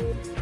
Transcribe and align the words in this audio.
Bye. 0.00 0.39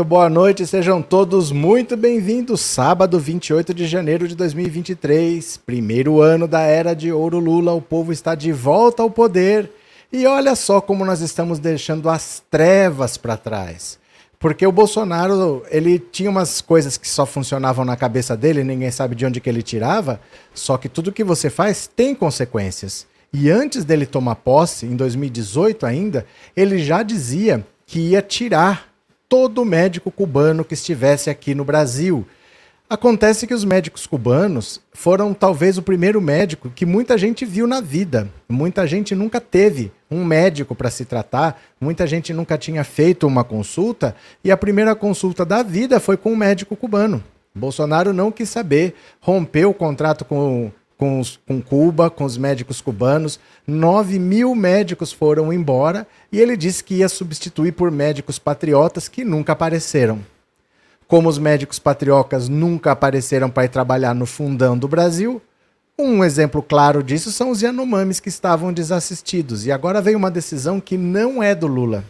Muito 0.00 0.08
boa 0.08 0.30
noite, 0.30 0.66
sejam 0.66 1.02
todos 1.02 1.52
muito 1.52 1.94
bem-vindos. 1.94 2.62
Sábado 2.62 3.18
28 3.18 3.74
de 3.74 3.86
janeiro 3.86 4.26
de 4.26 4.34
2023, 4.34 5.58
primeiro 5.58 6.22
ano 6.22 6.48
da 6.48 6.62
era 6.62 6.94
de 6.94 7.12
ouro 7.12 7.38
Lula, 7.38 7.74
o 7.74 7.82
povo 7.82 8.10
está 8.10 8.34
de 8.34 8.50
volta 8.50 9.02
ao 9.02 9.10
poder. 9.10 9.70
E 10.10 10.26
olha 10.26 10.56
só 10.56 10.80
como 10.80 11.04
nós 11.04 11.20
estamos 11.20 11.58
deixando 11.58 12.08
as 12.08 12.42
trevas 12.50 13.18
para 13.18 13.36
trás. 13.36 13.98
Porque 14.38 14.66
o 14.66 14.72
Bolsonaro, 14.72 15.64
ele 15.70 15.98
tinha 15.98 16.30
umas 16.30 16.62
coisas 16.62 16.96
que 16.96 17.06
só 17.06 17.26
funcionavam 17.26 17.84
na 17.84 17.94
cabeça 17.94 18.34
dele, 18.34 18.64
ninguém 18.64 18.90
sabe 18.90 19.14
de 19.14 19.26
onde 19.26 19.38
que 19.38 19.50
ele 19.50 19.62
tirava, 19.62 20.18
só 20.54 20.78
que 20.78 20.88
tudo 20.88 21.12
que 21.12 21.22
você 21.22 21.50
faz 21.50 21.86
tem 21.86 22.14
consequências. 22.14 23.06
E 23.30 23.50
antes 23.50 23.84
dele 23.84 24.06
tomar 24.06 24.36
posse, 24.36 24.86
em 24.86 24.96
2018 24.96 25.84
ainda, 25.84 26.24
ele 26.56 26.78
já 26.78 27.02
dizia 27.02 27.66
que 27.84 28.00
ia 28.00 28.22
tirar 28.22 28.89
todo 29.30 29.64
médico 29.64 30.10
cubano 30.10 30.64
que 30.64 30.74
estivesse 30.74 31.30
aqui 31.30 31.54
no 31.54 31.64
Brasil. 31.64 32.26
Acontece 32.88 33.46
que 33.46 33.54
os 33.54 33.64
médicos 33.64 34.04
cubanos 34.04 34.80
foram 34.92 35.32
talvez 35.32 35.78
o 35.78 35.82
primeiro 35.82 36.20
médico 36.20 36.68
que 36.68 36.84
muita 36.84 37.16
gente 37.16 37.44
viu 37.44 37.64
na 37.64 37.80
vida. 37.80 38.28
Muita 38.48 38.84
gente 38.88 39.14
nunca 39.14 39.40
teve 39.40 39.92
um 40.10 40.24
médico 40.24 40.74
para 40.74 40.90
se 40.90 41.04
tratar, 41.04 41.62
muita 41.80 42.08
gente 42.08 42.34
nunca 42.34 42.58
tinha 42.58 42.82
feito 42.82 43.24
uma 43.28 43.44
consulta 43.44 44.16
e 44.42 44.50
a 44.50 44.56
primeira 44.56 44.96
consulta 44.96 45.44
da 45.44 45.62
vida 45.62 46.00
foi 46.00 46.16
com 46.16 46.32
um 46.32 46.36
médico 46.36 46.74
cubano. 46.74 47.22
Bolsonaro 47.54 48.12
não 48.12 48.32
quis 48.32 48.48
saber, 48.48 48.94
rompeu 49.20 49.70
o 49.70 49.74
contrato 49.74 50.24
com 50.24 50.72
com, 51.00 51.18
os, 51.18 51.40
com 51.48 51.62
Cuba, 51.62 52.10
com 52.10 52.24
os 52.24 52.36
médicos 52.36 52.82
cubanos. 52.82 53.40
9 53.66 54.18
mil 54.18 54.54
médicos 54.54 55.10
foram 55.10 55.50
embora 55.50 56.06
e 56.30 56.38
ele 56.38 56.58
disse 56.58 56.84
que 56.84 56.96
ia 56.96 57.08
substituir 57.08 57.72
por 57.72 57.90
médicos 57.90 58.38
patriotas 58.38 59.08
que 59.08 59.24
nunca 59.24 59.54
apareceram. 59.54 60.20
Como 61.08 61.26
os 61.26 61.38
médicos 61.38 61.78
patriotas 61.78 62.50
nunca 62.50 62.92
apareceram 62.92 63.48
para 63.48 63.64
ir 63.64 63.70
trabalhar 63.70 64.14
no 64.14 64.26
fundão 64.26 64.76
do 64.76 64.86
Brasil, 64.86 65.40
um 65.98 66.22
exemplo 66.22 66.62
claro 66.62 67.02
disso 67.02 67.32
são 67.32 67.48
os 67.48 67.62
Yanomamis 67.62 68.20
que 68.20 68.28
estavam 68.28 68.70
desassistidos. 68.70 69.64
E 69.64 69.72
agora 69.72 70.02
veio 70.02 70.18
uma 70.18 70.30
decisão 70.30 70.78
que 70.78 70.98
não 70.98 71.42
é 71.42 71.54
do 71.54 71.66
Lula. 71.66 72.04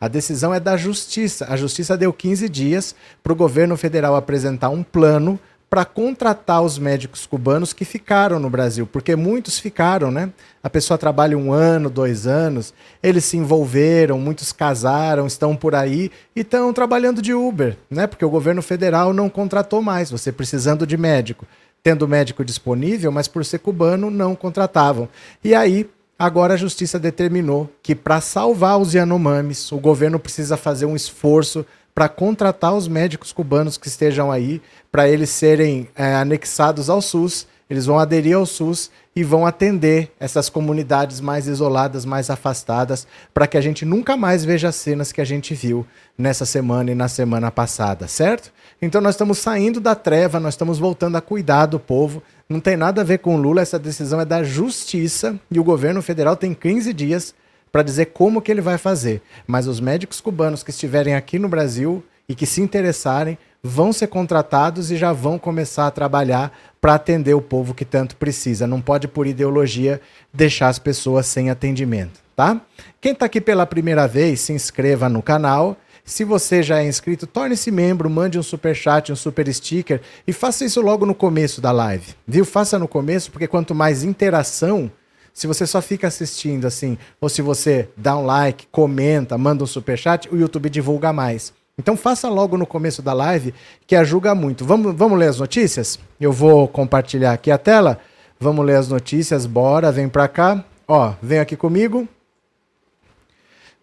A 0.00 0.08
decisão 0.08 0.52
é 0.52 0.58
da 0.58 0.76
Justiça. 0.76 1.46
A 1.48 1.56
Justiça 1.56 1.96
deu 1.96 2.12
15 2.12 2.48
dias 2.48 2.92
para 3.22 3.32
o 3.32 3.36
governo 3.36 3.76
federal 3.76 4.16
apresentar 4.16 4.68
um 4.68 4.82
plano 4.82 5.38
para 5.72 5.86
contratar 5.86 6.60
os 6.60 6.78
médicos 6.78 7.24
cubanos 7.24 7.72
que 7.72 7.86
ficaram 7.86 8.38
no 8.38 8.50
Brasil, 8.50 8.86
porque 8.86 9.16
muitos 9.16 9.58
ficaram, 9.58 10.10
né? 10.10 10.30
A 10.62 10.68
pessoa 10.68 10.98
trabalha 10.98 11.38
um 11.38 11.50
ano, 11.50 11.88
dois 11.88 12.26
anos, 12.26 12.74
eles 13.02 13.24
se 13.24 13.38
envolveram, 13.38 14.18
muitos 14.18 14.52
casaram, 14.52 15.26
estão 15.26 15.56
por 15.56 15.74
aí 15.74 16.10
e 16.36 16.40
estão 16.40 16.74
trabalhando 16.74 17.22
de 17.22 17.32
Uber, 17.32 17.74
né? 17.90 18.06
Porque 18.06 18.22
o 18.22 18.28
governo 18.28 18.60
federal 18.60 19.14
não 19.14 19.30
contratou 19.30 19.80
mais, 19.80 20.10
você 20.10 20.30
precisando 20.30 20.86
de 20.86 20.98
médico, 20.98 21.46
tendo 21.82 22.06
médico 22.06 22.44
disponível, 22.44 23.10
mas 23.10 23.26
por 23.26 23.42
ser 23.42 23.60
cubano 23.60 24.10
não 24.10 24.34
contratavam. 24.34 25.08
E 25.42 25.54
aí 25.54 25.88
Agora 26.18 26.54
a 26.54 26.56
justiça 26.56 27.00
determinou 27.00 27.68
que 27.82 27.96
para 27.96 28.20
salvar 28.20 28.78
os 28.78 28.94
Yanomamis, 28.94 29.72
o 29.72 29.78
governo 29.78 30.20
precisa 30.20 30.56
fazer 30.56 30.86
um 30.86 30.94
esforço 30.94 31.66
para 31.94 32.08
contratar 32.08 32.74
os 32.74 32.88
médicos 32.88 33.32
cubanos 33.32 33.76
que 33.76 33.88
estejam 33.88 34.30
aí, 34.30 34.62
para 34.90 35.08
eles 35.08 35.30
serem 35.30 35.88
é, 35.94 36.14
anexados 36.14 36.88
ao 36.88 37.02
SUS, 37.02 37.46
eles 37.68 37.86
vão 37.86 37.98
aderir 37.98 38.36
ao 38.36 38.44
SUS 38.44 38.90
e 39.16 39.24
vão 39.24 39.46
atender 39.46 40.10
essas 40.20 40.48
comunidades 40.48 41.20
mais 41.20 41.46
isoladas, 41.46 42.04
mais 42.04 42.28
afastadas, 42.28 43.06
para 43.32 43.46
que 43.46 43.56
a 43.56 43.60
gente 43.60 43.84
nunca 43.84 44.16
mais 44.16 44.44
veja 44.44 44.68
as 44.68 44.76
cenas 44.76 45.10
que 45.10 45.20
a 45.20 45.24
gente 45.24 45.54
viu 45.54 45.86
nessa 46.16 46.44
semana 46.44 46.90
e 46.90 46.94
na 46.94 47.08
semana 47.08 47.50
passada, 47.50 48.08
certo? 48.08 48.52
Então 48.80 49.00
nós 49.00 49.14
estamos 49.14 49.38
saindo 49.38 49.80
da 49.80 49.94
treva, 49.94 50.40
nós 50.40 50.54
estamos 50.54 50.78
voltando 50.78 51.16
a 51.16 51.20
cuidar 51.20 51.66
do 51.66 51.78
povo. 51.78 52.22
Não 52.48 52.60
tem 52.60 52.76
nada 52.76 53.00
a 53.00 53.04
ver 53.04 53.18
com 53.18 53.36
Lula, 53.36 53.62
essa 53.62 53.78
decisão 53.78 54.20
é 54.20 54.24
da 54.24 54.42
justiça 54.42 55.38
e 55.50 55.58
o 55.58 55.64
governo 55.64 56.02
federal 56.02 56.36
tem 56.36 56.52
15 56.52 56.92
dias 56.92 57.34
para 57.72 57.82
dizer 57.82 58.06
como 58.06 58.42
que 58.42 58.52
ele 58.52 58.60
vai 58.60 58.76
fazer. 58.76 59.22
Mas 59.46 59.66
os 59.66 59.80
médicos 59.80 60.20
cubanos 60.20 60.62
que 60.62 60.70
estiverem 60.70 61.14
aqui 61.14 61.38
no 61.38 61.48
Brasil 61.48 62.04
e 62.28 62.34
que 62.34 62.46
se 62.46 62.60
interessarem 62.60 63.38
vão 63.62 63.92
ser 63.92 64.08
contratados 64.08 64.90
e 64.90 64.96
já 64.96 65.12
vão 65.12 65.38
começar 65.38 65.86
a 65.86 65.90
trabalhar 65.90 66.52
para 66.80 66.94
atender 66.94 67.34
o 67.34 67.40
povo 67.40 67.74
que 67.74 67.84
tanto 67.84 68.16
precisa. 68.16 68.66
Não 68.66 68.80
pode, 68.80 69.08
por 69.08 69.26
ideologia, 69.26 70.00
deixar 70.34 70.68
as 70.68 70.78
pessoas 70.78 71.26
sem 71.26 71.48
atendimento, 71.48 72.20
tá? 72.34 72.60
Quem 73.00 73.12
está 73.12 73.26
aqui 73.26 73.40
pela 73.40 73.64
primeira 73.64 74.06
vez, 74.08 74.40
se 74.40 74.52
inscreva 74.52 75.08
no 75.08 75.22
canal. 75.22 75.76
Se 76.04 76.24
você 76.24 76.60
já 76.60 76.82
é 76.82 76.86
inscrito, 76.88 77.24
torne-se 77.24 77.70
membro, 77.70 78.10
mande 78.10 78.36
um 78.36 78.42
super 78.42 78.74
chat, 78.74 79.12
um 79.12 79.16
super 79.16 79.52
sticker 79.54 80.00
e 80.26 80.32
faça 80.32 80.64
isso 80.64 80.80
logo 80.80 81.06
no 81.06 81.14
começo 81.14 81.60
da 81.60 81.70
live, 81.70 82.14
viu? 82.26 82.44
Faça 82.44 82.76
no 82.76 82.88
começo, 82.88 83.30
porque 83.30 83.46
quanto 83.46 83.72
mais 83.72 84.02
interação, 84.02 84.90
se 85.32 85.46
você 85.46 85.66
só 85.66 85.80
fica 85.80 86.06
assistindo 86.06 86.66
assim, 86.66 86.98
ou 87.20 87.28
se 87.28 87.40
você 87.40 87.88
dá 87.96 88.16
um 88.16 88.26
like, 88.26 88.66
comenta, 88.70 89.38
manda 89.38 89.64
um 89.64 89.66
super 89.66 89.96
chat, 89.96 90.28
o 90.32 90.36
YouTube 90.36 90.68
divulga 90.68 91.12
mais. 91.12 91.52
Então 91.78 91.96
faça 91.96 92.28
logo 92.28 92.58
no 92.58 92.66
começo 92.66 93.00
da 93.00 93.12
live, 93.12 93.54
que 93.86 93.96
ajuda 93.96 94.34
muito. 94.34 94.64
Vamos, 94.64 94.94
vamos 94.94 95.18
ler 95.18 95.28
as 95.28 95.38
notícias? 95.38 95.98
Eu 96.20 96.30
vou 96.30 96.68
compartilhar 96.68 97.32
aqui 97.32 97.50
a 97.50 97.56
tela. 97.56 97.98
Vamos 98.38 98.64
ler 98.66 98.76
as 98.76 98.88
notícias, 98.88 99.46
bora, 99.46 99.90
vem 99.90 100.08
pra 100.08 100.28
cá. 100.28 100.64
Ó, 100.86 101.14
vem 101.22 101.38
aqui 101.38 101.56
comigo. 101.56 102.06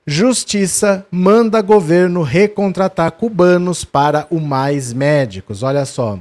Justiça 0.06 1.06
manda 1.12 1.62
governo 1.62 2.22
recontratar 2.22 3.12
cubanos 3.12 3.84
para 3.84 4.28
o 4.30 4.40
Mais 4.40 4.94
Médicos. 4.94 5.64
Olha 5.64 5.86
só 5.86 6.20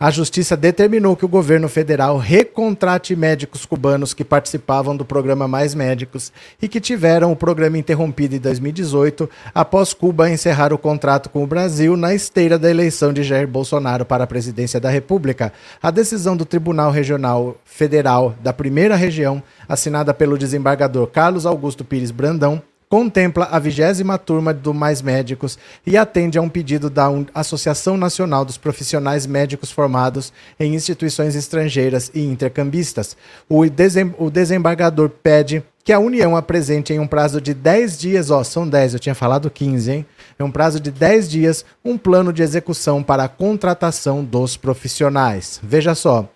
a 0.00 0.12
justiça 0.12 0.56
determinou 0.56 1.16
que 1.16 1.24
o 1.24 1.28
governo 1.28 1.68
federal 1.68 2.18
recontrate 2.18 3.16
médicos 3.16 3.66
cubanos 3.66 4.14
que 4.14 4.24
participavam 4.24 4.96
do 4.96 5.04
programa 5.04 5.48
Mais 5.48 5.74
Médicos 5.74 6.32
e 6.62 6.68
que 6.68 6.80
tiveram 6.80 7.32
o 7.32 7.36
programa 7.36 7.78
interrompido 7.78 8.36
em 8.36 8.38
2018 8.38 9.28
após 9.52 9.92
Cuba 9.92 10.30
encerrar 10.30 10.72
o 10.72 10.78
contrato 10.78 11.28
com 11.28 11.42
o 11.42 11.46
Brasil 11.48 11.96
na 11.96 12.14
esteira 12.14 12.56
da 12.56 12.70
eleição 12.70 13.12
de 13.12 13.24
Jair 13.24 13.48
Bolsonaro 13.48 14.04
para 14.04 14.22
a 14.22 14.26
presidência 14.26 14.78
da 14.78 14.88
República. 14.88 15.52
A 15.82 15.90
decisão 15.90 16.36
do 16.36 16.44
Tribunal 16.44 16.92
Regional 16.92 17.56
Federal 17.64 18.36
da 18.40 18.52
Primeira 18.52 18.94
Região, 18.94 19.42
assinada 19.68 20.14
pelo 20.14 20.38
desembargador 20.38 21.08
Carlos 21.08 21.44
Augusto 21.44 21.84
Pires 21.84 22.12
Brandão, 22.12 22.62
contempla 22.88 23.48
a 23.50 23.58
vigésima 23.58 24.18
turma 24.18 24.54
do 24.54 24.72
Mais 24.72 25.02
Médicos 25.02 25.58
e 25.86 25.96
atende 25.96 26.38
a 26.38 26.42
um 26.42 26.48
pedido 26.48 26.88
da 26.88 27.08
Associação 27.34 27.96
Nacional 27.96 28.44
dos 28.44 28.56
Profissionais 28.56 29.26
Médicos 29.26 29.70
Formados 29.70 30.32
em 30.58 30.74
Instituições 30.74 31.34
Estrangeiras 31.34 32.10
e 32.14 32.24
Intercambistas. 32.24 33.16
O, 33.48 33.68
desem 33.68 34.14
o 34.18 34.30
desembargador 34.30 35.10
pede 35.10 35.62
que 35.88 35.92
a 35.92 35.98
União 35.98 36.36
apresente 36.36 36.92
em 36.92 37.00
um 37.00 37.06
prazo 37.06 37.40
de 37.40 37.54
10 37.54 37.98
dias, 37.98 38.30
ó, 38.30 38.44
são 38.44 38.68
10, 38.68 38.92
eu 38.92 39.00
tinha 39.00 39.14
falado 39.14 39.48
15, 39.48 39.90
hein? 39.90 40.06
Em 40.38 40.42
um 40.42 40.50
prazo 40.50 40.78
de 40.78 40.90
10 40.90 41.30
dias, 41.30 41.64
um 41.82 41.96
plano 41.96 42.30
de 42.30 42.42
execução 42.42 43.02
para 43.02 43.24
a 43.24 43.28
contratação 43.28 44.22
dos 44.22 44.54
profissionais. 44.54 45.58
Veja 45.62 45.94
só, 45.94 46.28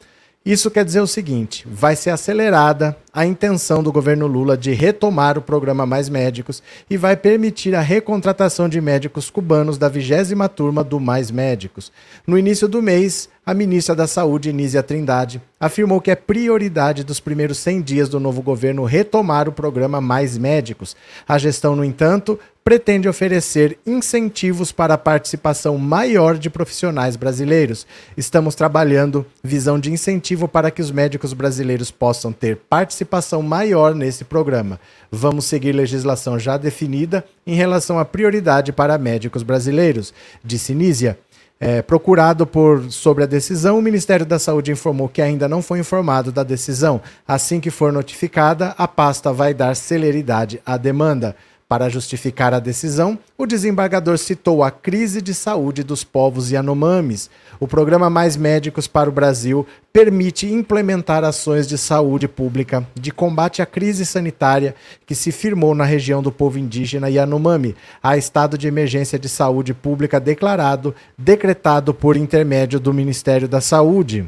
isso 0.44 0.71
quer 0.71 0.85
dizer 0.85 1.00
o 1.00 1.06
seguinte: 1.06 1.67
vai 1.71 1.94
ser 1.94 2.11
acelerada 2.11 2.97
a 3.12 3.25
intenção 3.25 3.83
do 3.83 3.93
governo 3.93 4.27
Lula 4.27 4.56
de 4.56 4.73
retomar 4.73 5.39
o 5.39 5.43
programa 5.43 5.87
Mais 5.87 6.09
Médicos 6.09 6.62
e 6.91 6.97
vai 6.97 7.17
permitir 7.17 7.75
a 7.75 7.81
recontratação 7.81 8.69
de 8.69 8.81
médicos 8.81 9.31
cubanos 9.31 9.79
da 9.79 9.89
vigésima 9.89 10.49
turma 10.49 10.83
do 10.83 10.99
Mais 10.99 11.31
Médicos. 11.31 11.93
No 12.27 12.39
início 12.39 12.67
do 12.67 12.83
mês, 12.83 13.29
a 13.44 13.53
ministra 13.53 13.94
da 13.94 14.06
Saúde, 14.06 14.53
Nízia 14.53 14.83
Trindade, 14.83 15.43
afirmou 15.61 16.00
que 16.00 16.11
é 16.11 16.17
prioridade 16.17 17.05
dos 17.05 17.21
primeiros 17.21 17.59
100 17.59 17.83
dias 17.83 18.09
do 18.09 18.19
novo 18.19 18.41
governo 18.41 18.85
retomar 18.85 19.49
o 19.49 19.53
programa 19.53 20.00
Mais 20.00 20.39
Médicos. 20.39 20.97
A 21.29 21.39
gestão, 21.39 21.77
no 21.77 21.85
entanto, 21.85 22.39
pretende 22.64 23.09
oferecer 23.09 23.79
incentivos 23.85 24.70
para 24.70 24.94
a 24.94 24.99
participação 24.99 25.76
maior 25.76 26.38
de 26.38 26.49
profissionais 26.49 27.17
brasileiros. 27.17 27.87
Estamos 28.17 28.55
trabalhando 28.55 29.26
visão 29.43 29.79
de 29.79 29.91
incentivo 29.91 30.47
para 30.47 30.70
que 30.70 30.81
os 30.81 30.91
médicos 30.91 31.32
brasileiros 31.32 31.91
possam 31.91 32.32
ter 32.32 32.56
participação 32.69 33.43
maior 33.43 33.94
nesse 33.94 34.25
programa. 34.25 34.79
Vamos 35.11 35.44
seguir 35.44 35.73
legislação 35.73 36.38
já 36.38 36.56
definida 36.56 37.25
em 37.47 37.55
relação 37.55 37.99
à 37.99 38.05
prioridade 38.05 38.73
para 38.73 38.97
médicos 38.99 39.43
brasileiros, 39.43 40.15
disse 40.44 40.75
Nízia. 40.75 41.19
É, 41.65 41.81
procurado 41.81 42.44
por 42.44 42.91
sobre 42.91 43.23
a 43.23 43.26
decisão, 43.26 43.79
o 43.79 43.82
Ministério 43.82 44.26
da 44.26 44.37
Saúde 44.37 44.73
informou 44.73 45.08
que 45.08 45.23
ainda 45.23 45.49
não 45.49 45.62
foi 45.62 45.79
informado 45.79 46.32
da 46.32 46.43
decisão. 46.43 47.00
Assim 47.26 47.61
que 47.61 47.70
for 47.70 47.93
notificada, 47.93 48.75
a 48.76 48.88
pasta 48.88 49.32
vai 49.32 49.55
dar 49.55 49.76
celeridade 49.76 50.61
à 50.67 50.76
demanda. 50.76 51.37
Para 51.72 51.88
justificar 51.88 52.52
a 52.52 52.60
decisão, 52.60 53.19
o 53.38 53.46
desembargador 53.46 54.19
citou 54.19 54.62
a 54.62 54.70
crise 54.70 55.22
de 55.22 55.32
saúde 55.32 55.82
dos 55.82 56.04
povos 56.04 56.50
Yanomamis. 56.50 57.30
O 57.58 57.66
programa 57.66 58.10
Mais 58.10 58.36
Médicos 58.36 58.86
para 58.86 59.08
o 59.08 59.12
Brasil 59.12 59.66
permite 59.90 60.46
implementar 60.46 61.24
ações 61.24 61.66
de 61.66 61.78
saúde 61.78 62.28
pública 62.28 62.86
de 62.94 63.10
combate 63.10 63.62
à 63.62 63.64
crise 63.64 64.04
sanitária 64.04 64.74
que 65.06 65.14
se 65.14 65.32
firmou 65.32 65.74
na 65.74 65.84
região 65.84 66.22
do 66.22 66.30
povo 66.30 66.58
indígena 66.58 67.08
Yanomami, 67.08 67.74
a 68.02 68.19
estado 68.19 68.58
de 68.58 68.69
emergência 68.69 69.19
de 69.19 69.30
saúde 69.30 69.72
pública 69.72 70.20
declarado, 70.20 70.94
decretado 71.16 71.94
por 71.94 72.19
intermédio 72.19 72.78
do 72.78 72.92
Ministério 72.92 73.48
da 73.48 73.62
Saúde. 73.62 74.26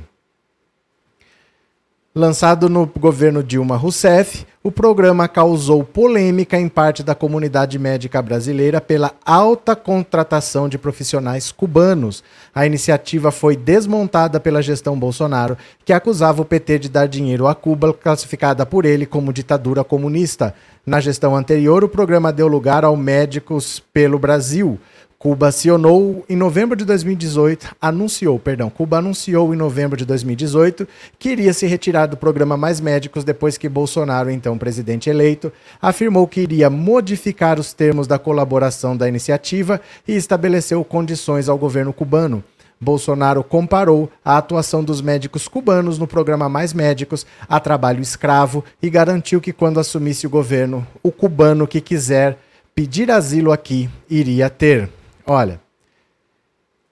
Lançado 2.17 2.69
no 2.69 2.87
governo 2.87 3.43
Dilma 3.43 3.77
Rousseff, 3.77 4.47
o 4.63 4.71
programa 4.71 5.27
causou 5.27 5.83
polêmica 5.83 6.57
em 6.57 6.69
parte 6.69 7.03
da 7.03 7.13
comunidade 7.13 7.77
médica 7.77 8.23
brasileira 8.23 8.81
pela 8.81 9.13
alta 9.27 9.75
contratação 9.75 10.69
de 10.69 10.79
profissionais 10.79 11.51
cubanos. 11.51 12.23
A 12.55 12.65
iniciativa 12.65 13.33
foi 13.33 13.57
desmontada 13.57 14.39
pela 14.39 14.63
gestão 14.63 14.97
Bolsonaro, 14.97 15.59
que 15.85 15.93
acusava 15.93 16.41
o 16.41 16.45
PT 16.45 16.79
de 16.79 16.89
dar 16.89 17.09
dinheiro 17.09 17.49
a 17.49 17.55
Cuba, 17.55 17.93
classificada 17.93 18.65
por 18.65 18.85
ele 18.85 19.07
como 19.07 19.33
ditadura 19.33 19.83
comunista. 19.83 20.55
Na 20.87 21.01
gestão 21.01 21.35
anterior, 21.35 21.83
o 21.83 21.89
programa 21.89 22.33
deu 22.33 22.47
lugar 22.47 22.85
ao 22.85 22.97
Médicos 22.97 23.83
pelo 23.93 24.21
Brasil 24.21 24.79
Cuba 25.25 25.49
acionou 25.49 26.23
em 26.29 26.37
novembro 26.37 26.76
de 26.76 26.85
2018, 26.85 27.75
anunciou, 27.81 28.38
perdão, 28.38 28.69
Cuba 28.69 28.99
anunciou 28.99 29.55
em 29.55 29.56
novembro 29.56 29.97
de 29.97 30.05
2018 30.05 30.87
que 31.19 31.31
iria 31.31 31.55
se 31.55 31.67
retirar 31.67 32.05
do 32.05 32.15
programa 32.15 32.59
Mais 32.59 32.79
Médicos 32.79 33.25
depois 33.25 33.56
que 33.56 33.67
Bolsonaro, 33.67 34.31
então 34.31 34.59
presidente 34.59 35.09
eleito, 35.09 35.50
afirmou 35.81 36.29
que 36.29 36.43
iria 36.43 36.69
modificar 36.69 37.59
os 37.59 37.73
termos 37.73 38.06
da 38.06 38.19
colaboração 38.19 38.94
da 38.94 39.09
iniciativa 39.09 39.81
e 40.06 40.15
estabeleceu 40.15 40.85
condições 40.85 41.49
ao 41.49 41.56
governo 41.56 41.94
cubano. 41.94 42.44
Bolsonaro 42.79 43.43
comparou 43.43 44.11
a 44.23 44.37
atuação 44.37 44.85
dos 44.85 45.00
médicos 45.00 45.49
cubanos 45.49 45.99
no 45.99 46.06
programa 46.06 46.50
Mais 46.50 46.75
Médicos 46.75 47.27
a 47.49 47.59
trabalho 47.59 48.03
escravo 48.03 48.62
e 48.82 48.91
garantiu 48.91 49.41
que 49.41 49.55
quando 49.55 49.81
assumisse 49.81 50.27
o 50.27 50.31
governo, 50.31 50.87
o 51.03 51.11
cubano 51.11 51.67
que 51.67 51.81
quiser 51.81 52.37
pedir 52.75 53.11
asilo 53.11 53.53
aqui 53.53 53.88
iria 54.11 54.50
ter. 54.50 54.91
Olha. 55.26 55.61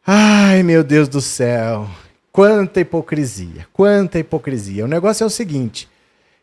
Ai, 0.07 0.63
meu 0.63 0.83
Deus 0.83 1.09
do 1.09 1.21
céu. 1.21 1.89
Quanta 2.33 2.81
hipocrisia, 2.81 3.67
quanta 3.73 4.19
hipocrisia. 4.19 4.85
O 4.85 4.89
negócio 4.89 5.23
é 5.23 5.27
o 5.27 5.31
seguinte: 5.31 5.89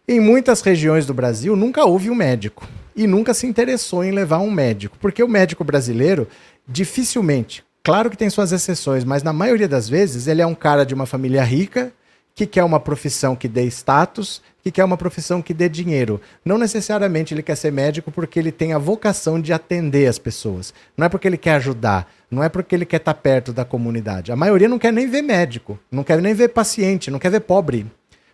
em 0.08 0.20
muitas 0.20 0.62
regiões 0.62 1.06
do 1.06 1.14
Brasil 1.14 1.56
nunca 1.56 1.84
houve 1.86 2.10
um 2.10 2.16
médico 2.16 2.68
e 2.96 3.08
nunca 3.08 3.34
se 3.34 3.48
interessou 3.48 4.04
em 4.04 4.12
levar 4.12 4.40
um 4.40 4.52
médico, 4.52 4.98
porque 5.00 5.24
o 5.24 5.28
médico 5.28 5.64
brasileiro 5.64 6.28
dificilmente, 6.68 7.64
claro 7.84 8.10
que 8.10 8.18
tem 8.18 8.30
suas 8.30 8.52
exceções, 8.52 9.04
mas 9.04 9.24
na 9.24 9.34
maioria 9.34 9.68
das 9.68 9.90
vezes 9.90 10.28
ele 10.28 10.42
é 10.42 10.46
um 10.46 10.56
cara 10.56 10.86
de 10.86 10.94
uma 10.94 11.06
família 11.06 11.44
rica 11.44 11.92
que 12.40 12.48
quer 12.48 12.64
uma 12.64 12.80
profissão 12.80 13.36
que 13.36 13.50
dê 13.50 13.66
status, 13.66 14.42
que 14.64 14.72
quer 14.72 14.86
uma 14.86 14.96
profissão 14.96 15.42
que 15.42 15.54
dê 15.54 15.68
dinheiro. 15.68 16.22
Não 16.46 16.58
necessariamente 16.58 17.34
ele 17.34 17.44
quer 17.44 17.56
ser 17.56 17.70
médico 17.70 18.14
porque 18.14 18.40
ele 18.40 18.50
tem 18.50 18.72
a 18.72 18.78
vocação 18.78 19.42
de 19.42 19.52
atender 19.52 20.08
as 20.08 20.18
pessoas. 20.18 20.74
Não 20.96 21.06
é 21.06 21.10
porque 21.10 21.28
ele 21.28 21.36
quer 21.36 21.56
ajudar, 21.56 22.10
não 22.32 22.42
é 22.42 22.48
porque 22.48 22.74
ele 22.74 22.86
quer 22.86 22.96
estar 22.96 23.14
perto 23.16 23.52
da 23.52 23.66
comunidade. 23.66 24.32
A 24.32 24.38
maioria 24.38 24.70
não 24.70 24.80
quer 24.80 24.94
nem 24.94 25.06
ver 25.06 25.22
médico, 25.22 25.78
não 25.92 26.02
quer 26.02 26.22
nem 26.22 26.34
ver 26.34 26.48
paciente, 26.48 27.12
não 27.12 27.20
quer 27.20 27.30
ver 27.30 27.42
pobre. 27.42 27.86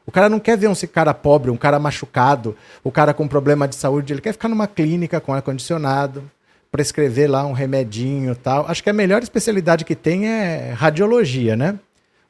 O 0.05 0.11
cara 0.11 0.29
não 0.29 0.39
quer 0.39 0.55
ver 0.55 0.67
um 0.67 0.75
cara 0.75 1.11
pobre, 1.11 1.49
um 1.49 1.57
cara 1.57 1.79
machucado, 1.79 2.55
o 2.83 2.91
cara 2.91 3.11
com 3.11 3.27
problema 3.27 3.67
de 3.67 3.75
saúde, 3.75 4.13
ele 4.13 4.21
quer 4.21 4.33
ficar 4.33 4.49
numa 4.49 4.67
clínica 4.67 5.19
com 5.19 5.33
ar-condicionado, 5.33 6.29
prescrever 6.71 7.27
lá 7.27 7.43
um 7.43 7.53
remedinho 7.53 8.35
tal. 8.35 8.67
Acho 8.67 8.83
que 8.83 8.89
a 8.91 8.93
melhor 8.93 9.23
especialidade 9.23 9.83
que 9.83 9.95
tem 9.95 10.27
é 10.27 10.73
radiologia, 10.77 11.55
né? 11.55 11.79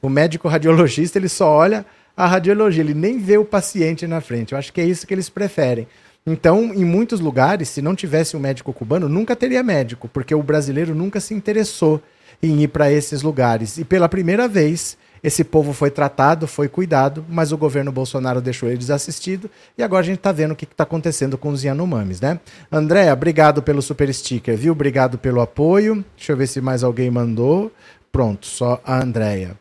O 0.00 0.08
médico 0.08 0.48
radiologista, 0.48 1.18
ele 1.18 1.28
só 1.28 1.48
olha 1.48 1.84
a 2.16 2.26
radiologia, 2.26 2.82
ele 2.82 2.94
nem 2.94 3.18
vê 3.18 3.36
o 3.36 3.44
paciente 3.44 4.06
na 4.06 4.20
frente. 4.20 4.52
Eu 4.52 4.58
acho 4.58 4.72
que 4.72 4.80
é 4.80 4.84
isso 4.84 5.06
que 5.06 5.12
eles 5.12 5.28
preferem. 5.28 5.86
Então, 6.26 6.74
em 6.74 6.84
muitos 6.84 7.20
lugares, 7.20 7.68
se 7.68 7.80
não 7.80 7.94
tivesse 7.94 8.36
um 8.36 8.40
médico 8.40 8.72
cubano, 8.72 9.08
nunca 9.08 9.36
teria 9.36 9.62
médico, 9.62 10.08
porque 10.08 10.34
o 10.34 10.42
brasileiro 10.42 10.94
nunca 10.94 11.20
se 11.20 11.34
interessou 11.34 12.02
em 12.42 12.62
ir 12.62 12.68
para 12.68 12.90
esses 12.90 13.22
lugares. 13.22 13.78
E 13.78 13.84
pela 13.84 14.08
primeira 14.08 14.48
vez, 14.48 14.96
esse 15.22 15.44
povo 15.44 15.72
foi 15.72 15.90
tratado, 15.90 16.46
foi 16.46 16.68
cuidado, 16.68 17.24
mas 17.28 17.52
o 17.52 17.58
governo 17.58 17.92
Bolsonaro 17.92 18.40
deixou 18.40 18.68
ele 18.68 18.78
desassistido 18.78 19.50
e 19.76 19.82
agora 19.82 20.02
a 20.02 20.04
gente 20.04 20.18
está 20.18 20.32
vendo 20.32 20.52
o 20.52 20.56
que 20.56 20.64
está 20.64 20.84
acontecendo 20.84 21.38
com 21.38 21.50
os 21.50 21.64
Yanomamis, 21.64 22.20
né? 22.20 22.40
Andréa, 22.70 23.12
obrigado 23.12 23.62
pelo 23.62 23.80
super 23.80 24.12
sticker, 24.12 24.56
viu? 24.56 24.72
Obrigado 24.72 25.18
pelo 25.18 25.40
apoio. 25.40 26.04
Deixa 26.16 26.32
eu 26.32 26.36
ver 26.36 26.46
se 26.46 26.60
mais 26.60 26.82
alguém 26.82 27.10
mandou. 27.10 27.72
Pronto, 28.10 28.46
só 28.46 28.80
a 28.84 29.02
Andréia. 29.02 29.56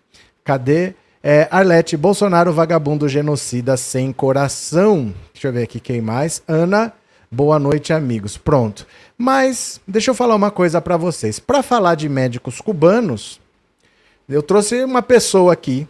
Cadê? 0.45 0.93
É, 1.23 1.47
Arlete, 1.49 1.97
Bolsonaro, 1.97 2.53
vagabundo 2.53 3.09
genocida 3.09 3.75
sem 3.75 4.13
coração. 4.13 5.11
Deixa 5.33 5.47
eu 5.47 5.51
ver 5.51 5.63
aqui 5.63 5.79
quem 5.79 5.99
mais. 5.99 6.43
Ana, 6.47 6.93
boa 7.31 7.57
noite, 7.57 7.91
amigos. 7.91 8.37
Pronto. 8.37 8.85
Mas, 9.17 9.81
deixa 9.87 10.11
eu 10.11 10.15
falar 10.15 10.35
uma 10.35 10.51
coisa 10.51 10.79
para 10.79 10.97
vocês. 10.97 11.39
Para 11.39 11.63
falar 11.63 11.95
de 11.95 12.07
médicos 12.07 12.61
cubanos, 12.61 13.41
eu 14.29 14.43
trouxe 14.43 14.83
uma 14.83 15.01
pessoa 15.01 15.51
aqui 15.51 15.87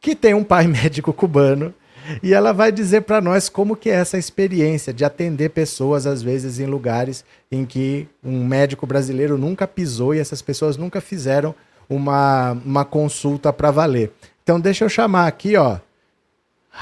que 0.00 0.14
tem 0.14 0.32
um 0.32 0.44
pai 0.44 0.68
médico 0.70 1.12
cubano 1.12 1.74
e 2.22 2.32
ela 2.32 2.52
vai 2.52 2.70
dizer 2.70 3.00
para 3.00 3.20
nós 3.20 3.48
como 3.48 3.74
que 3.74 3.90
é 3.90 3.94
essa 3.94 4.16
experiência 4.16 4.92
de 4.92 5.04
atender 5.04 5.50
pessoas 5.50 6.06
às 6.06 6.22
vezes 6.22 6.60
em 6.60 6.66
lugares 6.66 7.24
em 7.50 7.66
que 7.66 8.06
um 8.22 8.46
médico 8.46 8.86
brasileiro 8.86 9.36
nunca 9.36 9.66
pisou 9.66 10.14
e 10.14 10.20
essas 10.20 10.40
pessoas 10.40 10.76
nunca 10.76 11.00
fizeram 11.00 11.52
uma, 11.88 12.52
uma 12.52 12.84
consulta 12.84 13.52
para 13.52 13.70
valer. 13.70 14.12
Então 14.42 14.60
deixa 14.60 14.84
eu 14.84 14.88
chamar 14.88 15.26
aqui, 15.26 15.56
ó. 15.56 15.78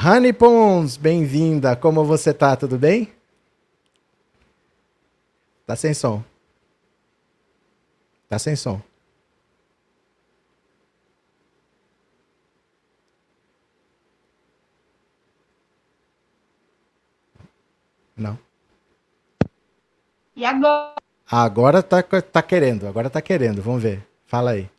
Honey 0.05 0.33
Pons, 0.33 0.97
bem-vinda. 0.97 1.75
Como 1.77 2.05
você 2.05 2.35
tá? 2.35 2.57
Tudo 2.57 2.79
bem? 2.79 3.13
Tá 5.67 5.75
sem 5.75 5.95
som. 5.95 6.23
Tá 8.29 8.39
sem 8.39 8.55
som. 8.57 8.81
Não. 18.17 18.39
E 20.35 20.45
agora? 20.45 20.95
Agora 21.31 21.83
tá, 21.83 22.03
tá 22.03 22.43
querendo, 22.43 22.87
agora 22.87 23.11
tá 23.11 23.21
querendo. 23.21 23.61
Vamos 23.61 23.83
ver. 23.83 24.07
Fala 24.27 24.53
aí. 24.53 24.71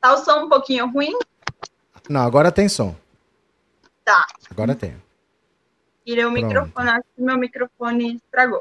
Tá 0.00 0.14
o 0.14 0.18
som 0.18 0.44
um 0.44 0.48
pouquinho 0.48 0.90
ruim? 0.90 1.16
Não, 2.08 2.22
agora 2.22 2.50
tem 2.50 2.68
som. 2.68 2.94
Tá. 4.04 4.26
Agora 4.50 4.74
tem. 4.74 4.96
Tirei 6.04 6.24
o 6.24 6.32
Pronto. 6.32 6.46
microfone, 6.46 6.88
acho 6.88 7.04
que 7.14 7.22
meu 7.22 7.38
microfone 7.38 8.16
estragou. 8.16 8.60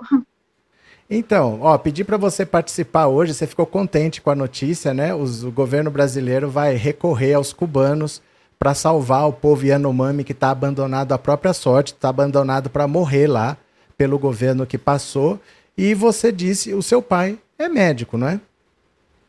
Então, 1.14 1.60
ó, 1.62 1.78
pedi 1.78 2.06
para 2.06 2.16
você 2.16 2.46
participar 2.46 3.08
hoje, 3.08 3.34
você 3.34 3.46
ficou 3.46 3.66
contente 3.66 4.22
com 4.22 4.30
a 4.30 4.36
notícia, 4.36 4.94
né? 4.94 5.14
Os, 5.14 5.44
o 5.44 5.52
governo 5.52 5.92
brasileiro 5.92 6.50
vai 6.50 6.76
recorrer 6.76 7.34
aos 7.34 7.52
cubanos 7.52 8.22
para 8.58 8.74
salvar 8.74 9.28
o 9.28 9.34
povo 9.34 9.66
Yanomami 9.66 10.24
que 10.24 10.32
está 10.32 10.52
abandonado 10.52 11.12
à 11.12 11.18
própria 11.18 11.52
sorte, 11.52 11.92
está 11.92 12.08
abandonado 12.08 12.70
para 12.70 12.88
morrer 12.88 13.28
lá 13.28 13.58
pelo 13.98 14.18
governo 14.18 14.66
que 14.66 14.78
passou. 14.78 15.38
E 15.78 15.94
você 15.94 16.32
disse, 16.32 16.74
o 16.74 16.82
seu 16.82 17.02
pai 17.02 17.38
é 17.60 17.68
médico, 17.68 18.18
não 18.18 18.30
é? 18.30 18.40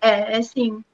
É, 0.01 0.37
é 0.37 0.43
sim. 0.43 0.85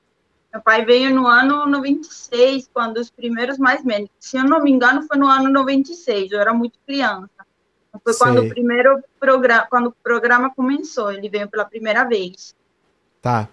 Meu 0.53 0.63
pai 0.63 0.85
veio 0.85 1.15
no 1.15 1.27
ano 1.27 1.67
96, 1.67 2.71
quando 2.73 2.97
os 2.97 3.11
primeiros 3.11 3.59
mais 3.59 3.85
médicos. 3.85 4.17
Se 4.19 4.37
eu 4.37 4.45
não 4.45 4.63
me 4.63 4.71
engano, 4.71 5.03
foi 5.03 5.19
no 5.19 5.27
ano 5.27 5.51
96, 5.51 6.33
eu 6.33 6.41
era 6.41 6.55
muito 6.55 6.79
criança. 6.87 7.29
Foi 8.03 8.13
Sei. 8.13 8.27
quando 8.27 8.43
o 8.43 8.49
primeiro 8.49 9.03
programa, 9.21 9.67
quando 9.69 9.87
o 9.89 9.95
programa 10.03 10.55
começou, 10.55 11.13
ele 11.13 11.29
veio 11.29 11.49
pela 11.49 11.65
primeira 11.65 12.05
vez. 12.05 12.55
Tá. 13.21 13.49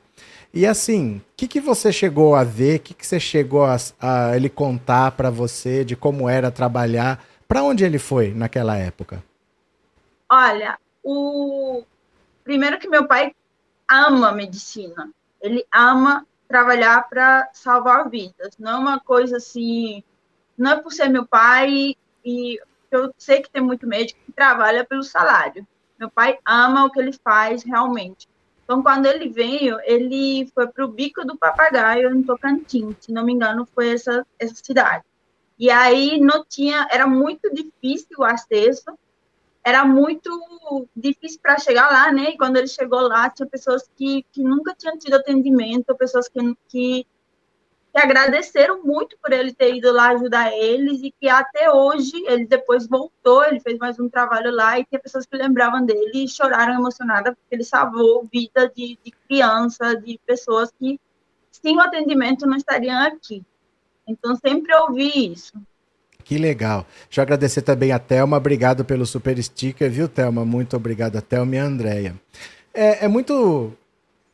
E 0.54 0.66
assim, 0.66 1.18
o 1.18 1.22
que, 1.36 1.48
que 1.48 1.60
você 1.60 1.92
chegou 1.92 2.34
a 2.34 2.44
ver? 2.44 2.78
O 2.78 2.80
que, 2.80 2.94
que 2.94 3.06
você 3.06 3.20
chegou 3.20 3.66
a, 3.66 3.76
a 4.00 4.36
ele 4.38 4.48
contar 4.48 5.12
para 5.12 5.30
você 5.30 5.84
de 5.84 5.98
como 5.98 6.30
era 6.30 6.50
trabalhar? 6.50 7.22
Para 7.46 7.62
onde 7.62 7.84
ele 7.84 8.00
foi 8.00 8.34
naquela 8.34 8.78
época? 8.78 9.22
Olha, 10.30 10.80
o, 11.04 11.84
primeiro 12.44 12.80
que 12.80 12.88
meu 12.88 13.06
pai 13.06 13.36
ama 13.90 14.32
medicina. 14.32 15.10
Ele 15.42 15.66
ama 15.74 16.26
trabalhar 16.56 17.10
para 17.10 17.50
salvar 17.52 18.10
vidas. 18.10 18.58
Não 18.58 18.72
é 18.72 18.76
uma 18.76 19.00
coisa 19.00 19.36
assim, 19.38 20.02
não 20.58 20.72
é 20.72 20.82
por 20.82 20.94
ser 20.94 21.10
meu 21.10 21.28
pai 21.28 21.98
e 22.24 22.58
eu 22.90 23.14
sei 23.18 23.42
que 23.42 23.50
tem 23.50 23.62
muito 23.62 23.86
médico 23.86 24.22
que 24.26 24.32
trabalha 24.32 24.86
pelo 24.86 25.04
salário. 25.04 25.68
Meu 26.00 26.10
pai 26.10 26.40
ama 26.46 26.86
o 26.86 26.90
que 26.90 26.98
ele 26.98 27.12
faz 27.12 27.62
realmente. 27.64 28.26
Então, 28.64 28.82
quando 28.82 29.06
ele 29.06 29.28
veio, 29.28 29.78
ele 29.84 30.50
foi 30.56 30.66
para 30.68 30.86
o 30.86 30.88
Bico 30.88 31.26
do 31.26 31.38
Papagaio, 31.38 32.16
em 32.16 32.24
Tocantins, 32.24 32.96
se 33.02 33.12
não 33.12 33.26
me 33.26 33.34
engano, 33.34 33.68
foi 33.76 33.90
essa, 33.90 34.26
essa 34.40 34.56
cidade. 34.56 35.04
E 35.60 35.70
aí 35.70 36.22
não 36.22 36.44
tinha, 36.46 36.88
era 36.90 37.06
muito 37.06 37.54
difícil 37.54 38.18
o 38.18 38.24
acesso, 38.24 38.98
era 39.66 39.84
muito 39.84 40.30
difícil 40.96 41.40
para 41.42 41.58
chegar 41.58 41.90
lá, 41.90 42.12
né? 42.12 42.32
E 42.32 42.38
quando 42.38 42.58
ele 42.58 42.68
chegou 42.68 43.02
lá, 43.02 43.30
tinha 43.30 43.48
pessoas 43.48 43.90
que, 43.96 44.24
que 44.32 44.44
nunca 44.44 44.76
tinham 44.76 44.98
tido 44.98 45.16
atendimento, 45.16 45.96
pessoas 45.96 46.30
que, 46.30 46.40
que 46.68 47.08
que 47.96 48.02
agradeceram 48.02 48.84
muito 48.84 49.18
por 49.20 49.32
ele 49.32 49.54
ter 49.54 49.74
ido 49.74 49.90
lá 49.94 50.10
ajudar 50.10 50.52
eles 50.52 51.02
e 51.02 51.12
que 51.12 51.30
até 51.30 51.72
hoje 51.72 52.12
ele 52.28 52.46
depois 52.46 52.86
voltou, 52.86 53.46
ele 53.46 53.62
fez 53.62 53.78
mais 53.78 53.98
um 53.98 54.10
trabalho 54.10 54.54
lá 54.54 54.78
e 54.78 54.84
tinha 54.84 55.00
pessoas 55.00 55.26
que 55.26 55.38
lembravam 55.38 55.86
dele 55.86 56.26
e 56.26 56.28
choraram 56.28 56.74
emocionadas 56.74 57.34
porque 57.34 57.56
ele 57.56 57.64
salvou 57.64 58.28
vida 58.30 58.70
de, 58.76 59.00
de 59.02 59.12
criança, 59.12 59.96
de 59.96 60.20
pessoas 60.26 60.74
que 60.78 61.00
sem 61.54 61.78
o 61.78 61.80
atendimento 61.80 62.46
não 62.46 62.58
estariam 62.58 63.02
aqui. 63.02 63.42
Então 64.06 64.36
sempre 64.36 64.76
ouvi 64.76 65.32
isso. 65.32 65.54
Que 66.26 66.40
legal. 66.40 66.88
Deixa 67.08 67.22
eu 67.22 67.24
agradecer 67.24 67.62
também 67.62 67.92
a 67.92 68.00
Thelma. 68.00 68.36
Obrigado 68.36 68.84
pelo 68.84 69.06
super 69.06 69.42
sticker, 69.42 69.90
viu, 69.92 70.10
Thelma? 70.10 70.44
Muito 70.44 70.76
obrigado 70.76 71.18
a 71.18 71.22
Thelma 71.22 71.56
e 71.56 71.60
a 71.60 71.64
Andréia. 71.64 72.16
É, 72.74 73.06
é 73.06 73.08
muito 73.08 73.72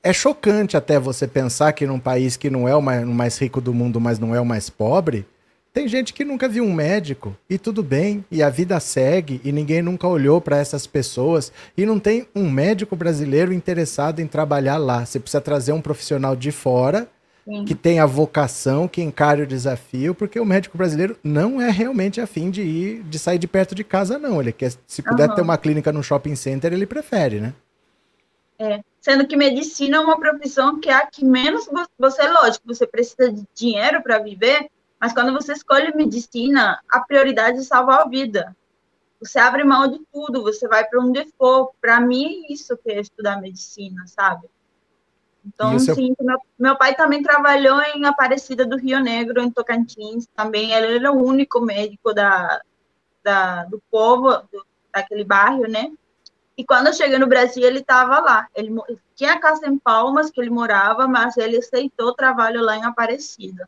é 0.01 0.13
chocante 0.13 0.77
até 0.77 0.97
você 0.97 1.27
pensar 1.27 1.73
que 1.73 1.85
num 1.85 1.99
país 1.99 2.37
que 2.37 2.49
não 2.49 2.67
é 2.67 2.73
o 2.73 2.81
mais, 2.81 3.03
o 3.03 3.11
mais, 3.11 3.37
rico 3.37 3.59
do 3.59 3.73
mundo, 3.73 3.99
mas 3.99 4.17
não 4.17 4.33
é 4.33 4.39
o 4.39 4.45
mais 4.45 4.69
pobre, 4.69 5.27
tem 5.73 5.85
gente 5.85 6.13
que 6.13 6.23
nunca 6.23 6.47
viu 6.47 6.63
um 6.63 6.73
médico 6.73 7.35
e 7.49 7.57
tudo 7.57 7.83
bem, 7.83 8.25
e 8.31 8.41
a 8.41 8.49
vida 8.49 8.79
segue 8.79 9.41
e 9.43 9.51
ninguém 9.51 9.81
nunca 9.81 10.07
olhou 10.07 10.39
para 10.39 10.57
essas 10.57 10.87
pessoas 10.87 11.51
e 11.77 11.85
não 11.85 11.99
tem 11.99 12.25
um 12.33 12.49
médico 12.49 12.95
brasileiro 12.95 13.51
interessado 13.53 14.21
em 14.21 14.27
trabalhar 14.27 14.77
lá. 14.77 15.05
Você 15.05 15.19
precisa 15.19 15.41
trazer 15.41 15.73
um 15.73 15.81
profissional 15.81 16.37
de 16.37 16.51
fora 16.51 17.07
Sim. 17.51 17.65
que 17.65 17.75
tenha 17.75 18.07
vocação, 18.07 18.87
que 18.87 19.01
encare 19.01 19.41
o 19.41 19.47
desafio, 19.47 20.15
porque 20.15 20.39
o 20.39 20.45
médico 20.45 20.77
brasileiro 20.77 21.17
não 21.21 21.59
é 21.59 21.69
realmente 21.69 22.21
afim 22.21 22.49
de 22.49 22.61
ir, 22.61 23.03
de 23.03 23.19
sair 23.19 23.37
de 23.37 23.47
perto 23.47 23.75
de 23.75 23.83
casa, 23.83 24.17
não. 24.17 24.39
Ele 24.39 24.53
quer, 24.53 24.71
se 24.87 25.01
puder 25.01 25.27
uhum. 25.27 25.35
ter 25.35 25.41
uma 25.41 25.57
clínica 25.57 25.91
no 25.91 26.01
shopping 26.01 26.35
center, 26.35 26.71
ele 26.71 26.85
prefere, 26.85 27.41
né? 27.41 27.53
É, 28.57 28.81
sendo 29.01 29.27
que 29.27 29.35
medicina 29.35 29.97
é 29.97 29.99
uma 29.99 30.17
profissão 30.17 30.79
que 30.79 30.89
é 30.89 30.93
a 30.93 31.05
que 31.05 31.25
menos 31.25 31.67
você, 31.99 32.25
lógico, 32.29 32.65
você 32.67 32.87
precisa 32.87 33.29
de 33.29 33.45
dinheiro 33.53 34.01
para 34.01 34.19
viver, 34.19 34.69
mas 34.97 35.11
quando 35.11 35.33
você 35.33 35.51
escolhe 35.51 35.93
medicina, 35.93 36.79
a 36.89 37.01
prioridade 37.01 37.57
é 37.57 37.63
salvar 37.63 38.03
a 38.03 38.07
vida. 38.07 38.55
Você 39.19 39.39
abre 39.39 39.65
mão 39.65 39.91
de 39.91 39.99
tudo, 40.13 40.41
você 40.41 40.69
vai 40.69 40.87
para 40.87 41.01
onde 41.01 41.27
for. 41.37 41.71
Para 41.81 41.99
mim, 41.99 42.45
é 42.47 42.53
isso 42.53 42.77
que 42.77 42.91
é 42.91 43.01
estudar 43.01 43.41
medicina, 43.41 44.03
sabe? 44.07 44.47
Então, 45.45 45.79
sim, 45.79 46.13
meu, 46.19 46.37
meu, 46.57 46.75
pai 46.77 46.95
também 46.95 47.23
trabalhou 47.23 47.81
em 47.81 48.05
Aparecida 48.05 48.65
do 48.65 48.77
Rio 48.77 48.99
Negro, 48.99 49.41
em 49.41 49.49
Tocantins, 49.49 50.27
também. 50.35 50.71
Ele 50.71 50.97
era 50.97 51.11
o 51.11 51.23
único 51.23 51.59
médico 51.61 52.13
da, 52.13 52.61
da, 53.23 53.63
do 53.65 53.81
povo, 53.89 54.29
do, 54.51 54.65
daquele 54.93 55.23
bairro, 55.23 55.67
né? 55.67 55.91
E 56.57 56.63
quando 56.63 56.87
eu 56.87 56.93
cheguei 56.93 57.17
no 57.17 57.27
Brasil, 57.27 57.63
ele 57.63 57.79
estava 57.79 58.19
lá. 58.19 58.47
Ele, 58.55 58.71
tinha 59.15 59.39
casa 59.39 59.67
em 59.67 59.79
Palmas 59.79 60.29
que 60.29 60.39
ele 60.39 60.49
morava, 60.49 61.07
mas 61.07 61.37
ele 61.37 61.57
aceitou 61.57 62.09
o 62.09 62.13
trabalho 62.13 62.61
lá 62.61 62.77
em 62.77 62.83
Aparecida. 62.83 63.67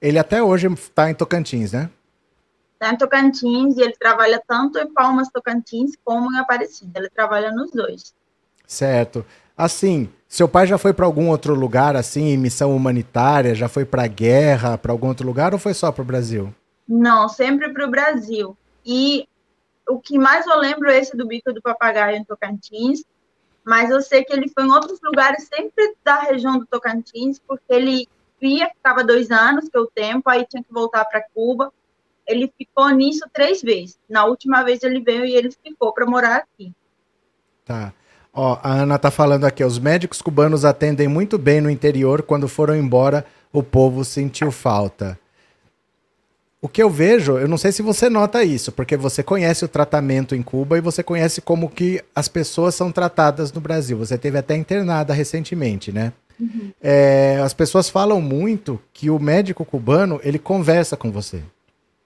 Ele 0.00 0.18
até 0.18 0.42
hoje 0.42 0.66
está 0.72 1.10
em 1.10 1.14
Tocantins, 1.14 1.72
né? 1.72 1.90
Está 2.74 2.92
em 2.92 2.96
Tocantins 2.96 3.76
e 3.76 3.82
ele 3.82 3.92
trabalha 3.92 4.42
tanto 4.44 4.78
em 4.78 4.92
Palmas, 4.92 5.28
Tocantins, 5.28 5.92
como 6.02 6.32
em 6.32 6.38
Aparecida. 6.38 6.98
Ele 6.98 7.10
trabalha 7.10 7.52
nos 7.52 7.70
dois. 7.70 8.14
Certo. 8.66 9.24
Assim, 9.60 10.08
seu 10.26 10.48
pai 10.48 10.66
já 10.66 10.78
foi 10.78 10.94
para 10.94 11.04
algum 11.04 11.28
outro 11.28 11.54
lugar, 11.54 11.94
assim, 11.94 12.28
em 12.28 12.38
missão 12.38 12.74
humanitária? 12.74 13.54
Já 13.54 13.68
foi 13.68 13.84
para 13.84 14.06
guerra, 14.06 14.78
para 14.78 14.90
algum 14.90 15.08
outro 15.08 15.26
lugar 15.26 15.52
ou 15.52 15.58
foi 15.58 15.74
só 15.74 15.92
para 15.92 16.00
o 16.00 16.04
Brasil? 16.06 16.54
Não, 16.88 17.28
sempre 17.28 17.70
para 17.70 17.86
o 17.86 17.90
Brasil. 17.90 18.56
E 18.86 19.28
o 19.86 20.00
que 20.00 20.18
mais 20.18 20.46
eu 20.46 20.56
lembro 20.58 20.90
é 20.90 20.98
esse 20.98 21.14
do 21.14 21.26
Bico 21.26 21.52
do 21.52 21.60
Papagaio 21.60 22.16
em 22.16 22.24
Tocantins, 22.24 23.04
mas 23.62 23.90
eu 23.90 24.00
sei 24.00 24.24
que 24.24 24.32
ele 24.32 24.48
foi 24.48 24.64
em 24.64 24.70
outros 24.70 24.98
lugares, 25.02 25.46
sempre 25.54 25.94
da 26.02 26.20
região 26.20 26.58
do 26.58 26.64
Tocantins, 26.64 27.38
porque 27.38 27.62
ele 27.68 28.08
via, 28.40 28.70
ficava 28.70 29.04
dois 29.04 29.30
anos, 29.30 29.68
que 29.68 29.76
é 29.76 29.80
o 29.80 29.86
tempo, 29.86 30.30
aí 30.30 30.46
tinha 30.46 30.64
que 30.64 30.72
voltar 30.72 31.04
para 31.04 31.22
Cuba. 31.34 31.70
Ele 32.26 32.50
ficou 32.56 32.88
nisso 32.88 33.28
três 33.30 33.60
vezes. 33.60 33.98
Na 34.08 34.24
última 34.24 34.62
vez 34.62 34.82
ele 34.82 35.02
veio 35.02 35.26
e 35.26 35.34
ele 35.34 35.50
ficou 35.50 35.92
para 35.92 36.06
morar 36.06 36.36
aqui. 36.36 36.72
Tá. 37.62 37.92
Ó, 38.32 38.58
a 38.62 38.72
Ana 38.72 38.98
tá 38.98 39.10
falando 39.10 39.44
aqui, 39.44 39.64
os 39.64 39.78
médicos 39.78 40.22
cubanos 40.22 40.64
atendem 40.64 41.08
muito 41.08 41.36
bem 41.36 41.60
no 41.60 41.70
interior, 41.70 42.22
quando 42.22 42.46
foram 42.48 42.76
embora, 42.76 43.24
o 43.52 43.62
povo 43.62 44.04
sentiu 44.04 44.52
falta. 44.52 45.18
O 46.62 46.68
que 46.68 46.82
eu 46.82 46.90
vejo, 46.90 47.38
eu 47.38 47.48
não 47.48 47.56
sei 47.56 47.72
se 47.72 47.80
você 47.80 48.10
nota 48.10 48.44
isso, 48.44 48.70
porque 48.70 48.94
você 48.94 49.22
conhece 49.22 49.64
o 49.64 49.68
tratamento 49.68 50.34
em 50.34 50.42
Cuba 50.42 50.76
e 50.76 50.80
você 50.82 51.02
conhece 51.02 51.40
como 51.40 51.70
que 51.70 52.04
as 52.14 52.28
pessoas 52.28 52.74
são 52.74 52.92
tratadas 52.92 53.50
no 53.50 53.62
Brasil. 53.62 53.96
Você 53.96 54.18
teve 54.18 54.36
até 54.36 54.54
internada 54.56 55.14
recentemente, 55.14 55.90
né? 55.90 56.12
Uhum. 56.38 56.70
É, 56.82 57.40
as 57.42 57.54
pessoas 57.54 57.88
falam 57.88 58.20
muito 58.20 58.78
que 58.92 59.08
o 59.08 59.18
médico 59.18 59.64
cubano 59.64 60.20
ele 60.22 60.38
conversa 60.38 60.98
com 60.98 61.10
você. 61.10 61.42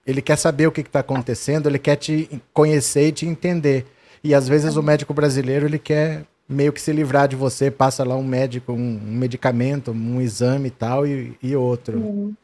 Ele 0.06 0.22
quer 0.22 0.36
saber 0.36 0.68
o 0.68 0.72
que 0.72 0.82
está 0.82 1.00
acontecendo, 1.00 1.68
ele 1.68 1.78
quer 1.78 1.96
te 1.96 2.40
conhecer 2.52 3.08
e 3.08 3.12
te 3.12 3.26
entender. 3.26 3.86
E 4.24 4.34
às 4.34 4.48
vezes 4.48 4.74
o 4.76 4.82
médico 4.82 5.12
brasileiro 5.12 5.66
ele 5.66 5.78
quer 5.78 6.24
meio 6.48 6.72
que 6.72 6.80
se 6.80 6.90
livrar 6.92 7.28
de 7.28 7.36
você, 7.36 7.70
passa 7.70 8.02
lá 8.02 8.16
um 8.16 8.24
médico, 8.24 8.72
um, 8.72 8.76
um 8.76 9.12
medicamento, 9.12 9.90
um 9.90 10.18
exame 10.18 10.68
e 10.68 10.70
tal, 10.70 11.06
e, 11.06 11.36
e 11.42 11.54
outro. 11.54 11.98
Uhum. 11.98 12.34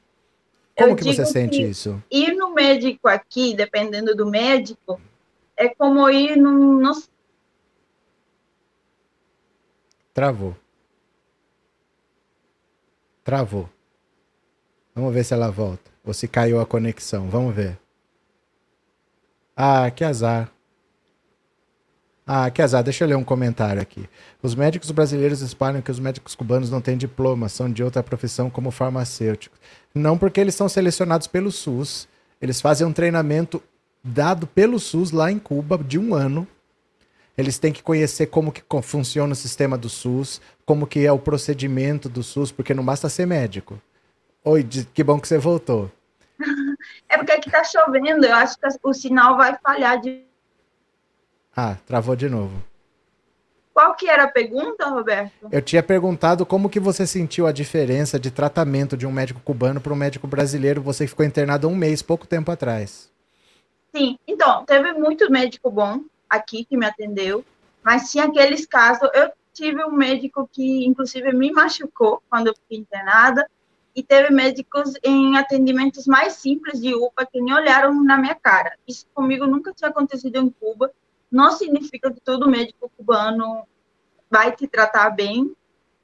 Como 0.77 0.91
eu 0.91 0.97
que 0.97 1.05
você 1.05 1.25
sente 1.25 1.57
que 1.57 1.65
isso? 1.65 2.03
Ir 2.11 2.35
no 2.35 2.53
médico 2.53 3.09
aqui, 3.09 3.55
dependendo 3.55 4.15
do 4.15 4.27
médico, 4.27 5.01
é 5.57 5.71
como 5.71 6.09
ir 6.11 6.37
no. 6.37 6.81
no... 6.81 7.03
Travou. 10.13 10.55
Travou. 13.25 13.69
Vamos 14.95 15.15
ver 15.15 15.25
se 15.25 15.33
ela 15.33 15.51
volta. 15.51 15.91
Ou 16.05 16.13
se 16.13 16.29
caiu 16.29 16.61
a 16.61 16.67
conexão. 16.67 17.31
Vamos 17.31 17.55
ver. 17.55 17.79
Ah, 19.57 19.91
que 19.91 20.05
azar. 20.05 20.51
Ah, 22.33 22.49
que 22.49 22.63
azar, 22.63 22.85
deixa 22.85 23.03
eu 23.03 23.09
ler 23.09 23.17
um 23.17 23.25
comentário 23.25 23.83
aqui. 23.83 24.09
Os 24.41 24.55
médicos 24.55 24.93
brasileiros 24.93 25.41
espalham 25.41 25.83
que 25.83 25.91
os 25.91 25.99
médicos 25.99 26.33
cubanos 26.37 26.71
não 26.71 26.81
têm 26.81 26.97
diploma, 26.97 27.49
são 27.49 27.69
de 27.69 27.83
outra 27.83 28.05
profissão 28.05 28.49
como 28.49 28.71
farmacêuticos. 28.71 29.59
Não 29.93 30.17
porque 30.17 30.41
eles 30.41 30.55
são 30.55 30.69
selecionados 30.69 31.27
pelo 31.27 31.51
SUS, 31.51 32.07
eles 32.41 32.61
fazem 32.61 32.87
um 32.87 32.93
treinamento 32.93 33.61
dado 34.05 34.47
pelo 34.47 34.79
SUS 34.79 35.11
lá 35.11 35.33
em 35.33 35.41
Cuba 35.41 35.77
de 35.77 35.99
um 35.99 36.15
ano. 36.15 36.47
Eles 37.37 37.59
têm 37.59 37.73
que 37.73 37.83
conhecer 37.83 38.27
como 38.27 38.53
que 38.53 38.63
funciona 38.81 39.33
o 39.33 39.37
sistema 39.37 39.77
do 39.77 39.89
SUS, 39.89 40.41
como 40.65 40.87
que 40.87 41.05
é 41.05 41.11
o 41.11 41.19
procedimento 41.19 42.09
do 42.09 42.23
SUS, 42.23 42.53
porque 42.53 42.73
não 42.73 42.85
basta 42.85 43.09
ser 43.09 43.27
médico. 43.27 43.77
Oi, 44.45 44.65
que 44.95 45.03
bom 45.03 45.19
que 45.19 45.27
você 45.27 45.37
voltou. 45.37 45.91
É 47.09 47.19
porque 47.19 47.33
aqui 47.33 47.51
tá 47.51 47.65
chovendo, 47.65 48.25
eu 48.25 48.35
acho 48.35 48.57
que 48.57 48.67
o 48.85 48.95
sinal 48.95 49.37
vai 49.37 49.59
falhar 49.63 50.01
de 50.01 50.30
ah, 51.57 51.77
travou 51.87 52.15
de 52.17 52.29
novo. 52.29 52.63
Qual 53.73 53.95
que 53.95 54.09
era 54.09 54.25
a 54.25 54.29
pergunta, 54.29 54.89
Roberto? 54.89 55.49
Eu 55.51 55.63
tinha 55.63 55.83
perguntado 55.83 56.45
como 56.45 56.69
que 56.69 56.81
você 56.81 57.07
sentiu 57.07 57.47
a 57.47 57.53
diferença 57.53 58.19
de 58.19 58.31
tratamento 58.31 58.97
de 58.97 59.07
um 59.07 59.13
médico 59.13 59.41
cubano 59.41 59.81
para 59.81 59.93
um 59.93 59.97
médico 59.97 60.27
brasileiro. 60.27 60.83
Você 60.83 61.07
ficou 61.07 61.25
internado 61.25 61.69
um 61.69 61.75
mês, 61.75 62.03
pouco 62.03 62.27
tempo 62.27 62.51
atrás. 62.51 63.11
Sim, 63.95 64.19
então, 64.27 64.65
teve 64.65 64.93
muito 64.93 65.31
médico 65.31 65.71
bom 65.71 66.01
aqui 66.29 66.65
que 66.65 66.77
me 66.77 66.87
atendeu, 66.87 67.45
mas 67.83 68.11
tinha 68.11 68.25
aqueles 68.25 68.67
casos. 68.67 69.09
Eu 69.15 69.31
tive 69.53 69.85
um 69.85 69.93
médico 69.93 70.49
que, 70.53 70.85
inclusive, 70.87 71.33
me 71.33 71.51
machucou 71.51 72.23
quando 72.29 72.49
eu 72.49 72.55
fiquei 72.55 72.79
internada, 72.79 73.47
e 73.95 74.03
teve 74.03 74.31
médicos 74.33 74.95
em 75.03 75.37
atendimentos 75.37 76.07
mais 76.07 76.35
simples 76.35 76.81
de 76.81 76.95
UPA 76.95 77.27
que 77.27 77.41
nem 77.41 77.53
olharam 77.53 78.03
na 78.03 78.17
minha 78.17 78.35
cara. 78.35 78.73
Isso 78.87 79.07
comigo 79.13 79.47
nunca 79.47 79.73
tinha 79.73 79.91
acontecido 79.91 80.37
em 80.37 80.49
Cuba 80.51 80.93
não 81.31 81.53
significa 81.53 82.13
que 82.13 82.21
todo 82.21 82.49
médico 82.49 82.91
cubano 82.97 83.67
vai 84.31 84.55
te 84.55 84.67
tratar 84.67 85.11
bem, 85.11 85.55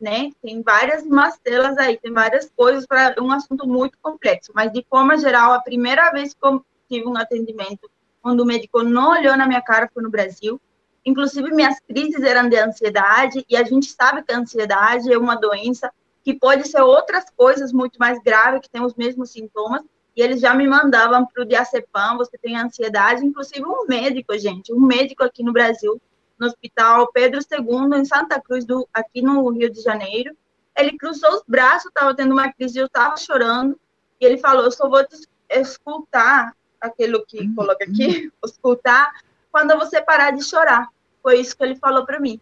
né? 0.00 0.30
Tem 0.42 0.62
várias 0.62 1.04
macelas 1.04 1.76
aí, 1.78 1.98
tem 1.98 2.12
várias 2.12 2.50
coisas 2.54 2.86
para 2.86 3.14
um 3.20 3.30
assunto 3.30 3.66
muito 3.66 3.98
complexo, 4.00 4.52
mas 4.54 4.72
de 4.72 4.84
forma 4.88 5.16
geral, 5.16 5.52
a 5.52 5.60
primeira 5.60 6.10
vez 6.10 6.34
que 6.34 6.46
eu 6.46 6.64
tive 6.88 7.06
um 7.06 7.16
atendimento 7.16 7.90
quando 8.22 8.40
o 8.40 8.46
médico 8.46 8.82
não 8.82 9.10
olhou 9.10 9.36
na 9.36 9.46
minha 9.46 9.62
cara 9.62 9.88
foi 9.92 10.02
no 10.02 10.10
Brasil. 10.10 10.60
Inclusive, 11.04 11.54
minhas 11.54 11.78
crises 11.78 12.20
eram 12.22 12.48
de 12.48 12.56
ansiedade, 12.56 13.44
e 13.48 13.56
a 13.56 13.62
gente 13.62 13.86
sabe 13.86 14.24
que 14.24 14.32
a 14.32 14.38
ansiedade 14.38 15.12
é 15.12 15.16
uma 15.16 15.36
doença 15.36 15.92
que 16.24 16.34
pode 16.34 16.66
ser 16.66 16.80
outras 16.80 17.24
coisas 17.36 17.72
muito 17.72 17.96
mais 18.00 18.20
graves, 18.20 18.62
que 18.62 18.68
tem 18.68 18.82
os 18.82 18.96
mesmos 18.96 19.30
sintomas, 19.30 19.82
e 20.16 20.22
eles 20.22 20.40
já 20.40 20.54
me 20.54 20.66
mandavam 20.66 21.26
para 21.26 21.42
o 21.42 21.46
diazepam, 21.46 22.16
você 22.16 22.38
tem 22.38 22.56
ansiedade, 22.56 23.24
inclusive 23.24 23.64
um 23.64 23.84
médico, 23.86 24.36
gente, 24.38 24.72
um 24.72 24.80
médico 24.80 25.22
aqui 25.22 25.42
no 25.42 25.52
Brasil, 25.52 26.00
no 26.38 26.46
Hospital 26.46 27.12
Pedro 27.12 27.40
II, 27.40 27.98
em 27.98 28.04
Santa 28.04 28.40
Cruz, 28.40 28.64
do, 28.64 28.88
aqui 28.94 29.20
no 29.20 29.48
Rio 29.50 29.70
de 29.70 29.82
Janeiro, 29.82 30.34
ele 30.74 30.96
cruzou 30.96 31.30
os 31.34 31.42
braços, 31.46 31.88
estava 31.88 32.14
tendo 32.14 32.32
uma 32.32 32.50
crise, 32.50 32.78
eu 32.78 32.86
estava 32.86 33.16
chorando, 33.16 33.78
e 34.18 34.24
ele 34.24 34.38
falou, 34.38 34.64
eu 34.64 34.70
só 34.70 34.88
vou 34.88 35.04
te 35.06 35.16
escutar, 35.50 36.54
aquilo 36.80 37.24
que 37.26 37.40
uhum. 37.40 37.54
coloca 37.54 37.84
aqui, 37.84 38.30
escutar, 38.44 39.12
quando 39.50 39.76
você 39.78 40.00
parar 40.00 40.30
de 40.30 40.42
chorar. 40.44 40.88
Foi 41.22 41.40
isso 41.40 41.56
que 41.56 41.64
ele 41.64 41.76
falou 41.76 42.04
para 42.04 42.20
mim. 42.20 42.40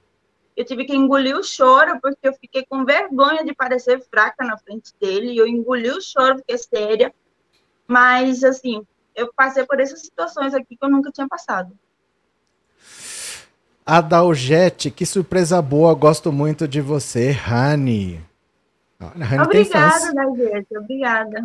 Eu 0.57 0.65
tive 0.65 0.85
que 0.85 0.95
engolir 0.95 1.37
o 1.37 1.43
choro, 1.43 1.99
porque 2.01 2.29
eu 2.29 2.35
fiquei 2.35 2.65
com 2.69 2.85
vergonha 2.85 3.45
de 3.45 3.55
parecer 3.55 4.01
fraca 4.09 4.45
na 4.45 4.57
frente 4.59 4.93
dele, 5.01 5.37
eu 5.37 5.47
engoli 5.47 5.91
o 5.91 6.01
choro, 6.01 6.39
fiquei 6.39 6.59
séria, 6.59 7.13
mas, 7.87 8.43
assim, 8.45 8.83
eu 9.15 9.33
passei 9.35 9.65
por 9.65 9.81
essas 9.81 10.01
situações 10.01 10.55
aqui 10.55 10.77
que 10.77 10.85
eu 10.85 10.91
nunca 10.91 11.11
tinha 11.11 11.29
passado. 11.29 11.73
Adalgete, 13.87 14.91
que 14.91 15.05
surpresa 15.05 15.61
boa, 15.61 15.93
gosto 15.95 16.33
muito 16.33 16.67
de 16.67 16.81
você, 16.81 17.31
Rani. 17.31 18.21
Rani 18.99 19.43
obrigada, 19.43 20.15
Dalgete, 20.15 20.79
obrigada. 20.79 21.43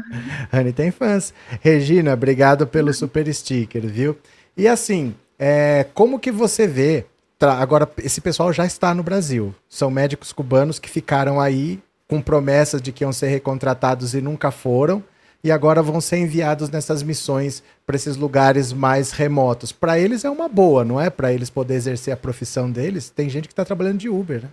Rani 0.51 0.71
tem 0.71 0.91
fãs. 0.91 1.33
Regina, 1.61 2.13
obrigado 2.13 2.65
pelo 2.65 2.93
super 2.93 3.31
sticker, 3.33 3.85
viu? 3.85 4.17
E 4.55 4.67
assim, 4.67 5.13
é, 5.37 5.85
como 5.93 6.19
que 6.19 6.31
você 6.31 6.65
vê 6.65 7.05
Agora, 7.47 7.89
esse 8.03 8.19
pessoal 8.19 8.51
já 8.51 8.65
está 8.65 8.93
no 8.93 9.01
Brasil. 9.01 9.55
São 9.69 9.89
médicos 9.89 10.33
cubanos 10.33 10.77
que 10.77 10.89
ficaram 10.89 11.39
aí 11.39 11.81
com 12.05 12.21
promessas 12.21 12.81
de 12.81 12.91
que 12.91 13.03
iam 13.03 13.13
ser 13.13 13.27
recontratados 13.27 14.13
e 14.13 14.19
nunca 14.19 14.51
foram, 14.51 15.01
e 15.43 15.51
agora 15.51 15.81
vão 15.81 16.01
ser 16.01 16.17
enviados 16.17 16.69
nessas 16.69 17.01
missões 17.01 17.63
para 17.85 17.95
esses 17.95 18.17
lugares 18.17 18.73
mais 18.73 19.11
remotos. 19.11 19.71
Para 19.71 19.97
eles 19.97 20.25
é 20.25 20.29
uma 20.29 20.47
boa, 20.49 20.83
não 20.83 20.99
é? 20.99 21.09
Para 21.09 21.33
eles 21.33 21.49
poder 21.49 21.75
exercer 21.75 22.13
a 22.13 22.17
profissão 22.17 22.69
deles. 22.69 23.09
Tem 23.09 23.29
gente 23.29 23.47
que 23.47 23.53
está 23.53 23.63
trabalhando 23.63 23.99
de 23.99 24.09
Uber, 24.09 24.43
né? 24.43 24.49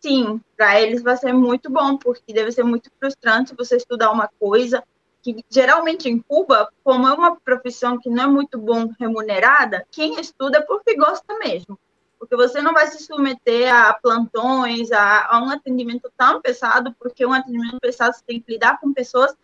Sim, 0.00 0.40
para 0.56 0.80
eles 0.80 1.02
vai 1.02 1.16
ser 1.16 1.32
muito 1.32 1.70
bom, 1.70 1.96
porque 1.96 2.32
deve 2.32 2.52
ser 2.52 2.62
muito 2.62 2.90
frustrante 2.98 3.54
você 3.56 3.76
estudar 3.76 4.10
uma 4.10 4.28
coisa 4.38 4.82
que 5.22 5.44
geralmente 5.50 6.08
em 6.08 6.20
Cuba, 6.20 6.68
como 6.84 7.08
é 7.08 7.12
uma 7.12 7.34
profissão 7.34 7.98
que 7.98 8.08
não 8.08 8.22
é 8.22 8.26
muito 8.28 8.58
bom 8.58 8.92
remunerada, 9.00 9.84
quem 9.90 10.20
estuda 10.20 10.58
é 10.58 10.60
porque 10.60 10.94
gosta 10.94 11.36
mesmo. 11.38 11.76
Porque 12.18 12.34
você 12.34 12.62
não 12.62 12.72
vai 12.72 12.86
se 12.86 13.02
submeter 13.02 13.72
a 13.72 13.92
plantões, 13.94 14.90
a, 14.90 15.26
a 15.30 15.42
um 15.42 15.50
atendimento 15.50 16.10
tão 16.16 16.40
pesado, 16.40 16.94
porque 16.98 17.26
um 17.26 17.32
atendimento 17.32 17.78
pesado 17.80 18.14
você 18.14 18.22
tem 18.26 18.40
que 18.40 18.52
lidar 18.52 18.80
com 18.80 18.92
pessoas 18.92 19.34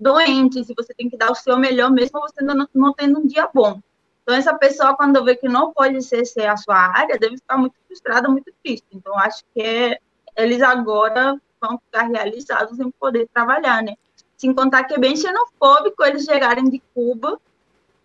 doentes 0.00 0.68
e 0.68 0.74
você 0.74 0.92
tem 0.94 1.08
que 1.08 1.16
dar 1.16 1.30
o 1.30 1.34
seu 1.34 1.58
melhor, 1.58 1.90
mesmo 1.90 2.20
você 2.20 2.42
não, 2.42 2.66
não 2.74 2.92
tendo 2.92 3.20
um 3.20 3.26
dia 3.26 3.48
bom. 3.52 3.80
Então, 4.22 4.34
essa 4.34 4.54
pessoa, 4.54 4.96
quando 4.96 5.24
vê 5.24 5.34
que 5.34 5.48
não 5.48 5.72
pode 5.72 6.00
ser, 6.02 6.24
ser 6.24 6.46
a 6.46 6.56
sua 6.56 6.76
área, 6.76 7.18
deve 7.18 7.36
ficar 7.36 7.56
muito 7.58 7.74
frustrada, 7.86 8.28
muito 8.28 8.52
triste. 8.62 8.86
Então, 8.92 9.16
acho 9.18 9.42
que 9.52 9.60
é, 9.60 9.98
eles 10.36 10.62
agora 10.62 11.40
vão 11.60 11.78
ficar 11.78 12.04
realizados 12.04 12.78
em 12.78 12.90
poder 12.90 13.28
trabalhar, 13.32 13.82
né? 13.82 13.94
Sem 14.36 14.54
contar 14.54 14.84
que 14.84 14.94
é 14.94 14.98
bem 14.98 15.16
xenofóbico 15.16 16.04
eles 16.04 16.24
chegarem 16.24 16.68
de 16.68 16.82
Cuba 16.94 17.40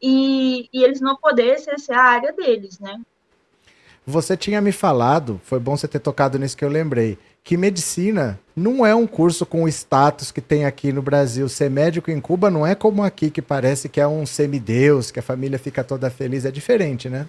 e, 0.02 0.70
e 0.72 0.84
eles 0.84 1.02
não 1.02 1.16
poderem 1.16 1.54
exercer 1.54 1.96
a 1.96 2.04
área 2.04 2.34
deles, 2.34 2.80
né? 2.80 3.00
Você 4.10 4.38
tinha 4.38 4.62
me 4.62 4.72
falado, 4.72 5.38
foi 5.44 5.60
bom 5.60 5.76
você 5.76 5.86
ter 5.86 6.00
tocado 6.00 6.40
nisso 6.40 6.56
que 6.56 6.64
eu 6.64 6.70
lembrei, 6.70 7.20
que 7.44 7.58
medicina 7.58 8.40
não 8.56 8.86
é 8.86 8.96
um 8.96 9.06
curso 9.06 9.46
com 9.46 9.64
o 9.64 9.68
status 9.68 10.32
que 10.32 10.40
tem 10.40 10.64
aqui 10.64 10.94
no 10.94 11.02
Brasil. 11.02 11.50
Ser 11.50 11.70
médico 11.70 12.10
em 12.10 12.22
Cuba 12.22 12.50
não 12.50 12.66
é 12.66 12.74
como 12.74 13.04
aqui, 13.04 13.30
que 13.30 13.42
parece 13.42 13.90
que 13.90 14.00
é 14.00 14.08
um 14.08 14.26
semideus, 14.26 15.12
que 15.12 15.20
a 15.20 15.22
família 15.22 15.60
fica 15.60 15.84
toda 15.84 16.10
feliz. 16.10 16.46
É 16.46 16.52
diferente, 16.52 17.10
né? 17.10 17.28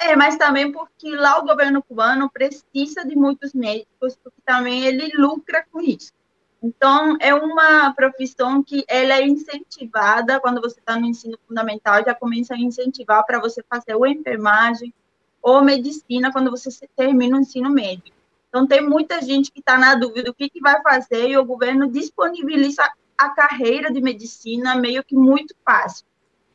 É, 0.00 0.14
mas 0.14 0.36
também 0.36 0.70
porque 0.70 1.10
lá 1.16 1.40
o 1.40 1.44
governo 1.44 1.82
cubano 1.82 2.30
precisa 2.30 3.04
de 3.04 3.16
muitos 3.16 3.52
médicos, 3.52 4.16
porque 4.22 4.40
também 4.46 4.86
ele 4.86 5.10
lucra 5.16 5.64
com 5.72 5.80
isso. 5.80 6.12
Então, 6.62 7.16
é 7.20 7.34
uma 7.34 7.92
profissão 7.94 8.62
que 8.62 8.84
ela 8.86 9.14
é 9.14 9.26
incentivada 9.26 10.38
quando 10.38 10.60
você 10.60 10.78
está 10.78 10.94
no 10.94 11.06
ensino 11.06 11.36
fundamental, 11.48 12.04
já 12.04 12.14
começa 12.14 12.54
a 12.54 12.58
incentivar 12.58 13.26
para 13.26 13.40
você 13.40 13.60
fazer 13.68 13.96
ou 13.96 14.06
enfermagem 14.06 14.94
ou 15.42 15.62
medicina 15.62 16.32
quando 16.32 16.50
você 16.50 16.70
termina 16.96 17.36
o 17.36 17.40
ensino 17.40 17.70
médio. 17.70 18.12
Então, 18.48 18.66
tem 18.66 18.80
muita 18.80 19.20
gente 19.20 19.52
que 19.52 19.60
está 19.60 19.76
na 19.76 19.94
dúvida 19.94 20.24
do 20.24 20.34
que, 20.34 20.48
que 20.48 20.60
vai 20.60 20.82
fazer 20.82 21.28
e 21.28 21.36
o 21.36 21.44
governo 21.44 21.90
disponibiliza 21.90 22.82
a 23.16 23.28
carreira 23.30 23.92
de 23.92 24.00
medicina 24.00 24.74
meio 24.76 25.04
que 25.04 25.14
muito 25.14 25.54
fácil. 25.64 26.06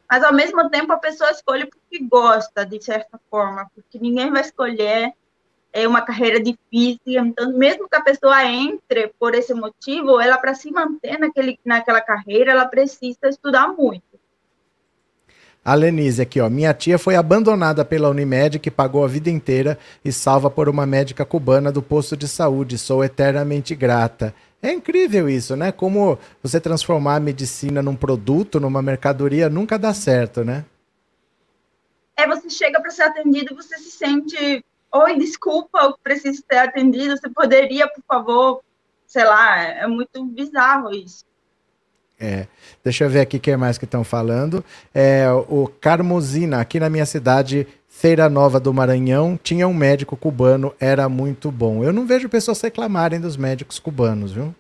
Mas, 0.10 0.24
ao 0.24 0.34
mesmo 0.34 0.70
tempo, 0.70 0.92
a 0.92 0.98
pessoa 0.98 1.32
escolhe 1.32 1.66
porque 1.66 2.04
gosta, 2.04 2.66
de 2.66 2.82
certa 2.84 3.20
forma, 3.30 3.70
porque 3.76 4.00
ninguém 4.00 4.32
vai 4.32 4.42
escolher 4.42 5.14
é 5.74 5.88
uma 5.88 6.04
carreira 6.04 6.40
difícil, 6.40 7.26
então 7.26 7.52
mesmo 7.58 7.90
que 7.90 7.96
a 7.96 8.02
pessoa 8.02 8.46
entre 8.46 9.08
por 9.20 9.34
esse 9.34 9.56
motivo, 9.56 10.22
ela 10.22 10.38
para 10.38 10.54
se 10.54 10.72
manter 10.72 11.18
naquele, 11.18 11.60
naquela 11.66 12.00
carreira, 12.00 12.52
ela 12.52 12.68
precisa 12.68 13.28
estudar 13.28 13.70
muito. 13.70 14.04
A 15.64 15.74
Lenise 15.76 16.22
aqui, 16.22 16.42
ó. 16.42 16.50
Minha 16.50 16.74
tia 16.74 16.98
foi 16.98 17.16
abandonada 17.16 17.86
pela 17.86 18.10
Unimed, 18.10 18.60
que 18.60 18.70
pagou 18.70 19.04
a 19.04 19.08
vida 19.08 19.30
inteira, 19.30 19.78
e 20.04 20.12
salva 20.12 20.50
por 20.50 20.68
uma 20.68 20.86
médica 20.86 21.24
cubana 21.24 21.72
do 21.72 21.82
posto 21.82 22.18
de 22.18 22.28
saúde. 22.28 22.78
Sou 22.78 23.04
eternamente 23.04 23.74
grata. 23.74 24.34
É 24.62 24.72
incrível 24.72 25.30
isso, 25.30 25.56
né? 25.56 25.72
Como 25.72 26.18
você 26.42 26.60
transformar 26.60 27.16
a 27.16 27.20
medicina 27.20 27.82
num 27.82 27.96
produto, 27.96 28.60
numa 28.60 28.82
mercadoria, 28.82 29.50
nunca 29.50 29.78
dá 29.80 29.94
certo, 29.94 30.44
né? 30.44 30.66
É, 32.16 32.28
você 32.28 32.50
chega 32.50 32.80
para 32.80 32.92
ser 32.92 33.04
atendido, 33.04 33.56
você 33.56 33.78
se 33.78 33.92
sente 33.92 34.64
Oi, 34.96 35.18
desculpa, 35.18 35.80
eu 35.80 35.98
preciso 35.98 36.44
ser 36.48 36.60
atendido. 36.60 37.18
Você 37.18 37.28
poderia, 37.28 37.88
por 37.88 38.04
favor, 38.08 38.64
sei 39.08 39.24
lá, 39.24 39.60
é 39.60 39.88
muito 39.88 40.24
bizarro 40.24 40.94
isso. 40.94 41.26
É, 42.26 42.48
deixa 42.82 43.04
eu 43.04 43.10
ver 43.10 43.20
aqui 43.20 43.38
quem 43.38 43.58
mais 43.58 43.78
que 43.78 43.84
estão 43.84 44.02
falando. 44.02 44.64
É, 44.96 45.28
o 45.50 45.68
Carmosina, 45.68 46.62
aqui 46.62 46.80
na 46.80 46.90
minha 46.90 47.06
cidade, 47.06 47.68
Feira 47.86 48.30
Nova 48.30 48.62
do 48.62 48.74
Maranhão, 48.74 49.38
tinha 49.44 49.68
um 49.68 49.74
médico 49.74 50.16
cubano, 50.16 50.74
era 50.80 51.10
muito 51.10 51.52
bom. 51.52 51.84
Eu 51.84 51.92
não 51.92 52.08
vejo 52.08 52.30
pessoas 52.30 52.62
reclamarem 52.62 53.20
dos 53.20 53.36
médicos 53.36 53.78
cubanos, 53.78 54.32
viu? 54.32 54.56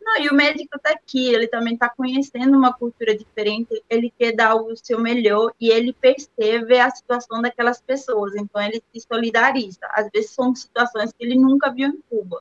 Não, 0.00 0.22
e 0.22 0.28
o 0.28 0.34
médico 0.34 0.76
está 0.76 0.90
aqui, 0.90 1.34
ele 1.34 1.48
também 1.48 1.74
está 1.74 1.88
conhecendo 1.88 2.56
uma 2.56 2.72
cultura 2.72 3.12
diferente, 3.16 3.82
ele 3.90 4.12
quer 4.16 4.32
dar 4.36 4.54
o 4.54 4.76
seu 4.76 5.00
melhor 5.00 5.52
e 5.60 5.68
ele 5.68 5.92
percebe 5.92 6.78
a 6.78 6.88
situação 6.90 7.42
daquelas 7.42 7.80
pessoas, 7.80 8.36
então 8.36 8.62
ele 8.62 8.80
se 8.94 9.00
solidariza. 9.00 9.80
Às 9.92 10.08
vezes 10.14 10.30
são 10.30 10.54
situações 10.54 11.12
que 11.12 11.24
ele 11.24 11.34
nunca 11.34 11.72
viu 11.72 11.88
em 11.88 12.00
Cuba. 12.08 12.40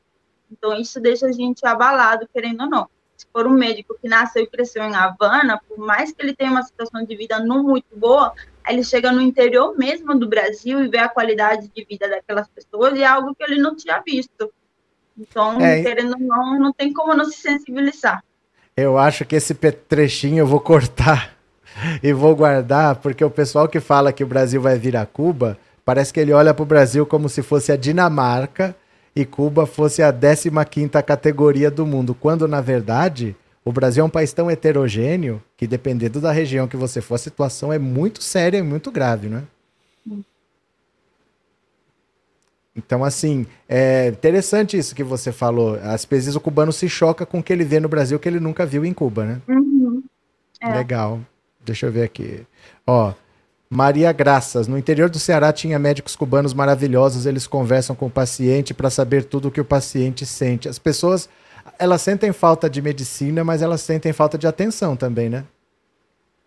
Então 0.52 0.74
isso 0.74 1.00
deixa 1.00 1.28
a 1.28 1.32
gente 1.32 1.66
abalado, 1.66 2.28
querendo 2.34 2.64
ou 2.64 2.70
não. 2.70 2.90
Se 3.18 3.26
for 3.34 3.48
um 3.48 3.52
médico 3.52 3.98
que 4.00 4.08
nasceu 4.08 4.44
e 4.44 4.48
cresceu 4.48 4.84
em 4.84 4.96
Havana, 4.96 5.60
por 5.68 5.80
mais 5.80 6.12
que 6.12 6.22
ele 6.22 6.36
tenha 6.36 6.52
uma 6.52 6.62
situação 6.62 7.04
de 7.04 7.16
vida 7.16 7.40
não 7.40 7.64
muito 7.64 7.96
boa, 7.96 8.34
ele 8.68 8.84
chega 8.84 9.12
no 9.12 9.22
interior 9.22 9.76
mesmo 9.76 10.18
do 10.18 10.28
Brasil 10.28 10.84
e 10.84 10.88
vê 10.88 11.00
a 11.00 11.10
qualidade 11.10 11.68
de 11.76 11.86
vida 11.86 12.08
daquelas 12.08 12.48
pessoas 12.48 12.98
e 12.98 13.02
é 13.02 13.08
algo 13.08 13.34
que 13.34 13.44
ele 13.44 13.60
não 13.60 13.76
tinha 13.76 14.02
visto. 14.06 14.52
Então, 15.18 15.60
é, 15.60 15.82
querendo 15.82 16.14
ou 16.14 16.20
não, 16.20 16.60
não 16.60 16.72
tem 16.72 16.94
como 16.94 17.16
não 17.16 17.26
se 17.26 17.40
sensibilizar. 17.40 18.24
Eu 18.76 19.00
acho 19.00 19.26
que 19.26 19.36
esse 19.36 19.56
trechinho 19.56 20.40
eu 20.40 20.48
vou 20.48 20.60
cortar 20.60 21.36
e 22.04 22.14
vou 22.14 22.36
guardar, 22.36 22.98
porque 22.98 23.26
o 23.26 23.32
pessoal 23.32 23.68
que 23.68 23.80
fala 23.80 24.14
que 24.14 24.24
o 24.24 24.28
Brasil 24.28 24.62
vai 24.62 24.78
virar 24.78 25.08
Cuba, 25.08 25.58
parece 25.84 26.14
que 26.14 26.20
ele 26.20 26.34
olha 26.34 26.54
para 26.54 26.62
o 26.62 26.68
Brasil 26.68 27.04
como 27.04 27.28
se 27.28 27.42
fosse 27.42 27.72
a 27.72 27.76
Dinamarca 27.76 28.76
e 29.18 29.26
Cuba 29.26 29.66
fosse 29.66 30.04
a 30.04 30.14
15 30.14 30.90
categoria 31.04 31.72
do 31.72 31.88
mundo, 31.88 32.14
quando 32.14 32.48
na 32.48 32.62
verdade 32.62 33.36
o 33.66 33.72
Brasil 33.72 34.04
é 34.04 34.06
um 34.06 34.10
país 34.10 34.32
tão 34.32 34.50
heterogêneo 34.50 35.42
que 35.58 35.66
dependendo 35.66 36.22
da 36.22 36.32
região 36.32 36.68
que 36.68 36.78
você 36.78 37.02
for, 37.02 37.16
a 37.16 37.18
situação 37.18 37.74
é 37.74 37.80
muito 37.80 38.22
séria 38.22 38.60
e 38.60 38.62
muito 38.62 38.92
grave, 38.92 39.28
né? 39.28 39.44
Então, 42.76 43.04
assim, 43.04 43.48
é 43.68 44.10
interessante 44.10 44.78
isso 44.78 44.94
que 44.94 45.04
você 45.04 45.32
falou. 45.32 45.80
Às 45.82 46.06
vezes 46.06 46.36
o 46.36 46.40
cubano 46.40 46.72
se 46.72 46.88
choca 46.88 47.26
com 47.26 47.40
o 47.40 47.44
que 47.44 47.52
ele 47.52 47.64
vê 47.64 47.80
no 47.80 47.90
Brasil 47.90 48.20
que 48.20 48.30
ele 48.30 48.40
nunca 48.40 48.68
viu 48.68 48.86
em 48.86 48.94
Cuba, 48.94 49.26
né? 49.26 49.42
Uhum. 49.48 50.04
É. 50.62 50.74
Legal. 50.74 51.20
Deixa 51.66 51.88
eu 51.88 51.92
ver 51.92 52.04
aqui. 52.04 52.46
Ó, 52.86 53.14
Maria 53.70 54.12
Graças. 54.12 54.68
No 54.68 54.78
interior 54.78 55.10
do 55.10 55.20
Ceará 55.20 55.52
tinha 55.52 55.78
médicos 55.78 56.16
cubanos 56.16 56.54
maravilhosos. 56.54 57.26
Eles 57.26 57.46
conversam 57.46 57.96
com 57.96 58.08
o 58.08 58.12
paciente 58.12 58.74
para 58.74 58.90
saber 58.90 59.26
tudo 59.26 59.50
o 59.50 59.52
que 59.52 59.62
o 59.62 59.66
paciente 59.66 60.26
sente. 60.26 60.70
As 60.70 60.80
pessoas, 60.80 61.30
elas 61.78 62.02
sentem 62.02 62.32
falta 62.32 62.70
de 62.70 62.82
medicina, 62.82 63.44
mas 63.44 63.62
elas 63.62 63.82
sentem 63.82 64.14
falta 64.14 64.38
de 64.38 64.48
atenção 64.48 64.96
também, 64.96 65.30
né? 65.30 65.46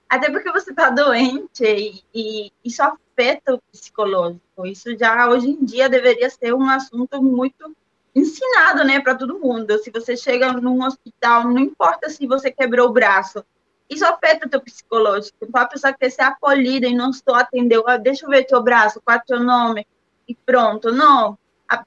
Até 0.08 0.30
porque 0.30 0.50
você 0.50 0.70
está 0.70 0.90
doente 0.90 1.62
e, 1.62 2.02
e 2.12 2.52
isso 2.64 2.82
afeta 2.82 3.54
o 3.54 3.60
psicológico. 3.70 4.66
Isso 4.66 4.96
já 4.98 5.28
hoje 5.28 5.48
em 5.48 5.64
dia 5.64 5.88
deveria 5.88 6.28
ser 6.28 6.52
um 6.52 6.68
assunto 6.68 7.22
muito 7.22 7.76
ensinado, 8.14 8.82
né, 8.82 8.98
para 9.00 9.14
todo 9.14 9.38
mundo. 9.38 9.78
Se 9.78 9.90
você 9.90 10.16
chega 10.16 10.52
num 10.54 10.84
hospital, 10.84 11.44
não 11.44 11.58
importa 11.58 12.08
se 12.08 12.26
você 12.26 12.50
quebrou 12.50 12.88
o 12.88 12.92
braço, 12.92 13.44
isso 13.90 14.04
afeta 14.06 14.46
o 14.46 14.48
teu 14.48 14.60
psicológico. 14.60 15.36
Então 15.42 15.60
a 15.60 15.66
pessoa 15.66 15.92
quer 15.92 16.10
ser 16.10 16.22
acolhida 16.22 16.86
e 16.86 16.94
não 16.94 17.10
atendendo, 17.34 17.84
ah, 17.88 17.96
deixa 17.96 18.24
eu 18.24 18.30
ver 18.30 18.44
teu 18.44 18.62
braço, 18.62 19.00
qual 19.04 19.16
é 19.16 19.22
teu 19.26 19.40
nome 19.40 19.86
e 20.28 20.34
pronto. 20.34 20.92
Não. 20.92 21.36